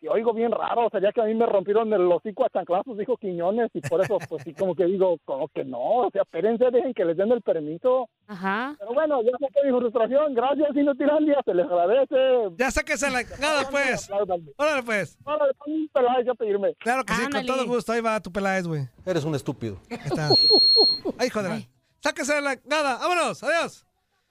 que 0.00 0.08
oigo 0.08 0.32
bien 0.32 0.52
raro, 0.52 0.88
sería 0.90 1.12
que 1.12 1.20
a 1.20 1.24
mí 1.24 1.34
me 1.34 1.46
rompieron 1.46 1.92
el 1.92 2.10
hocico 2.10 2.44
a 2.44 2.50
chanclazos, 2.50 2.96
dijo 2.96 3.16
Quiñones, 3.16 3.70
y 3.74 3.80
por 3.80 4.02
eso, 4.02 4.18
pues 4.28 4.42
sí, 4.44 4.54
como 4.54 4.74
que 4.74 4.84
digo, 4.86 5.18
como 5.24 5.48
que 5.48 5.64
no, 5.64 5.78
o 5.78 6.10
sea, 6.10 6.22
espérense, 6.22 6.70
dejen 6.70 6.94
que 6.94 7.04
les 7.04 7.16
den 7.16 7.32
el 7.32 7.42
permiso. 7.42 8.08
Ajá. 8.26 8.74
Pero 8.78 8.94
bueno, 8.94 9.22
ya 9.22 9.32
saqué 9.32 9.70
mi 9.70 9.78
frustración, 9.78 10.34
gracias, 10.34 10.76
Inutilandia, 10.76 11.40
se 11.44 11.54
les 11.54 11.66
agradece. 11.66 12.16
Ya 12.56 12.70
sáquese 12.70 13.10
la... 13.10 13.22
Nada, 13.40 13.68
pues. 13.70 14.10
Órale, 14.56 14.82
pues. 14.82 15.18
Órale, 15.24 15.54
pon 15.54 15.72
un 15.72 15.88
Peláez, 15.88 16.26
ya 16.26 16.34
pedirme. 16.34 16.74
Claro 16.76 17.04
que 17.04 17.14
sí, 17.14 17.30
con 17.30 17.46
todo 17.46 17.66
gusto. 17.66 17.92
Ahí 17.92 18.00
va 18.00 18.20
tu 18.20 18.32
Peláez, 18.32 18.66
güey. 18.66 18.88
Eres 19.04 19.24
un 19.24 19.34
estúpido. 19.34 19.76
Ahí 19.90 19.98
está. 20.04 20.28
Ay, 21.18 21.26
hijo 21.26 21.42
de 21.42 21.48
la... 21.48 21.60
Sáquese 22.00 22.40
la... 22.40 22.56
Nada, 22.64 22.98
vámonos, 22.98 23.42
adiós. 23.42 23.84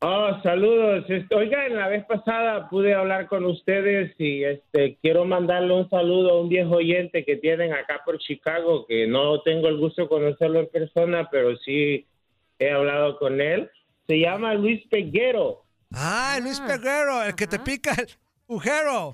Oh, 0.00 0.30
saludos. 0.42 1.06
Este, 1.08 1.34
Oigan, 1.34 1.74
la 1.74 1.88
vez 1.88 2.04
pasada 2.04 2.68
pude 2.68 2.92
hablar 2.94 3.28
con 3.28 3.46
ustedes 3.46 4.14
y 4.20 4.44
este 4.44 4.98
quiero 5.00 5.24
mandarle 5.24 5.72
un 5.72 5.88
saludo 5.88 6.32
a 6.32 6.40
un 6.42 6.50
viejo 6.50 6.76
oyente 6.76 7.24
que 7.24 7.36
tienen 7.36 7.72
acá 7.72 8.02
por 8.04 8.18
Chicago, 8.18 8.84
que 8.86 9.06
no 9.08 9.40
tengo 9.40 9.68
el 9.68 9.78
gusto 9.78 10.02
de 10.02 10.08
conocerlo 10.08 10.60
en 10.60 10.68
persona, 10.68 11.28
pero 11.30 11.56
sí 11.56 12.06
he 12.58 12.70
hablado 12.70 13.18
con 13.18 13.40
él. 13.40 13.70
Se 14.06 14.20
llama 14.20 14.52
Luis 14.52 14.86
Peguero. 14.90 15.62
Ah, 15.94 16.38
Luis 16.42 16.60
Peguero, 16.60 17.22
el 17.24 17.34
que 17.34 17.46
te 17.46 17.58
pica 17.58 17.94
el 17.94 18.08
ujero. 18.46 19.12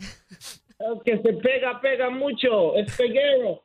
El 0.79 1.01
que 1.05 1.23
se 1.23 1.33
pega, 1.35 1.81
pega 1.81 2.11
mucho. 2.11 2.75
Es 2.77 2.95
Peguero. 2.97 3.65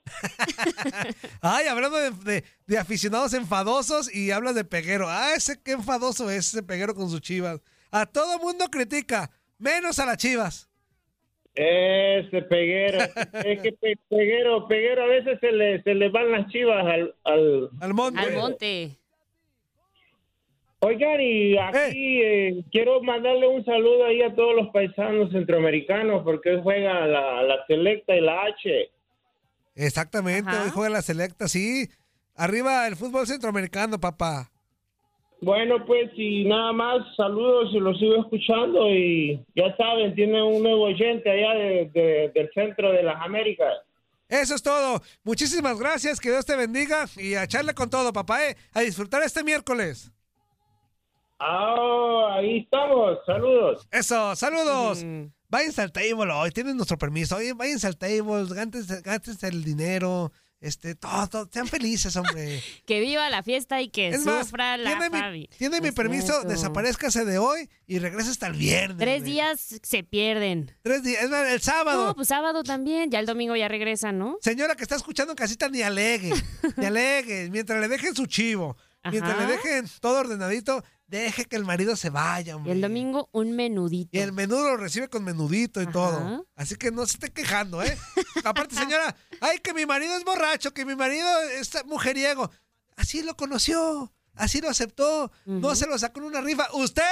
Ay, 1.42 1.68
hablando 1.68 1.98
de, 1.98 2.12
de- 2.12 2.44
de 2.68 2.78
aficionados 2.78 3.34
enfadosos 3.34 4.14
y 4.14 4.32
hablas 4.32 4.56
de 4.56 4.64
Peguero. 4.64 5.08
Ah, 5.10 5.34
ese 5.36 5.62
qué 5.62 5.72
enfadoso 5.72 6.30
es 6.30 6.48
ese 6.54 6.64
Peguero 6.64 6.94
con 6.96 7.10
sus 7.10 7.22
chivas. 7.22 7.62
A 7.92 8.06
todo 8.06 8.38
mundo 8.40 8.66
critica, 8.72 9.32
menos 9.58 9.98
a 10.00 10.06
las 10.06 10.18
chivas. 10.18 10.70
Ese 11.56 12.42
Peguero. 12.44 13.00
es 13.44 13.62
que 13.62 13.72
Pe- 13.74 13.98
Peguero, 14.10 14.68
Peguero 14.68 15.04
a 15.04 15.08
veces 15.08 15.40
se 15.42 15.52
le, 15.52 15.82
se 15.84 15.94
le 15.96 16.10
van 16.10 16.32
las 16.32 16.48
chivas 16.52 16.86
al, 16.86 17.16
al, 17.24 17.70
al 17.82 17.94
monte. 17.94 18.20
Al 18.20 18.34
monte. 18.34 18.98
Oigan, 20.82 21.20
y 21.20 21.58
aquí 21.58 22.22
eh, 22.22 22.64
quiero 22.72 23.02
mandarle 23.02 23.48
un 23.48 23.66
saludo 23.66 24.06
ahí 24.06 24.22
a 24.22 24.34
todos 24.34 24.56
los 24.56 24.70
paisanos 24.70 25.30
centroamericanos 25.32 26.24
porque 26.24 26.52
hoy 26.52 26.62
juega 26.64 27.06
la, 27.06 27.44
la 27.44 27.66
Selecta 27.68 28.16
y 28.16 28.22
la 28.22 28.44
H. 28.46 28.90
Exactamente, 29.76 30.52
hoy 30.52 30.70
juega 30.72 30.90
la 30.90 31.02
selecta, 31.02 31.48
sí. 31.48 31.88
Arriba 32.36 32.88
el 32.88 32.96
fútbol 32.96 33.28
centroamericano, 33.28 34.00
papá. 34.00 34.50
Bueno, 35.42 35.86
pues 35.86 36.12
y 36.16 36.46
nada 36.46 36.72
más, 36.74 36.98
saludos 37.16 37.70
y 37.74 37.80
los 37.80 37.98
sigo 38.00 38.16
escuchando 38.22 38.90
y 38.90 39.42
ya 39.56 39.76
saben, 39.78 40.16
tienen 40.16 40.42
un 40.44 40.64
nuevo 40.64 40.84
oyente 40.84 41.30
allá 41.30 41.54
de- 41.60 41.90
de- 41.94 42.32
del 42.34 42.50
centro 42.54 42.92
de 42.92 43.04
las 43.04 43.22
Américas. 43.22 43.74
Eso 44.30 44.56
es 44.56 44.62
todo. 44.64 45.02
Muchísimas 45.24 45.80
gracias, 45.80 46.20
que 46.20 46.30
Dios 46.30 46.46
te 46.46 46.56
bendiga 46.56 47.06
y 47.18 47.36
a 47.36 47.44
echarle 47.44 47.74
con 47.74 47.90
todo, 47.90 48.12
papá, 48.14 48.48
eh. 48.50 48.56
A 48.74 48.82
disfrutar 48.82 49.24
este 49.24 49.44
miércoles. 49.44 50.12
Ah, 51.40 52.36
ahí 52.38 52.60
estamos, 52.60 53.18
saludos. 53.26 53.88
Eso, 53.92 54.36
saludos. 54.36 55.06
Váyanse 55.48 55.82
al 55.82 55.92
table 55.92 56.32
hoy, 56.34 56.52
tienen 56.52 56.76
nuestro 56.78 56.98
permiso. 56.98 57.38
Oye, 57.38 57.54
váyanse 57.54 57.88
al 57.88 57.98
table, 57.98 58.46
gántense, 58.54 59.02
gántense 59.02 59.48
el 59.48 59.64
dinero. 59.64 60.32
Este, 60.62 60.94
todo, 60.94 61.26
todo, 61.28 61.50
sean 61.52 61.68
felices, 61.68 62.14
hombre. 62.18 62.62
Que 62.86 63.00
viva 63.00 63.30
la 63.30 63.42
fiesta 63.44 63.82
y 63.82 63.88
que 63.88 64.10
Es 64.10 64.26
más, 64.26 64.48
sufra 64.48 64.76
la 64.76 64.90
tiene 64.90 65.10
mi, 65.10 65.18
Fabi. 65.18 65.50
tiene 65.58 65.80
mi 65.80 65.92
permiso, 65.92 66.34
cierto. 66.34 66.50
desaparezcase 66.50 67.24
de 67.24 67.38
hoy 67.38 67.70
y 67.88 68.00
regresa 68.00 68.30
hasta 68.30 68.48
el 68.48 68.54
viernes. 68.58 68.98
Tres 68.98 69.24
días 69.24 69.80
se 69.82 70.04
pierden. 70.04 70.76
Tres 70.82 71.02
días, 71.02 71.24
es 71.24 71.30
más, 71.30 71.48
el 71.48 71.62
sábado. 71.62 72.08
No, 72.08 72.16
pues 72.16 72.28
sábado 72.28 72.64
también. 72.64 73.10
Ya 73.10 73.20
el 73.20 73.26
domingo 73.26 73.56
ya 73.56 73.70
regresan, 73.70 74.20
¿no? 74.20 74.38
Señora 74.42 74.76
que 74.76 74.84
está 74.84 74.98
escuchando 74.98 75.32
en 75.32 75.38
casita, 75.38 75.70
ni 75.70 75.82
alegue, 75.82 76.34
ni 76.76 76.86
alegue, 76.86 77.50
mientras 77.50 77.80
le 77.80 77.88
dejen 77.88 78.14
su 78.14 78.26
chivo. 78.26 78.76
Mientras 79.04 79.38
le 79.38 79.46
dejen 79.46 79.90
todo 80.02 80.20
ordenadito, 80.20 80.84
deje 81.08 81.46
que 81.46 81.56
el 81.56 81.66
marido 81.66 81.96
se 81.96 82.10
vaya, 82.10 82.52
Y 82.52 82.56
hombre. 82.56 82.74
el 82.74 82.82
domingo 82.82 83.30
un 83.32 83.56
menudito. 83.56 84.10
Y 84.12 84.20
el 84.20 84.32
menudo 84.32 84.64
lo 84.70 84.78
recibe 84.78 85.10
con 85.10 85.24
menudito 85.24 85.82
y 85.82 85.86
Ajá. 85.86 85.92
todo. 85.92 86.48
Así 86.56 86.76
que 86.76 86.92
no 86.92 87.06
se 87.06 87.14
esté 87.14 87.32
quejando, 87.32 87.82
¿eh? 87.82 87.98
Aparte, 88.46 88.76
señora, 88.76 89.16
ay, 89.42 89.60
que 89.60 89.74
mi 89.74 89.86
marido 89.86 90.16
es 90.16 90.24
borracho, 90.24 90.74
que 90.74 90.86
mi 90.86 90.96
marido 90.96 91.28
es 91.60 91.72
mujeriego. 91.86 92.52
Así 92.96 93.24
lo 93.24 93.36
conoció, 93.36 94.12
así 94.36 94.62
lo 94.62 94.70
aceptó, 94.70 95.32
no 95.46 95.74
se 95.76 95.88
lo 95.88 95.98
sacó 95.98 96.20
en 96.20 96.26
una 96.28 96.42
rifa. 96.42 96.68
Usted, 96.74 97.04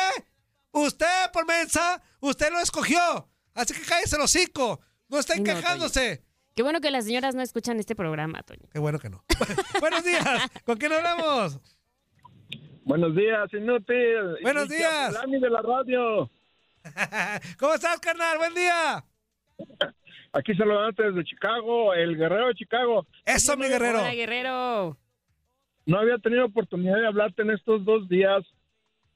usted, 0.71 1.31
por 1.33 1.45
mensa, 1.47 2.01
usted 2.19 2.51
lo 2.51 2.59
escogió. 2.59 3.29
Así 3.53 3.73
que 3.73 3.81
cállese 3.81 4.17
el 4.17 4.21
hocico, 4.21 4.81
no 5.07 5.17
estén 5.17 5.43
no, 5.43 5.45
quejándose. 5.45 6.23
Qué 6.55 6.63
bueno 6.63 6.81
que 6.81 6.91
las 6.91 7.05
señoras 7.05 7.35
no 7.35 7.41
escuchan 7.41 7.79
este 7.79 7.95
programa, 7.95 8.43
Toño. 8.43 8.67
Qué 8.71 8.79
bueno 8.79 8.99
que 8.99 9.09
no. 9.09 9.23
Buenos 9.79 10.03
días, 10.03 10.49
¿con 10.65 10.77
quién 10.77 10.91
hablamos? 10.91 11.59
Buenos 12.88 13.13
días, 13.13 13.53
inútil. 13.53 14.38
Buenos 14.41 14.69
días. 14.69 15.13
De 15.29 15.49
la 15.49 15.61
radio. 15.61 16.29
¿Cómo 17.59 17.73
estás, 17.73 17.99
carnal? 17.99 18.38
Buen 18.38 18.53
día. 18.53 19.03
Aquí 20.31 20.53
saludante 20.55 21.03
desde 21.03 21.25
Chicago, 21.25 21.93
el 21.93 22.15
guerrero 22.15 22.47
de 22.47 22.53
Chicago. 22.55 23.05
Eso, 23.25 23.57
mi 23.57 23.67
guerrero. 23.67 23.99
Hola, 23.99 24.13
guerrero. 24.15 24.97
No 25.85 25.99
había 25.99 26.17
tenido 26.19 26.45
oportunidad 26.45 26.95
de 26.95 27.07
hablarte 27.07 27.41
en 27.41 27.51
estos 27.51 27.83
dos 27.83 28.07
días. 28.07 28.45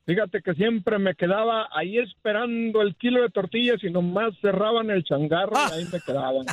Fíjate 0.06 0.42
que 0.42 0.54
siempre 0.54 1.00
me 1.00 1.16
quedaba 1.16 1.70
ahí 1.72 1.98
esperando 1.98 2.82
el 2.82 2.98
kilo 2.98 3.22
de 3.22 3.30
tortillas 3.30 3.82
y 3.84 3.90
nomás 3.90 4.34
cerraban 4.42 4.90
el 4.90 5.06
changarro 5.06 5.54
y 5.56 5.74
ahí 5.76 5.88
me 5.94 6.02
quedaban. 6.06 6.46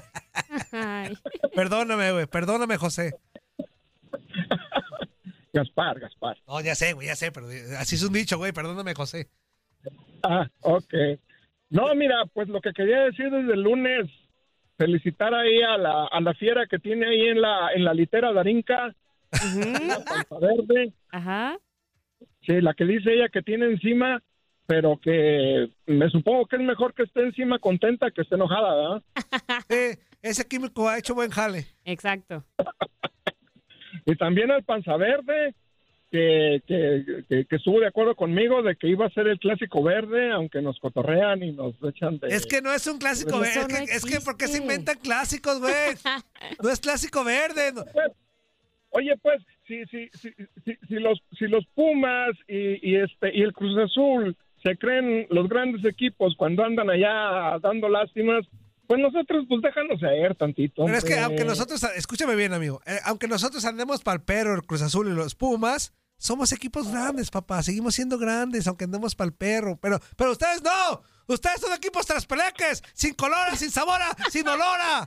Perdóname, 1.53 2.13
güey, 2.13 2.27
perdóname, 2.27 2.77
José. 2.77 3.15
Gaspar, 5.59 5.99
Gaspar. 5.99 6.37
No, 6.47 6.61
ya 6.61 6.75
sé, 6.75 6.93
güey, 6.93 7.09
ya 7.09 7.17
sé, 7.17 7.33
pero 7.33 7.49
así 7.79 7.97
es 7.97 8.03
un 8.05 8.13
dicho, 8.13 8.39
güey, 8.39 8.53
perdóname, 8.53 8.95
José. 8.95 9.29
Ah, 10.23 10.49
ok. 10.61 10.95
No, 11.71 11.95
mira, 11.95 12.25
pues 12.33 12.49
lo 12.49 12.61
que 12.61 12.73
quería 12.73 13.01
decir 13.03 13.31
desde 13.31 13.55
el 13.55 13.63
lunes, 13.63 14.09
felicitar 14.77 15.35
ahí 15.35 15.61
a 15.63 15.77
la, 15.77 16.07
a 16.07 16.21
la 16.21 16.33
fiera 16.35 16.67
que 16.67 16.79
tiene 16.79 17.07
ahí 17.07 17.29
en 17.29 17.41
la, 17.41 17.73
en 17.75 17.85
la 17.85 17.93
litera 17.93 18.33
Darinka, 18.33 18.95
la 19.33 20.05
panza 20.05 20.39
verde. 20.41 20.93
Ajá. 21.11 21.59
Sí, 22.47 22.61
la 22.61 22.75
que 22.75 22.85
dice 22.85 23.13
ella 23.13 23.29
que 23.29 23.43
tiene 23.43 23.67
encima, 23.67 24.23
pero 24.67 24.99
que 25.03 25.71
me 25.87 26.09
supongo 26.11 26.47
que 26.47 26.57
es 26.57 26.63
mejor 26.63 26.95
que 26.95 27.03
esté 27.03 27.23
encima 27.23 27.59
contenta 27.59 28.11
que 28.11 28.23
esté 28.23 28.37
enojada, 28.37 28.75
¿verdad? 28.75 29.03
Sí, 29.69 30.01
ese 30.23 30.47
químico 30.47 30.89
ha 30.89 30.99
hecho 30.99 31.15
buen 31.15 31.31
jale. 31.31 31.67
Exacto. 31.85 32.45
Y 34.09 34.17
también 34.17 34.51
al 34.51 34.65
panza 34.65 34.97
verde, 34.97 35.55
que, 36.11 36.63
que, 36.67 37.25
que, 37.29 37.45
que 37.45 37.57
estuvo 37.57 37.79
de 37.81 37.89
acuerdo 37.89 38.15
conmigo 38.15 38.63
de 38.63 38.75
que 38.75 38.89
iba 38.89 39.05
a 39.05 39.11
ser 39.11 39.29
el 39.29 39.39
clásico 39.39 39.83
verde, 39.83 40.31
aunque 40.33 40.63
nos 40.63 40.81
cotorrean 40.81 41.43
y 41.43 41.53
nos 41.53 41.75
echan 41.83 42.19
de... 42.19 42.29
Es 42.29 42.47
que 42.47 42.63
no 42.63 42.73
es 42.73 42.87
un 42.87 42.99
clásico 42.99 43.37
Pues 43.37 43.55
verde. 43.55 43.61
Es, 43.61 43.81
no 43.81 43.87
que, 43.87 43.93
es 43.93 44.05
que, 44.07 44.21
¿por 44.25 44.39
qué 44.39 44.49
se 44.49 44.63
inventan 44.63 44.97
clásicos, 44.99 45.61
güey? 45.61 45.73
No 46.63 46.71
es 46.71 46.81
clásico 46.81 47.23
verde. 47.23 47.73
no. 47.75 47.85
Oye, 48.93 49.15
pues, 49.21 49.43
si, 49.67 49.85
si, 49.85 50.09
si, 50.15 50.31
si, 50.65 50.75
si 50.89 50.95
los, 50.95 51.23
si 51.39 51.47
los 51.47 51.67
Pumas 51.75 52.31
y, 52.49 52.93
y 52.93 52.97
este, 52.97 53.37
y 53.37 53.43
el 53.43 53.53
Cruz 53.53 53.77
Azul 53.77 54.35
se 54.63 54.79
creen 54.79 55.27
los 55.29 55.47
grandes 55.51 55.85
equipos 55.85 56.35
cuando 56.35 56.65
andan 56.65 56.89
allá 56.89 57.59
dando 57.61 57.91
lástimas, 57.91 58.47
pues 58.89 59.01
nosotros, 59.01 59.45
pues 59.49 59.63
déjanos 59.63 60.01
ser 60.01 60.35
tantito. 60.35 60.85
Pero 60.87 60.99
es 60.99 61.05
que 61.05 61.19
aunque 61.19 61.45
nosotros, 61.45 61.81
escúchame 61.95 62.35
bien, 62.35 62.53
amigo, 62.55 62.81
eh, 62.87 62.99
aunque 63.05 63.29
nosotros 63.29 63.65
andemos 63.65 64.03
pal 64.03 64.23
perro, 64.25 64.55
el 64.55 64.63
Cruz 64.63 64.83
Azul 64.83 65.07
y 65.09 65.15
los 65.15 65.37
Pumas, 65.37 65.93
somos 66.17 66.51
equipos 66.53 66.91
grandes, 66.91 67.31
papá. 67.31 67.63
Seguimos 67.63 67.95
siendo 67.95 68.19
grandes, 68.19 68.67
aunque 68.67 68.85
andemos 68.85 69.15
pal 69.15 69.33
perro. 69.33 69.79
Pero, 69.81 70.01
pero 70.17 70.33
ustedes 70.33 70.63
no. 70.65 71.03
Ustedes 71.29 71.61
son 71.61 71.73
equipos 71.75 72.07
traspeleques, 72.07 72.83
sin 72.95 73.15
colora, 73.15 73.55
sin 73.55 73.71
sabora, 73.71 74.07
sin 74.31 74.49
olora. 74.49 75.07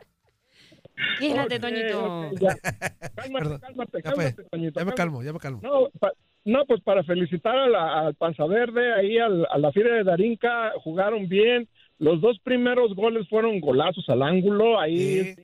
Fíjate, 1.17 1.55
Ok, 1.55 1.61
Toñito. 1.61 2.29
Cálmate, 3.15 3.59
cálmate, 3.59 4.01
cálmate, 4.03 4.43
Toñito, 4.51 4.79
ya 4.79 4.85
me 4.85 4.93
calmo, 4.93 5.23
ya 5.23 5.33
me 5.33 5.39
calmo. 5.39 5.59
No, 5.63 5.89
pa- 5.99 6.11
no, 6.45 6.65
pues 6.65 6.81
para 6.81 7.03
felicitar 7.03 7.55
a 7.55 7.67
la, 7.67 7.99
al 8.01 8.15
Panza 8.15 8.45
Verde, 8.45 8.93
ahí 8.93 9.17
al- 9.17 9.47
a 9.49 9.57
la 9.57 9.71
Fiera 9.71 9.95
de 9.95 10.03
Darinka, 10.03 10.71
jugaron 10.83 11.27
bien. 11.27 11.67
Los 12.01 12.19
dos 12.19 12.39
primeros 12.39 12.95
goles 12.95 13.29
fueron 13.29 13.59
golazos 13.59 14.09
al 14.09 14.23
ángulo. 14.23 14.79
Ahí 14.79 15.35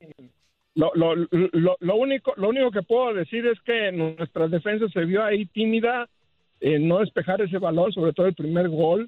lo, 0.73 0.91
lo, 0.95 1.15
lo, 1.15 1.77
lo 1.79 1.95
único, 1.95 2.33
lo 2.35 2.49
único 2.49 2.71
que 2.71 2.81
puedo 2.81 3.13
decir 3.13 3.45
es 3.45 3.59
que 3.61 3.91
nuestra 3.91 4.47
defensa 4.47 4.87
se 4.91 5.05
vio 5.05 5.23
ahí 5.23 5.45
tímida 5.45 6.09
en 6.59 6.87
no 6.87 6.97
despejar 6.97 7.41
ese 7.41 7.59
balón, 7.59 7.91
sobre 7.91 8.11
todo 8.11 8.25
el 8.25 8.33
primer 8.33 8.69
gol. 8.69 9.07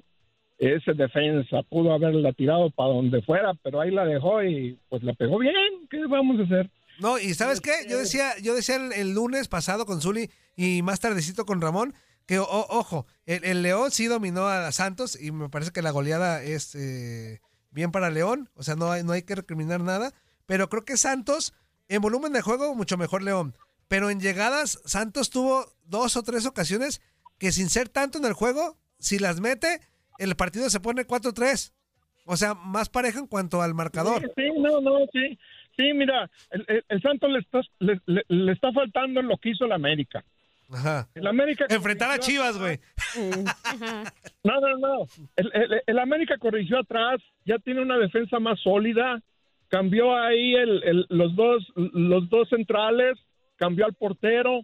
Ese 0.58 0.92
defensa 0.92 1.64
pudo 1.68 1.92
haberla 1.92 2.32
tirado 2.34 2.70
para 2.70 2.90
donde 2.90 3.20
fuera, 3.22 3.52
pero 3.64 3.80
ahí 3.80 3.90
la 3.90 4.04
dejó 4.04 4.44
y 4.44 4.78
pues 4.88 5.02
la 5.02 5.12
pegó 5.14 5.38
bien. 5.38 5.88
¿Qué 5.90 6.06
vamos 6.06 6.38
a 6.38 6.44
hacer? 6.44 6.70
No, 7.00 7.18
y 7.18 7.34
¿sabes 7.34 7.60
qué? 7.60 7.72
Yo 7.88 7.98
decía, 7.98 8.30
yo 8.44 8.54
decía 8.54 8.76
el, 8.76 8.92
el 8.92 9.12
lunes 9.12 9.48
pasado 9.48 9.86
con 9.86 10.00
Zuli 10.00 10.30
y 10.56 10.82
más 10.82 11.00
tardecito 11.00 11.44
con 11.46 11.60
Ramón 11.60 11.94
que, 12.30 12.38
o- 12.38 12.46
ojo, 12.46 13.08
el, 13.26 13.44
el 13.44 13.62
León 13.62 13.90
sí 13.90 14.06
dominó 14.06 14.46
a 14.46 14.70
Santos 14.70 15.20
y 15.20 15.32
me 15.32 15.48
parece 15.48 15.72
que 15.72 15.82
la 15.82 15.90
goleada 15.90 16.44
es 16.44 16.76
eh, 16.76 17.40
bien 17.72 17.90
para 17.90 18.08
León, 18.08 18.48
o 18.54 18.62
sea, 18.62 18.76
no 18.76 18.92
hay, 18.92 19.02
no 19.02 19.10
hay 19.10 19.22
que 19.22 19.34
recriminar 19.34 19.80
nada, 19.80 20.12
pero 20.46 20.68
creo 20.68 20.84
que 20.84 20.96
Santos, 20.96 21.54
en 21.88 22.00
volumen 22.00 22.32
de 22.32 22.40
juego, 22.40 22.72
mucho 22.76 22.96
mejor 22.96 23.24
León, 23.24 23.56
pero 23.88 24.10
en 24.10 24.20
llegadas, 24.20 24.80
Santos 24.84 25.30
tuvo 25.30 25.66
dos 25.86 26.16
o 26.16 26.22
tres 26.22 26.46
ocasiones 26.46 27.02
que 27.36 27.50
sin 27.50 27.68
ser 27.68 27.88
tanto 27.88 28.18
en 28.18 28.24
el 28.26 28.32
juego, 28.34 28.78
si 29.00 29.18
las 29.18 29.40
mete, 29.40 29.80
el 30.18 30.36
partido 30.36 30.70
se 30.70 30.78
pone 30.78 31.04
4-3. 31.08 31.72
O 32.26 32.36
sea, 32.36 32.54
más 32.54 32.88
pareja 32.90 33.18
en 33.18 33.26
cuanto 33.26 33.60
al 33.60 33.74
marcador. 33.74 34.22
Sí, 34.22 34.28
sí, 34.36 34.60
no, 34.60 34.80
no, 34.80 34.98
sí. 35.12 35.36
Sí, 35.76 35.92
mira, 35.94 36.30
el, 36.50 37.02
Santos 37.02 37.28
le 37.30 37.40
está, 37.40 37.60
le, 37.80 38.00
le- 38.06 38.52
está 38.52 38.70
faltando 38.72 39.20
lo 39.20 39.36
que 39.38 39.50
hizo 39.50 39.64
el 39.64 39.72
América. 39.72 40.24
Ajá. 40.72 41.08
El 41.14 41.26
América 41.26 41.66
Enfrentar 41.68 42.10
a 42.10 42.18
Chivas, 42.18 42.58
güey. 42.58 42.78
No, 44.44 44.60
no, 44.60 44.78
no. 44.78 45.06
El, 45.36 45.50
el- 45.54 45.82
el 45.86 45.98
América 45.98 46.36
corrigió 46.38 46.78
atrás, 46.78 47.20
ya 47.44 47.58
tiene 47.58 47.82
una 47.82 47.98
defensa 47.98 48.38
más 48.38 48.60
sólida, 48.60 49.20
cambió 49.68 50.16
ahí 50.16 50.54
el, 50.54 50.82
el- 50.84 51.06
los 51.08 51.34
dos 51.36 51.66
los 51.76 52.28
dos 52.30 52.48
centrales, 52.48 53.18
cambió 53.56 53.84
al 53.86 53.94
portero. 53.94 54.60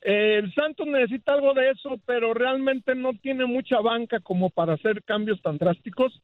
El 0.00 0.52
Santos 0.54 0.86
necesita 0.86 1.32
algo 1.32 1.54
de 1.54 1.70
eso, 1.70 2.00
pero 2.06 2.32
realmente 2.32 2.94
no 2.94 3.12
tiene 3.14 3.46
mucha 3.46 3.80
banca 3.80 4.20
como 4.20 4.48
para 4.50 4.74
hacer 4.74 5.02
cambios 5.02 5.40
tan 5.42 5.58
drásticos. 5.58 6.20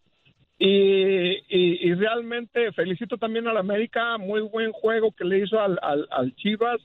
Y, 0.56 0.68
y- 1.48 1.88
y 1.88 1.94
realmente 1.94 2.70
felicito 2.72 3.18
también 3.18 3.48
al 3.48 3.56
América, 3.56 4.16
muy 4.18 4.40
buen 4.42 4.70
juego 4.70 5.10
que 5.12 5.24
le 5.24 5.40
hizo 5.40 5.58
al, 5.60 5.78
al- 5.82 6.06
al 6.10 6.34
Chivas. 6.36 6.80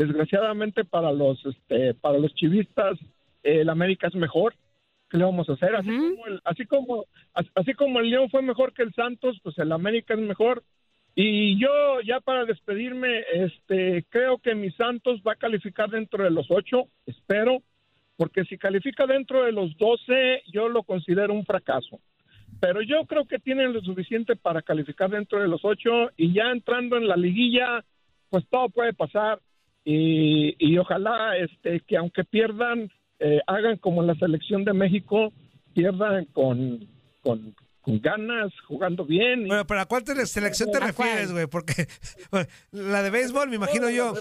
Desgraciadamente 0.00 0.82
para 0.86 1.12
los 1.12 1.44
este, 1.44 1.92
para 1.92 2.16
los 2.16 2.32
chivistas 2.32 2.98
el 3.42 3.68
América 3.68 4.06
es 4.06 4.14
mejor. 4.14 4.54
¿Qué 5.10 5.18
le 5.18 5.24
vamos 5.24 5.46
a 5.50 5.52
hacer? 5.52 5.76
Así 5.76 5.90
como 5.90 6.26
el, 6.26 6.40
así 6.42 6.64
como 6.64 7.04
as- 7.34 7.50
así 7.54 7.74
como 7.74 8.00
el 8.00 8.08
León 8.08 8.30
fue 8.30 8.40
mejor 8.40 8.72
que 8.72 8.82
el 8.82 8.94
Santos, 8.94 9.38
pues 9.42 9.58
el 9.58 9.70
América 9.72 10.14
es 10.14 10.20
mejor. 10.20 10.62
Y 11.14 11.60
yo 11.60 12.00
ya 12.00 12.20
para 12.20 12.46
despedirme, 12.46 13.24
este, 13.34 14.06
creo 14.08 14.38
que 14.38 14.54
mi 14.54 14.70
Santos 14.70 15.20
va 15.20 15.32
a 15.32 15.36
calificar 15.36 15.90
dentro 15.90 16.24
de 16.24 16.30
los 16.30 16.46
ocho, 16.50 16.84
espero, 17.04 17.58
porque 18.16 18.44
si 18.44 18.56
califica 18.56 19.06
dentro 19.06 19.44
de 19.44 19.52
los 19.52 19.76
doce, 19.76 20.42
yo 20.50 20.70
lo 20.70 20.82
considero 20.82 21.34
un 21.34 21.44
fracaso. 21.44 22.00
Pero 22.58 22.80
yo 22.80 23.04
creo 23.04 23.26
que 23.26 23.38
tienen 23.38 23.74
lo 23.74 23.82
suficiente 23.82 24.34
para 24.34 24.62
calificar 24.62 25.10
dentro 25.10 25.42
de 25.42 25.48
los 25.48 25.60
ocho 25.62 26.08
y 26.16 26.32
ya 26.32 26.50
entrando 26.52 26.96
en 26.96 27.06
la 27.06 27.16
liguilla, 27.18 27.84
pues 28.30 28.46
todo 28.48 28.70
puede 28.70 28.94
pasar 28.94 29.40
y, 29.84 30.54
y 30.58 30.78
ojalá 30.78 31.36
este 31.38 31.80
que 31.80 31.96
aunque 31.96 32.24
pierdan 32.24 32.90
eh, 33.18 33.40
hagan 33.46 33.76
como 33.78 34.02
la 34.02 34.14
selección 34.14 34.64
de 34.64 34.72
México 34.72 35.32
pierdan 35.74 36.24
con 36.26 36.86
con, 37.22 37.54
con 37.82 38.00
ganas 38.00 38.52
jugando 38.66 39.04
bien 39.04 39.46
Bueno, 39.46 39.66
pero 39.66 39.80
¿a 39.80 39.86
cuál 39.86 40.04
te- 40.04 40.26
selección 40.26 40.70
te 40.70 40.80
refieres, 40.80 41.32
güey? 41.32 41.46
Porque 41.46 41.86
la 42.72 43.02
de 43.02 43.10
béisbol, 43.10 43.48
me 43.50 43.56
imagino 43.56 43.88
yo. 43.90 44.14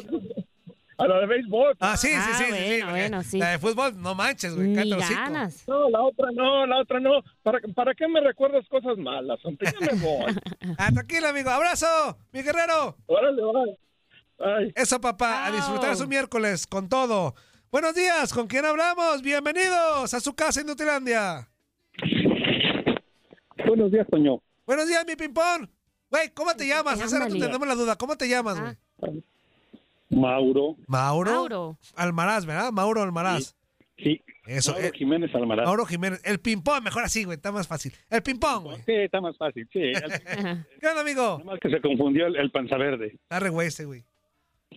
a 0.98 1.08
la 1.08 1.20
de 1.22 1.26
béisbol 1.28 1.76
Ah, 1.80 1.96
sí, 1.98 2.08
sí, 2.10 2.14
Ah, 2.18 2.34
sí, 2.38 2.44
sí, 2.46 2.50
bueno, 2.52 2.66
sí, 2.68 2.84
bueno, 2.90 3.24
sí. 3.24 3.38
La 3.40 3.50
de 3.52 3.60
fútbol, 3.60 4.02
no 4.02 4.16
manches, 4.16 4.54
güey. 4.56 4.68
Ni 4.68 4.90
ganas. 4.90 5.66
no 5.68 5.90
la 5.90 6.02
otra 6.02 6.30
no 6.34 6.66
la 6.66 6.80
otra 6.82 7.00
no 7.00 7.22
para 7.44 7.60
para 7.74 7.94
qué 7.96 8.08
me 8.08 8.20
recuerdas 8.22 8.68
cosas 8.70 8.98
malas 8.98 9.40
hombre 9.46 9.72
ya 9.72 9.80
me 9.94 9.98
voy 10.00 10.34
Ah, 10.78 10.92
tranquilo, 10.94 11.28
amigo. 11.30 11.50
Abrazo, 11.50 12.18
mi 12.34 12.42
guerrero. 12.42 12.96
órale 13.08 13.42
bye. 13.42 13.78
Eso, 14.76 15.02
papá, 15.02 15.46
a 15.46 15.52
disfrutar 15.52 15.98
su 15.98 16.08
miércoles 16.08 16.66
con 16.66 16.88
todo. 16.88 17.36
Buenos 17.72 17.94
días, 17.94 18.34
¿con 18.34 18.48
quién 18.48 18.64
hablamos? 18.64 19.22
Bienvenidos 19.22 20.14
a 20.14 20.20
su 20.22 20.34
casa 20.34 20.62
en 20.62 20.68
Nutilandia. 20.68 21.50
Buenos 23.68 23.92
días, 23.92 24.08
Toño. 24.10 24.42
Buenos 24.66 24.88
días, 24.88 25.04
mi 25.06 25.18
pimpón. 25.18 25.70
Güey, 26.10 26.30
¿cómo 26.34 26.56
te 26.56 26.66
llamas? 26.66 27.02
Hace 27.02 27.20
rato 27.20 27.38
tenemos 27.38 27.68
la 27.68 27.76
duda. 27.76 27.98
¿Cómo 27.98 28.16
te 28.16 28.30
llamas, 28.30 28.60
güey? 28.62 29.22
Mauro. 30.10 30.78
Mauro. 30.88 31.32
Mauro. 31.32 31.78
Almaraz, 31.96 32.46
¿verdad? 32.46 32.72
Mauro 32.72 33.04
Almaraz. 33.04 33.56
Sí. 33.98 34.22
Eso. 34.48 34.72
Mauro 34.72 34.88
eh, 34.88 34.92
Jiménez 34.96 35.36
Almaraz. 35.36 35.66
Mauro 35.66 35.86
Jiménez. 35.86 36.22
El 36.24 36.40
ping-pong, 36.40 36.82
mejor 36.82 37.04
así, 37.04 37.26
güey. 37.26 37.36
Está 37.36 37.52
más 37.52 37.68
fácil. 37.68 37.94
El 38.10 38.24
ping-pong, 38.24 38.64
güey. 38.64 38.78
Sí, 38.86 38.94
está 38.94 39.20
más 39.20 39.38
fácil, 39.38 39.68
sí. 39.72 39.80
¿Qué 40.80 40.88
onda, 40.88 41.02
amigo? 41.02 41.40
Nada 41.40 41.44
más 41.44 41.60
que 41.60 41.70
se 41.70 41.82
confundió 41.82 42.26
el, 42.26 42.38
el 42.38 42.50
panza 42.52 42.78
verde. 42.78 43.08
Está 43.16 43.40
re 43.42 43.50
güey 43.50 43.68
ese, 43.68 43.84
güey. 43.84 44.06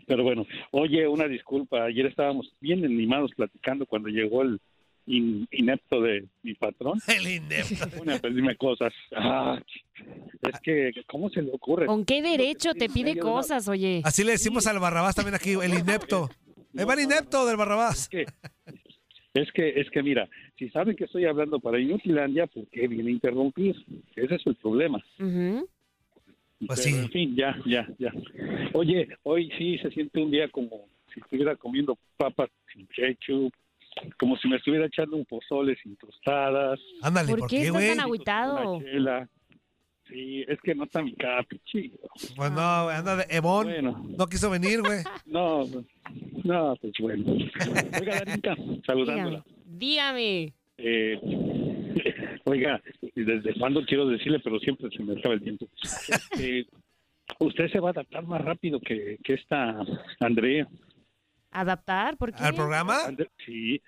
Pero 0.07 0.23
bueno, 0.23 0.47
oye, 0.71 1.07
una 1.07 1.29
disculpa. 1.29 1.85
Ayer 1.85 2.07
estábamos 2.07 2.53
bien 2.61 2.85
animados 2.85 3.31
platicando 3.37 3.87
cuando 3.87 4.09
llegó 4.09 4.43
el 4.43 4.61
in- 5.07 5.47
inepto 5.51 6.01
de 6.01 6.27
mi 6.43 6.55
patrón. 6.55 6.99
El 7.09 7.29
inepto. 7.29 7.85
A 8.13 8.19
pedirme 8.19 8.57
cosas. 8.57 8.93
Ah, 9.15 9.61
es 10.43 10.61
que, 10.63 10.93
¿cómo 11.07 11.29
se 11.31 11.43
le 11.43 11.51
ocurre? 11.53 11.87
¿Con 11.87 12.05
qué 12.05 12.23
derecho 12.23 12.73
te 12.75 12.89
pide 12.89 13.15
no. 13.15 13.23
cosas, 13.23 13.69
oye? 13.69 14.01
Así 14.05 14.25
le 14.25 14.33
decimos 14.33 14.67
al 14.67 14.79
Barrabás 14.79 15.15
también 15.15 15.35
aquí, 15.35 15.51
el 15.53 15.75
inepto. 15.79 16.29
Va 16.79 16.95
el 16.95 17.01
inepto 17.01 17.47
del 17.47 17.57
Barrabás. 17.57 18.09
Es 19.35 19.51
que, 19.53 19.81
es 19.81 19.89
que 19.91 20.03
mira, 20.03 20.29
si 20.59 20.69
saben 20.71 20.95
que 20.95 21.05
estoy 21.05 21.25
hablando 21.25 21.59
para 21.59 21.81
Inutilandia, 21.81 22.47
¿por 22.47 22.67
qué 22.69 22.87
viene 22.87 23.09
a 23.11 23.13
interrumpir? 23.15 23.75
Ese 24.15 24.35
es 24.35 24.47
el 24.47 24.57
problema. 24.57 25.03
Ujú. 25.19 25.69
Pues 26.67 26.81
Pero, 26.85 26.97
sí. 26.97 27.03
En 27.03 27.11
fin, 27.11 27.37
ya, 27.37 27.57
ya, 27.67 27.89
ya. 27.99 28.13
Oye, 28.73 29.09
hoy 29.23 29.51
sí 29.59 29.79
se 29.79 29.91
siente 29.91 30.21
un 30.21 30.31
día 30.31 30.49
como 30.49 30.87
si 31.13 31.21
estuviera 31.21 31.57
comiendo 31.57 31.99
papas 32.17 32.51
sin 32.73 32.87
ketchup, 32.87 33.53
como 34.19 34.37
si 34.37 34.49
me 34.49 34.57
estuviera 34.57 34.87
echando 34.87 35.17
un 35.17 35.25
pozole 35.25 35.77
sin 35.83 35.97
tostadas. 35.97 36.81
Ándale, 37.03 37.37
¿Por, 37.37 37.49
qué 37.49 37.63
estás 37.63 37.87
tan 37.89 38.01
agüitado? 38.01 38.81
Sí, 40.09 40.45
es 40.47 40.61
que 40.61 40.75
no 40.75 40.85
está 40.85 41.03
mi 41.03 41.15
capi, 41.15 41.59
chido. 41.65 41.99
Pues 42.37 42.51
no, 42.53 42.89
anda 42.89 43.17
de 43.17 43.27
Ebon. 43.31 43.67
Bueno. 43.67 44.05
No 44.19 44.27
quiso 44.27 44.51
venir, 44.51 44.81
güey. 44.81 45.03
No, 45.27 45.65
no, 46.45 46.77
pues 46.81 46.93
bueno. 47.01 47.33
Oiga, 48.01 48.21
Darinka, 48.25 48.57
saludándola. 48.85 49.45
Dígame. 49.65 50.53
Eh, 50.77 51.19
oiga, 52.45 52.83
¿desde 53.15 53.55
cuándo 53.59 53.85
quiero 53.85 54.07
decirle? 54.09 54.41
Pero 54.41 54.59
siempre 54.61 54.89
se 54.97 55.03
me 55.03 55.19
acaba 55.19 55.35
el 55.35 55.43
tiempo. 55.43 55.67
Eh, 56.39 56.67
usted 57.39 57.71
se 57.71 57.79
va 57.81 57.89
a 57.91 57.93
adaptar 57.93 58.25
más 58.27 58.41
rápido 58.43 58.81
que, 58.81 59.19
que 59.23 59.35
esta 59.35 59.77
Andrea. 60.21 60.67
¿Adaptar? 61.51 62.17
¿Por 62.17 62.33
qué? 62.33 62.43
¿Al 62.43 62.55
programa? 62.55 62.99
Sí, 63.45 63.81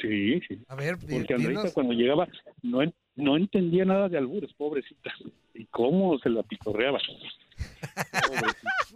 sí, 0.00 0.40
sí. 0.46 0.62
A 0.68 0.74
ver, 0.76 0.96
Porque 0.98 1.34
Andreita 1.34 1.60
dinos. 1.62 1.72
cuando 1.74 1.92
llegaba 1.94 2.28
no, 2.62 2.82
en- 2.82 2.94
no 3.16 3.36
entendía 3.36 3.84
nada 3.84 4.08
de 4.08 4.18
albures, 4.18 4.52
pobrecita. 4.54 5.12
¿Y 5.54 5.66
cómo 5.66 6.18
se 6.20 6.30
la 6.30 6.42
pitorreaba? 6.44 6.98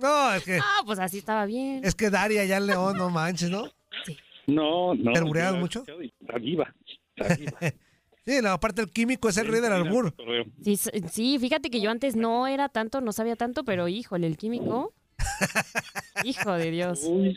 No, 0.01 0.33
es 0.35 0.45
que, 0.45 0.59
Ah, 0.59 0.81
pues 0.85 0.99
así 0.99 1.19
estaba 1.19 1.47
bien. 1.47 1.85
es 1.85 1.95
que 1.95 2.11
Daria 2.11 2.45
ya 2.45 2.57
en 2.57 2.67
León, 2.67 2.97
no 2.97 3.11
manches, 3.11 3.51
¿no? 3.51 3.65
No, 4.47 4.95
no. 4.95 5.13
¿Te 5.13 5.53
mucho? 5.53 5.85
y 6.03 6.13
Está 6.21 6.39
viva, 6.39 6.75
está 7.17 7.37
viva. 7.37 7.59
Sí, 8.25 8.41
la 8.41 8.53
aparte 8.53 8.83
el 8.83 8.91
químico 8.91 9.29
es 9.29 9.37
el 9.37 9.49
rey 9.49 9.61
del 9.61 9.73
albur. 9.73 10.15
Sí, 10.63 10.77
sí, 10.77 11.39
fíjate 11.41 11.71
que 11.71 11.81
yo 11.81 11.91
antes 11.91 12.15
no 12.17 12.47
era 12.47 12.69
tanto, 12.69 13.01
no 13.01 13.13
sabía 13.13 13.35
tanto, 13.37 13.65
pero 13.65 13.89
híjole, 13.89 14.27
el 14.27 14.37
químico. 14.37 14.93
Hijo 16.25 16.53
de 16.53 16.71
Dios. 16.71 17.05
Uy, 17.05 17.37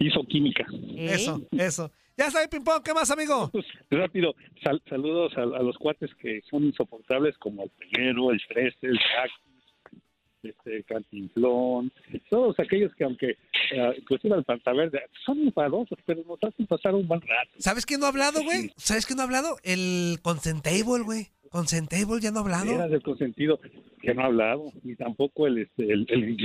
hizo 0.00 0.22
química. 0.24 0.66
¿Eh? 0.96 1.12
Eso, 1.14 1.42
eso. 1.52 1.90
Ya 2.16 2.26
está 2.26 2.42
el 2.42 2.48
ping-pong, 2.50 2.82
¿qué 2.84 2.92
más, 2.92 3.10
amigo? 3.10 3.50
Rápido, 3.90 4.34
sal- 4.62 4.82
saludos 4.90 5.32
a, 5.38 5.42
a 5.42 5.62
los 5.62 5.76
cuates 5.78 6.10
que 6.20 6.42
son 6.50 6.64
insoportables 6.64 7.36
como 7.38 7.62
el 7.64 7.70
Peñero, 7.70 8.30
el 8.30 8.40
Freste, 8.42 8.86
el 8.88 8.98
Jack, 8.98 9.30
este 10.42 10.82
Cantinflón, 10.84 11.92
todos 12.28 12.58
aquellos 12.58 12.94
que 12.94 13.04
aunque 13.04 13.30
eh, 13.72 13.94
inclusive 13.98 14.36
el 14.36 14.44
Pantaverde 14.44 15.00
son 15.24 15.40
enfadosos, 15.40 15.98
pero 16.06 16.22
nos 16.26 16.42
hacen 16.42 16.66
pasar 16.66 16.94
un 16.94 17.06
buen 17.06 17.20
rato. 17.20 17.50
¿Sabes 17.58 17.86
quién 17.86 18.00
no 18.00 18.06
ha 18.06 18.10
hablado, 18.10 18.42
güey? 18.42 18.70
¿Sabes 18.76 19.06
quién 19.06 19.16
no 19.16 19.22
ha 19.22 19.26
hablado? 19.26 19.56
El 19.62 20.18
Consentable, 20.22 21.04
güey. 21.04 21.28
Consentable 21.50 22.20
ya 22.20 22.30
no 22.30 22.38
ha 22.38 22.42
hablado. 22.42 22.70
Era 22.72 22.88
del 22.88 23.02
consentido 23.02 23.58
que 24.00 24.14
no 24.14 24.22
ha 24.22 24.26
hablado, 24.26 24.72
ni 24.84 24.94
tampoco 24.94 25.46
el 25.48 25.58
este, 25.58 25.92
el, 25.92 26.06
el. 26.08 26.36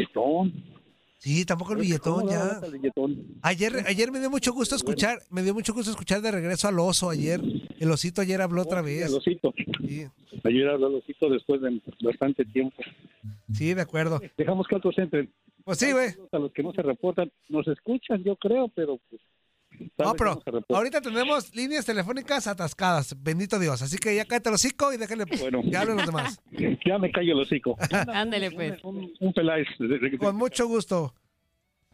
Sí, 1.25 1.43
tampoco 1.43 1.73
el 1.73 1.79
billetón 1.79 2.27
¿Cómo 2.27 2.29
ya. 2.29 2.59
billetón? 2.71 3.17
Ayer, 3.41 3.83
ayer 3.87 4.11
me 4.11 4.19
dio 4.19 4.29
mucho 4.29 4.53
gusto 4.53 4.75
escuchar, 4.75 5.17
me 5.31 5.41
dio 5.41 5.55
mucho 5.55 5.73
gusto 5.73 5.89
escuchar 5.89 6.21
de 6.21 6.29
regreso 6.29 6.67
al 6.67 6.77
oso 6.77 7.09
ayer. 7.09 7.41
El 7.79 7.89
osito 7.89 8.21
ayer 8.21 8.39
habló 8.43 8.61
otra 8.61 8.83
vez. 8.83 9.09
El 9.09 9.15
osito. 9.15 9.51
Sí, 9.79 10.05
Ayer 10.43 10.69
habló 10.69 10.89
el 10.89 10.95
osito 10.97 11.27
después 11.27 11.61
de 11.61 11.81
bastante 12.01 12.45
tiempo. 12.45 12.75
sí, 13.51 13.73
de 13.73 13.81
acuerdo. 13.81 14.21
Dejamos 14.37 14.67
que 14.67 14.75
otros 14.75 14.95
entren. 14.99 15.27
Pues 15.63 15.79
sí, 15.79 15.91
güey. 15.93 16.09
A 16.31 16.37
los 16.37 16.51
que 16.51 16.61
no 16.61 16.71
se 16.73 16.83
reportan, 16.83 17.31
nos 17.49 17.67
escuchan, 17.69 18.23
yo 18.23 18.35
creo, 18.35 18.67
pero 18.67 18.99
pues. 19.09 19.19
No, 19.97 20.13
pero 20.15 20.41
ahorita 20.69 21.01
tenemos 21.01 21.55
líneas 21.55 21.85
telefónicas 21.85 22.47
atascadas. 22.47 23.15
Bendito 23.21 23.57
Dios. 23.59 23.81
Así 23.81 23.97
que 23.97 24.15
ya 24.15 24.25
cállate 24.25 24.49
el 24.49 24.55
hocico 24.55 24.91
y 24.93 24.97
déjale 24.97 25.25
Bueno. 25.39 25.61
que 25.69 25.75
hablen 25.77 25.97
los 25.97 26.05
demás. 26.05 26.41
Ya 26.85 26.97
me 26.99 27.11
callo 27.11 27.33
el 27.33 27.39
hocico. 27.41 27.75
Ándele, 28.13 28.51
pues. 28.51 28.83
Un, 28.83 29.11
un 29.19 29.33
Peláez. 29.33 29.67
Con 30.19 30.35
mucho 30.35 30.67
gusto. 30.67 31.13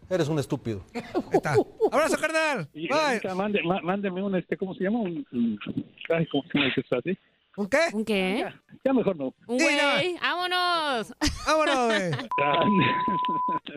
Eres 0.09 0.27
un 0.27 0.39
estúpido. 0.39 0.83
Ahí 0.93 1.01
está. 1.31 1.55
Abrazo, 1.91 2.17
carnal. 2.19 2.67
Y, 2.73 2.87
Bye. 2.89 3.21
mande- 3.35 3.63
má- 3.63 3.81
mándeme 3.81 4.21
un, 4.21 4.35
este, 4.35 4.57
¿cómo 4.57 4.73
se 4.73 4.83
llama? 4.83 4.99
Un, 4.99 5.25
un- 5.31 5.59
ay, 6.09 6.27
¿cómo 6.27 6.43
se 6.51 6.59
llama 6.59 6.73
así? 6.99 7.17
¿Un 7.57 7.67
qué? 7.67 7.77
¿Un 7.93 8.05
qué? 8.05 8.37
Ya, 8.39 8.61
ya 8.85 8.93
mejor 8.93 9.15
no. 9.15 9.33
Un 9.47 9.59
Sí, 9.59 9.65
ya. 9.75 9.93
güey. 9.95 10.15
¡Vámonos! 10.21 11.13
Vámonos, 11.45 11.85
güey. 11.87 12.11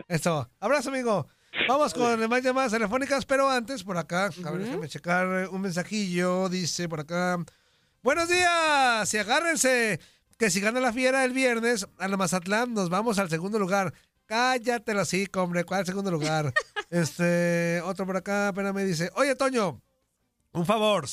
Eso. 0.07 0.49
Abrazo, 0.59 0.89
amigo. 0.89 1.27
Vamos 1.67 1.93
con 1.93 2.29
más 2.29 2.43
llamadas 2.43 2.71
telefónicas, 2.71 3.25
pero 3.25 3.49
antes, 3.49 3.83
por 3.83 3.97
acá, 3.97 4.29
a 4.45 4.51
ver, 4.51 4.61
déjame 4.61 4.87
checar 4.87 5.27
eh, 5.27 5.47
un 5.47 5.61
mensajillo. 5.61 6.49
Dice 6.49 6.87
por 6.87 6.99
acá: 6.99 7.37
Buenos 8.03 8.29
días, 8.29 9.13
y 9.13 9.17
agárrense. 9.17 9.99
Que 10.37 10.49
si 10.49 10.59
gana 10.59 10.81
la 10.81 10.91
fiera 10.91 11.23
el 11.23 11.31
viernes 11.31 11.87
a 11.97 12.07
la 12.09 12.17
Mazatlán, 12.17 12.73
nos 12.73 12.89
vamos 12.89 13.19
al 13.19 13.29
segundo 13.29 13.57
lugar. 13.57 13.93
Cállatelo 14.25 15.01
así, 15.01 15.27
hombre. 15.33 15.63
¿Cuál 15.63 15.85
segundo 15.85 16.11
lugar? 16.11 16.53
este, 16.89 17.81
otro 17.85 18.05
por 18.05 18.17
acá, 18.17 18.49
apenas 18.49 18.73
me 18.73 18.83
dice: 18.83 19.09
Oye, 19.15 19.35
Toño, 19.35 19.81
un 20.51 20.65
favor. 20.65 21.05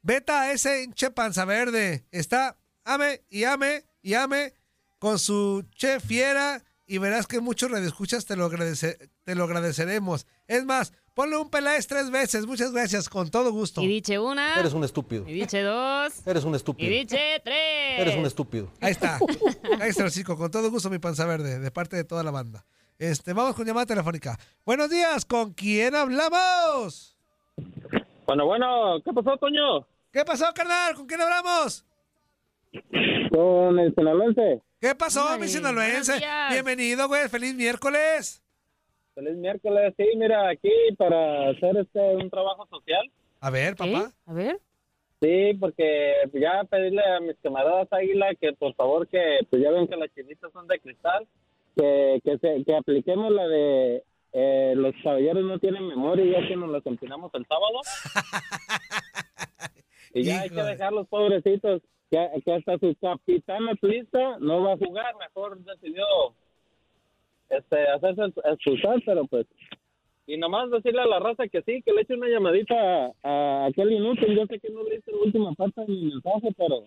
Veta 0.00 0.42
a 0.42 0.52
ese 0.52 0.82
hinche 0.82 1.10
panza 1.10 1.44
verde. 1.44 2.06
Está 2.10 2.56
ame 2.84 3.22
y 3.28 3.44
ame 3.44 3.84
y 4.02 4.14
ame 4.14 4.54
con 4.98 5.18
su 5.18 5.64
che 5.76 6.00
fiera 6.00 6.62
y 6.94 6.98
verás 6.98 7.26
que 7.26 7.40
muchos 7.40 7.70
radioescuchas 7.70 8.26
te 8.26 8.36
lo, 8.36 8.50
agradece- 8.50 8.98
te 9.24 9.34
lo 9.34 9.44
agradeceremos. 9.44 10.26
Es 10.46 10.64
más, 10.66 10.92
ponle 11.14 11.36
un 11.36 11.48
Peláez 11.50 11.86
tres 11.86 12.10
veces. 12.10 12.46
Muchas 12.46 12.72
gracias, 12.72 13.08
con 13.08 13.30
todo 13.30 13.50
gusto. 13.52 13.80
Y 13.80 13.86
dice 13.86 14.18
una. 14.18 14.58
Eres 14.60 14.72
un 14.74 14.84
estúpido. 14.84 15.26
Y 15.26 15.32
dice 15.32 15.62
dos. 15.62 16.26
Eres 16.26 16.44
un 16.44 16.52
Y 16.52 16.56
estúpido. 16.56 16.90
dice 16.90 17.40
tres. 17.42 18.00
Eres 18.00 18.16
un 18.16 18.26
estúpido. 18.26 18.70
Ahí 18.80 18.92
está. 18.92 19.18
Ahí 19.80 19.90
está 19.90 20.04
el 20.04 20.10
chico. 20.10 20.36
Con 20.36 20.50
todo 20.50 20.70
gusto, 20.70 20.90
mi 20.90 20.98
panza 20.98 21.24
verde, 21.26 21.58
de 21.58 21.70
parte 21.70 21.96
de 21.96 22.04
toda 22.04 22.22
la 22.22 22.30
banda. 22.30 22.64
Este, 22.98 23.32
vamos 23.32 23.54
con 23.56 23.66
llamada 23.66 23.86
telefónica. 23.86 24.38
Buenos 24.66 24.90
días, 24.90 25.24
¿con 25.24 25.54
quién 25.54 25.94
hablamos? 25.94 27.16
Bueno, 28.26 28.46
bueno, 28.46 29.00
¿qué 29.04 29.12
pasó, 29.12 29.36
Toño? 29.38 29.86
¿Qué 30.12 30.24
pasó, 30.24 30.44
carnal? 30.54 30.94
¿Con 30.94 31.06
quién 31.06 31.20
hablamos? 31.20 31.84
Con 33.30 33.78
el 33.78 33.94
sinaloense. 33.94 34.62
¿Qué 34.82 34.96
pasó, 34.96 35.20
Ándale, 35.20 35.42
mi 35.42 35.46
sinaloense? 35.46 36.20
Bienvenido, 36.50 37.06
güey. 37.06 37.28
Feliz 37.28 37.54
miércoles. 37.54 38.42
Feliz 39.14 39.36
miércoles, 39.36 39.94
sí, 39.96 40.04
mira, 40.16 40.48
aquí 40.48 40.72
para 40.98 41.50
hacer 41.50 41.76
este 41.76 42.00
un 42.16 42.28
trabajo 42.28 42.66
social. 42.66 43.08
A 43.38 43.50
ver, 43.50 43.76
papá. 43.76 44.10
A 44.26 44.32
ver. 44.32 44.58
Sí, 45.20 45.54
porque 45.60 46.14
ya 46.32 46.64
pedirle 46.68 47.00
a 47.00 47.20
mis 47.20 47.36
camaradas 47.40 47.86
Águila 47.92 48.34
que 48.40 48.54
por 48.54 48.74
favor 48.74 49.06
que, 49.06 49.46
pues 49.48 49.62
ya 49.62 49.70
ven 49.70 49.86
que 49.86 49.94
las 49.94 50.12
chinitas 50.16 50.50
son 50.52 50.66
de 50.66 50.80
cristal, 50.80 51.28
que, 51.76 52.20
que, 52.24 52.38
se, 52.38 52.64
que 52.64 52.74
apliquemos 52.74 53.30
la 53.32 53.46
de 53.46 54.02
eh, 54.32 54.72
los 54.74 54.96
caballeros 55.04 55.44
no 55.44 55.60
tienen 55.60 55.86
memoria 55.86 56.40
ya 56.40 56.48
que 56.48 56.56
nos 56.56 56.70
las 56.70 56.84
empinamos 56.84 57.30
el 57.34 57.46
sábado. 57.46 57.82
y 60.14 60.24
ya 60.24 60.42
hay 60.42 60.50
que 60.50 60.62
dejar 60.62 60.92
los 60.92 61.06
pobrecitos, 61.08 61.82
que, 62.10 62.28
que 62.44 62.52
hasta 62.52 62.78
su 62.78 62.94
capitán 63.00 63.68
atlista 63.68 64.38
no 64.40 64.62
va 64.62 64.74
a 64.74 64.76
jugar, 64.76 65.14
mejor 65.16 65.58
decidió 65.64 66.04
este 67.48 67.86
hacerse 67.88 68.32
expulsar, 68.44 69.02
pero 69.04 69.26
pues 69.26 69.46
y 70.26 70.36
nomás 70.36 70.70
decirle 70.70 71.02
a 71.02 71.06
la 71.06 71.18
raza 71.18 71.48
que 71.48 71.62
sí, 71.62 71.82
que 71.82 71.92
le 71.92 72.02
eche 72.02 72.14
una 72.14 72.28
llamadita 72.28 72.74
a, 72.74 73.12
a 73.22 73.66
aquel 73.66 73.92
inútil. 73.92 74.36
Yo 74.36 74.46
sé 74.46 74.60
que 74.60 74.70
no 74.70 74.84
le 74.84 74.96
hice 74.96 75.10
la 75.10 75.18
última 75.18 75.52
parte 75.54 75.80
de 75.80 75.88
mi 75.88 76.04
mensaje, 76.04 76.54
pero 76.56 76.84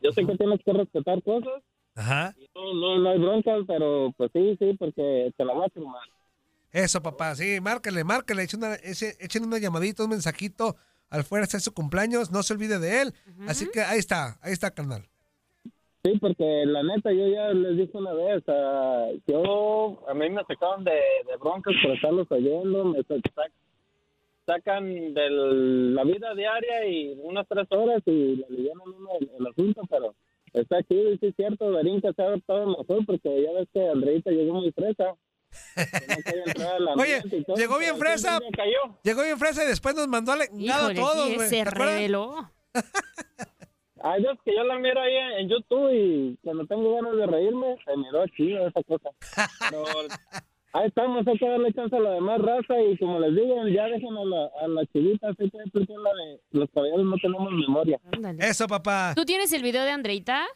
yo 0.00 0.12
sé 0.12 0.24
que 0.24 0.36
tienes 0.36 0.60
que 0.64 0.72
respetar 0.72 1.22
cosas. 1.22 1.62
Ajá. 1.94 2.34
No, 2.54 2.74
no, 2.74 2.98
no 2.98 3.10
hay 3.10 3.18
broncas, 3.18 3.64
pero 3.66 4.14
pues 4.16 4.30
sí, 4.32 4.56
sí, 4.58 4.76
porque 4.78 5.30
te 5.36 5.44
la 5.44 5.52
voy 5.52 5.66
a 5.66 5.70
firmar. 5.70 6.02
Eso, 6.72 7.02
papá, 7.02 7.34
sí, 7.34 7.60
márquele, 7.60 8.04
márquele, 8.04 8.44
echen 8.44 8.60
una, 8.60 8.76
echen 8.76 9.44
una 9.44 9.58
llamadita, 9.58 10.04
un 10.04 10.10
mensajito 10.10 10.76
al 11.10 11.24
fuera, 11.24 11.44
está 11.44 11.58
su 11.60 11.72
cumpleaños, 11.74 12.30
no 12.30 12.42
se 12.42 12.54
olvide 12.54 12.78
de 12.78 13.02
él. 13.02 13.12
Así 13.46 13.68
que 13.70 13.80
ahí 13.82 13.98
está, 13.98 14.38
ahí 14.42 14.52
está, 14.52 14.70
carnal. 14.70 15.02
Sí, 16.02 16.16
porque 16.18 16.64
la 16.64 16.82
neta, 16.82 17.12
yo 17.12 17.26
ya 17.28 17.48
les 17.52 17.76
dije 17.76 17.90
una 17.98 18.14
vez, 18.14 18.42
ah, 18.48 19.08
yo, 19.26 20.02
a 20.08 20.14
mí 20.14 20.30
me 20.30 20.42
sacaron 20.44 20.82
de, 20.82 20.92
de 20.92 21.36
broncas 21.38 21.74
por 21.82 21.92
estarlos 21.94 22.26
oyendo, 22.30 22.84
me 22.86 23.02
sa- 23.02 23.16
sac- 23.16 23.52
sacan 24.46 25.12
de 25.14 25.30
la 25.30 26.02
vida 26.04 26.34
diaria 26.34 26.86
y 26.88 27.20
unas 27.22 27.46
tres 27.46 27.66
horas 27.70 28.02
y 28.06 28.36
le 28.36 28.46
alivianan 28.46 28.88
uno 28.88 29.10
el, 29.20 29.30
el 29.38 29.46
asunto, 29.46 29.82
pero 29.90 30.14
está 30.54 30.78
aquí, 30.78 30.94
y 30.96 31.18
sí 31.18 31.26
es 31.26 31.36
cierto, 31.36 31.70
Darín 31.70 32.00
que 32.00 32.12
se 32.14 32.22
ha 32.22 32.26
adaptado 32.28 32.66
mejor, 32.66 33.04
porque 33.04 33.42
ya 33.42 33.52
ves 33.52 33.68
que 33.72 33.86
Andreita 33.88 34.30
llegó 34.30 34.54
muy 34.54 34.72
fresa. 34.72 35.14
No 36.94 37.02
Oye, 37.02 37.22
llegó 37.56 37.78
bien 37.78 37.96
fresa. 37.96 38.38
Llegó 39.02 39.22
bien 39.22 39.38
fresa 39.38 39.64
y 39.64 39.68
después 39.68 39.94
nos 39.94 40.08
mandó 40.08 40.32
a 40.32 40.36
la 40.36 40.46
chingada 40.46 40.88
a 40.88 40.94
todos, 40.94 41.28
sí, 41.28 41.34
güey. 41.36 41.48
se 41.48 41.64
reveló. 41.64 42.50
Ay, 44.02 44.22
Dios, 44.22 44.38
que 44.44 44.54
yo 44.54 44.64
la 44.64 44.78
miro 44.78 45.00
ahí 45.00 45.14
en, 45.38 45.48
YouTube 45.48 45.90
y 45.92 46.38
cuando 46.42 46.66
tengo 46.66 46.94
ganas 46.94 47.16
de 47.16 47.26
reírme, 47.26 47.76
se 47.84 47.96
miró 47.96 48.26
chido 48.28 48.66
esa 48.66 48.82
cosa. 48.82 49.10
Pero 49.70 49.84
ahí 50.72 50.86
estamos, 50.86 51.26
hay 51.26 51.38
que 51.38 51.48
darle 51.48 51.72
chance 51.74 51.94
a 51.94 52.00
la 52.00 52.12
demás 52.12 52.40
raza 52.40 52.80
y 52.80 52.96
como 52.96 53.20
les 53.20 53.34
digo, 53.34 53.68
ya 53.68 53.84
dejen 53.86 54.16
a 54.16 54.24
la, 54.24 54.50
a 54.62 54.68
la 54.68 54.86
chivita, 54.86 55.28
así 55.28 55.50
que 55.50 55.58
porque 55.72 55.92
la 55.92 56.14
de 56.14 56.40
los 56.52 56.70
caballeros 56.70 57.04
no 57.04 57.16
tenemos 57.16 57.52
memoria. 57.52 58.00
Eso, 58.38 58.66
papá. 58.66 59.12
¿Tú 59.14 59.24
tienes 59.26 59.52
el 59.52 59.62
video 59.62 59.84
de 59.84 59.90
Andreita? 59.90 60.46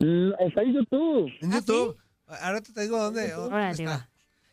Mm, 0.00 0.32
está 0.40 0.62
en 0.62 0.74
YouTube. 0.74 1.32
En 1.40 1.52
YouTube. 1.52 1.96
Ahora 2.26 2.60
te 2.60 2.80
digo 2.82 2.98
dónde. 2.98 3.28
dónde 3.30 3.54
Órale, 3.54 3.70
está. 3.70 3.84
va. 3.84 4.08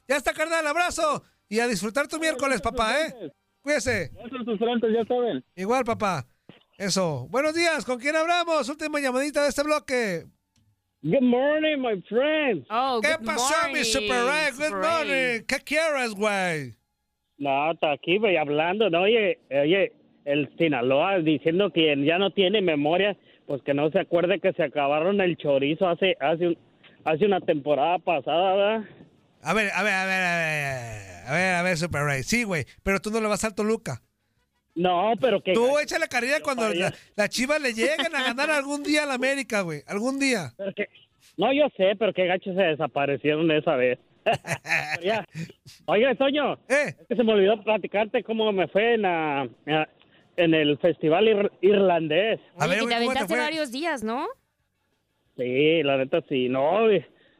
Ya 0.08 0.16
está, 0.18 0.34
carnal, 0.34 0.66
abrazo. 0.68 1.24
Y 1.48 1.60
a 1.60 1.68
disfrutar 1.68 2.08
tu 2.08 2.20
miércoles, 2.20 2.62
papá, 2.62 2.94
¿eh? 3.02 3.32
Cuídese. 3.62 4.12
Sus 4.46 4.58
frentes, 4.60 4.92
ya 4.94 5.06
saben. 5.06 5.44
Igual, 5.56 5.84
papá. 5.84 6.26
Eso. 6.78 7.28
Buenos 7.30 7.54
días, 7.54 7.84
¿con 7.86 8.00
quién 8.00 8.16
hablamos? 8.16 8.70
Última 8.70 9.00
llamadita 9.00 9.44
de 9.44 9.50
este 9.50 9.64
bloque. 9.64 10.24
Good 11.02 11.22
morning, 11.22 11.78
my 11.78 12.02
friend. 12.04 12.66
Oh, 12.70 13.00
¿Qué 13.02 13.16
good 13.18 13.26
pasó, 13.26 13.54
mi 13.68 13.70
morning, 13.70 13.84
Super 13.84 14.24
Ray? 14.26 14.52
Good 14.52 14.76
morning. 14.82 15.46
¿Qué 15.48 15.60
quieres, 15.64 16.12
güey? 16.14 16.76
No, 17.38 17.72
está 17.72 17.94
aquí, 17.94 18.18
güey, 18.18 18.36
hablando, 18.38 18.90
¿no? 18.90 19.04
Oye, 19.04 19.40
oye, 19.50 19.94
el 20.26 20.54
Sinaloa 20.58 21.20
diciendo 21.20 21.72
que 21.72 21.96
ya 22.06 22.18
no 22.18 22.32
tiene 22.32 22.62
memoria, 22.62 23.16
pues 23.48 23.62
que 23.64 23.74
no 23.74 23.90
se 23.92 24.00
acuerde 24.00 24.40
que 24.42 24.52
se 24.54 24.64
acabaron 24.64 25.22
el 25.22 25.38
chorizo 25.38 25.88
hace 25.88 26.18
hace 26.20 26.48
un- 26.50 26.58
hace 27.06 27.26
una 27.26 27.40
temporada 27.42 27.98
pasada, 28.00 28.56
¿verdad? 28.56 28.90
A 29.42 29.54
ver, 29.54 29.72
a 29.74 29.84
ver, 29.84 29.94
a 29.94 30.06
ver, 30.06 30.24
a 30.24 30.38
ver. 30.38 31.10
A 31.28 31.34
ver, 31.34 31.56
a 31.56 31.62
ver, 31.64 31.78
Super 31.78 32.02
Ray. 32.04 32.24
Sí, 32.24 32.44
güey, 32.44 32.66
pero 32.84 33.00
tú 33.00 33.12
no 33.12 33.22
le 33.22 33.28
vas 33.28 33.44
al 33.44 33.56
Toluca. 33.56 34.02
No, 34.76 35.12
pero 35.20 35.42
que... 35.42 35.54
Tú 35.54 35.78
échale 35.80 36.08
carrilla 36.08 36.42
cuando 36.42 36.64
sabía. 36.64 36.90
la- 36.90 36.96
las 37.16 37.30
chivas 37.30 37.62
le 37.62 37.74
lleguen 37.74 38.16
a 38.16 38.24
ganar 38.24 38.50
algún 38.50 38.82
día 38.84 39.04
a 39.04 39.06
la 39.06 39.16
América, 39.16 39.62
güey. 39.62 39.82
Algún 39.88 40.20
día. 40.20 40.54
Pero 40.58 40.74
que- 40.74 40.88
no, 41.38 41.52
yo 41.54 41.68
sé, 41.78 41.96
pero 41.98 42.14
qué 42.14 42.26
gachos 42.28 42.56
se 42.56 42.62
desaparecieron 42.62 43.50
esa 43.52 43.76
vez. 43.76 44.00
Ya. 45.04 45.26
Oiga, 45.86 46.14
Toño, 46.16 46.54
¿Eh? 46.68 46.96
es 47.00 47.08
que 47.08 47.16
se 47.16 47.24
me 47.24 47.34
olvidó 47.34 47.62
platicarte 47.64 48.24
cómo 48.24 48.52
me 48.52 48.68
fue 48.68 48.96
en, 48.96 49.02
la- 49.04 49.48
en 50.38 50.54
el 50.54 50.78
festival 50.80 51.26
ir- 51.28 51.52
irlandés. 51.62 52.40
Oye, 52.56 52.80
que 52.80 52.86
te 52.88 52.96
aventaste 52.96 53.38
varios 53.38 53.72
días, 53.72 54.04
¿no? 54.04 54.28
Sí, 55.40 55.84
la 55.84 55.98
neta 55.98 56.22
sí. 56.28 56.50
No, 56.50 56.88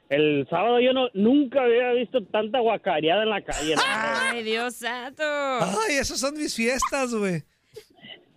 el 0.10 0.48
sábado 0.50 0.80
yo 0.80 0.94
no 0.94 1.10
nunca 1.14 1.64
había 1.64 1.92
visto 1.92 2.24
tanta 2.26 2.60
guacareada 2.60 3.24
en 3.24 3.30
la 3.30 3.42
calle. 3.42 3.76
Ay, 3.86 4.42
Dios 4.44 4.76
santo. 4.76 5.24
Ay, 5.24 5.98
esas 6.00 6.20
son 6.20 6.36
mis 6.36 6.56
fiestas, 6.56 7.14
güey. 7.14 7.44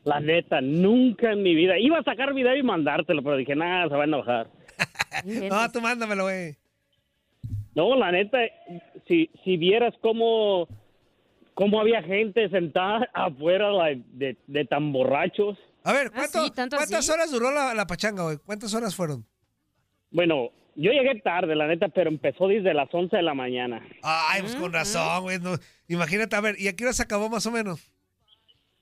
La 0.04 0.18
neta, 0.18 0.60
nunca 0.60 1.30
en 1.30 1.42
mi 1.44 1.54
vida. 1.54 1.78
Iba 1.78 1.98
a 2.00 2.02
sacar 2.02 2.34
video 2.34 2.56
y 2.56 2.62
mandártelo, 2.64 3.22
pero 3.22 3.36
dije, 3.36 3.54
nada, 3.54 3.88
se 3.88 3.94
va 3.94 4.02
a 4.02 4.06
enojar. 4.06 4.50
No, 5.24 5.70
tú 5.70 5.80
mándamelo, 5.80 6.24
güey. 6.24 6.56
No, 7.74 7.94
la 7.96 8.10
neta, 8.10 8.38
si, 9.06 9.30
si 9.44 9.56
vieras 9.56 9.94
cómo, 10.00 10.66
cómo 11.54 11.80
había 11.80 12.02
gente 12.02 12.48
sentada 12.48 13.08
afuera 13.14 13.70
like, 13.70 14.02
de, 14.12 14.36
de 14.46 14.64
tan 14.64 14.92
borrachos. 14.92 15.56
A 15.84 15.92
ver, 15.92 16.08
Ah, 16.08 16.16
¿cuánto- 16.16 16.44
sí, 16.46 16.50
tanto 16.50 16.76
¿cuántas 16.76 16.98
así? 16.98 17.12
horas 17.12 17.30
duró 17.30 17.52
la, 17.52 17.74
la 17.74 17.86
pachanga, 17.86 18.24
güey? 18.24 18.38
¿Cuántas 18.44 18.74
horas 18.74 18.94
fueron? 18.96 19.24
Bueno, 20.12 20.50
yo 20.74 20.90
llegué 20.92 21.20
tarde, 21.20 21.54
la 21.54 21.66
neta, 21.66 21.88
pero 21.88 22.08
empezó 22.10 22.48
desde 22.48 22.72
las 22.74 22.88
11 22.92 23.16
de 23.16 23.22
la 23.22 23.34
mañana. 23.34 23.82
Ay, 24.02 24.42
pues 24.42 24.54
con 24.56 24.72
razón, 24.72 25.22
güey. 25.22 25.38
no. 25.38 25.56
Imagínate, 25.88 26.36
a 26.36 26.40
ver, 26.40 26.58
¿y 26.58 26.68
a 26.68 26.76
qué 26.76 26.84
hora 26.84 26.92
se 26.92 27.02
acabó 27.02 27.28
más 27.28 27.44
o 27.46 27.50
menos? 27.50 27.90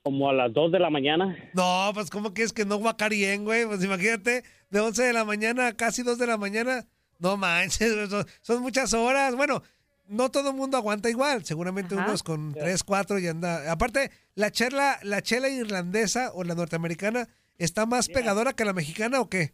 Como 0.03 0.31
a 0.31 0.33
las 0.33 0.53
2 0.53 0.73
de 0.73 0.79
la 0.79 0.91
mañana. 0.91 1.37
No, 1.55 1.91
pues 1.95 2.11
¿cómo 2.11 2.33
que 2.33 2.43
es 2.43 2.53
que 2.53 2.65
no 2.65 2.77
guacarien, 2.77 3.45
güey? 3.45 3.67
Pues 3.67 3.85
imagínate, 3.85 4.45
de 4.71 4.81
11 4.81 5.03
de 5.03 5.13
la 5.13 5.25
mañana 5.25 5.69
a 5.69 5.77
casi 5.77 6.03
2 6.03 6.19
de 6.19 6.27
la 6.27 6.37
mañana. 6.37 6.87
No 7.19 7.37
manches, 7.37 7.95
güey, 7.97 8.09
son, 8.09 8.27
son 8.41 8.63
muchas 8.63 8.95
horas. 8.95 9.37
Bueno, 9.37 9.63
no 10.07 10.31
todo 10.31 10.51
el 10.51 10.57
mundo 10.57 10.77
aguanta 10.77 11.11
igual. 11.11 11.45
Seguramente 11.45 11.95
Ajá. 11.95 12.07
unos 12.07 12.23
con 12.23 12.55
3, 12.55 12.83
4 12.83 13.19
y 13.19 13.27
anda. 13.27 13.71
Aparte, 13.71 14.11
la 14.35 14.51
chela, 14.51 14.99
la 15.03 15.23
chela 15.23 15.49
irlandesa 15.49 16.33
o 16.35 16.45
la 16.45 16.55
norteamericana 16.55 17.29
está 17.59 17.85
más 17.85 18.09
pegadora 18.09 18.55
que 18.55 18.65
la 18.65 18.73
mexicana 18.73 19.21
o 19.21 19.29
qué? 19.29 19.53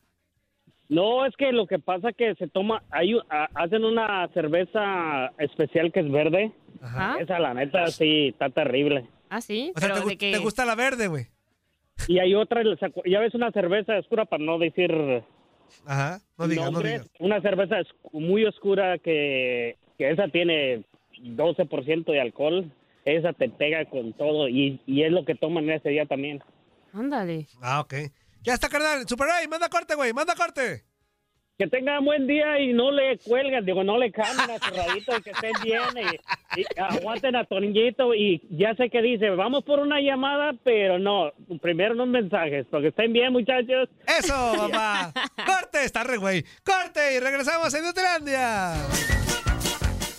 No, 0.88 1.26
es 1.26 1.34
que 1.36 1.50
lo 1.52 1.66
que 1.66 1.78
pasa 1.78 2.12
que 2.12 2.34
se 2.36 2.46
toma, 2.48 2.82
hay, 2.90 3.18
a- 3.28 3.48
hacen 3.54 3.84
una 3.84 4.28
cerveza 4.34 5.32
especial 5.38 5.90
que 5.92 6.00
es 6.00 6.10
verde. 6.10 6.52
Ajá. 6.80 7.16
Esa, 7.20 7.38
la 7.38 7.54
neta, 7.54 7.86
sí, 7.88 8.28
está 8.28 8.50
terrible. 8.50 9.06
Ah, 9.28 9.40
sí. 9.40 9.72
O 9.74 9.80
sea, 9.80 9.88
pero 9.88 10.00
te, 10.00 10.06
gu- 10.06 10.08
de 10.10 10.16
que... 10.18 10.32
te 10.32 10.38
gusta 10.38 10.64
la 10.64 10.74
verde, 10.76 11.08
güey. 11.08 11.26
Y 12.08 12.18
hay 12.20 12.34
otra, 12.34 12.62
ya 13.06 13.20
ves 13.20 13.34
una 13.34 13.50
cerveza 13.50 13.98
oscura 13.98 14.26
para 14.26 14.44
no 14.44 14.58
decir 14.58 14.92
Ajá, 15.86 16.20
no 16.38 16.46
digas, 16.46 16.70
no 16.70 16.80
digas. 16.80 17.10
Una 17.18 17.40
cerveza 17.40 17.76
muy 18.12 18.44
oscura 18.44 18.98
que, 18.98 19.76
que 19.98 20.10
esa 20.10 20.28
tiene 20.28 20.84
12% 21.22 22.04
de 22.04 22.20
alcohol. 22.20 22.70
Esa 23.04 23.32
te 23.32 23.48
pega 23.48 23.84
con 23.86 24.12
todo 24.12 24.48
y, 24.48 24.80
y 24.86 25.02
es 25.04 25.12
lo 25.12 25.24
que 25.24 25.34
toman 25.34 25.68
ese 25.70 25.88
día 25.90 26.06
también. 26.06 26.42
Ándale. 26.92 27.46
Ah, 27.62 27.80
ok. 27.80 27.94
Ya 28.46 28.54
está, 28.54 28.68
carnal. 28.68 29.06
Super 29.08 29.26
Ray, 29.26 29.48
manda 29.48 29.68
corte, 29.68 29.96
güey, 29.96 30.12
manda 30.12 30.36
corte. 30.36 30.84
Que 31.58 31.66
tengan 31.66 32.04
buen 32.04 32.28
día 32.28 32.60
y 32.60 32.72
no 32.72 32.92
le 32.92 33.18
cuelgan, 33.18 33.64
digo, 33.64 33.82
no 33.82 33.98
le 33.98 34.12
cambien 34.12 34.50
a 34.50 34.58
su 34.58 34.72
radito, 34.72 35.20
que 35.22 35.30
estén 35.30 35.52
bien 35.64 35.80
y, 35.96 36.60
y 36.60 36.64
aguanten 36.78 37.34
a 37.34 37.44
Toñito. 37.44 38.14
Y 38.14 38.46
ya 38.50 38.74
sé 38.76 38.88
que 38.88 39.02
dice, 39.02 39.30
vamos 39.30 39.64
por 39.64 39.80
una 39.80 40.00
llamada, 40.00 40.52
pero 40.62 41.00
no, 41.00 41.32
primero 41.60 41.94
unos 41.94 42.08
mensajes, 42.08 42.66
porque 42.70 42.88
estén 42.88 43.12
bien, 43.12 43.32
muchachos. 43.32 43.88
Eso, 44.06 44.52
papá. 44.70 45.12
corte, 45.44 45.82
está 45.82 46.04
re, 46.04 46.18
güey. 46.18 46.44
Corte 46.62 47.14
y 47.16 47.18
regresamos 47.18 47.74
a 47.74 47.80
Nutlandia. 47.80 48.74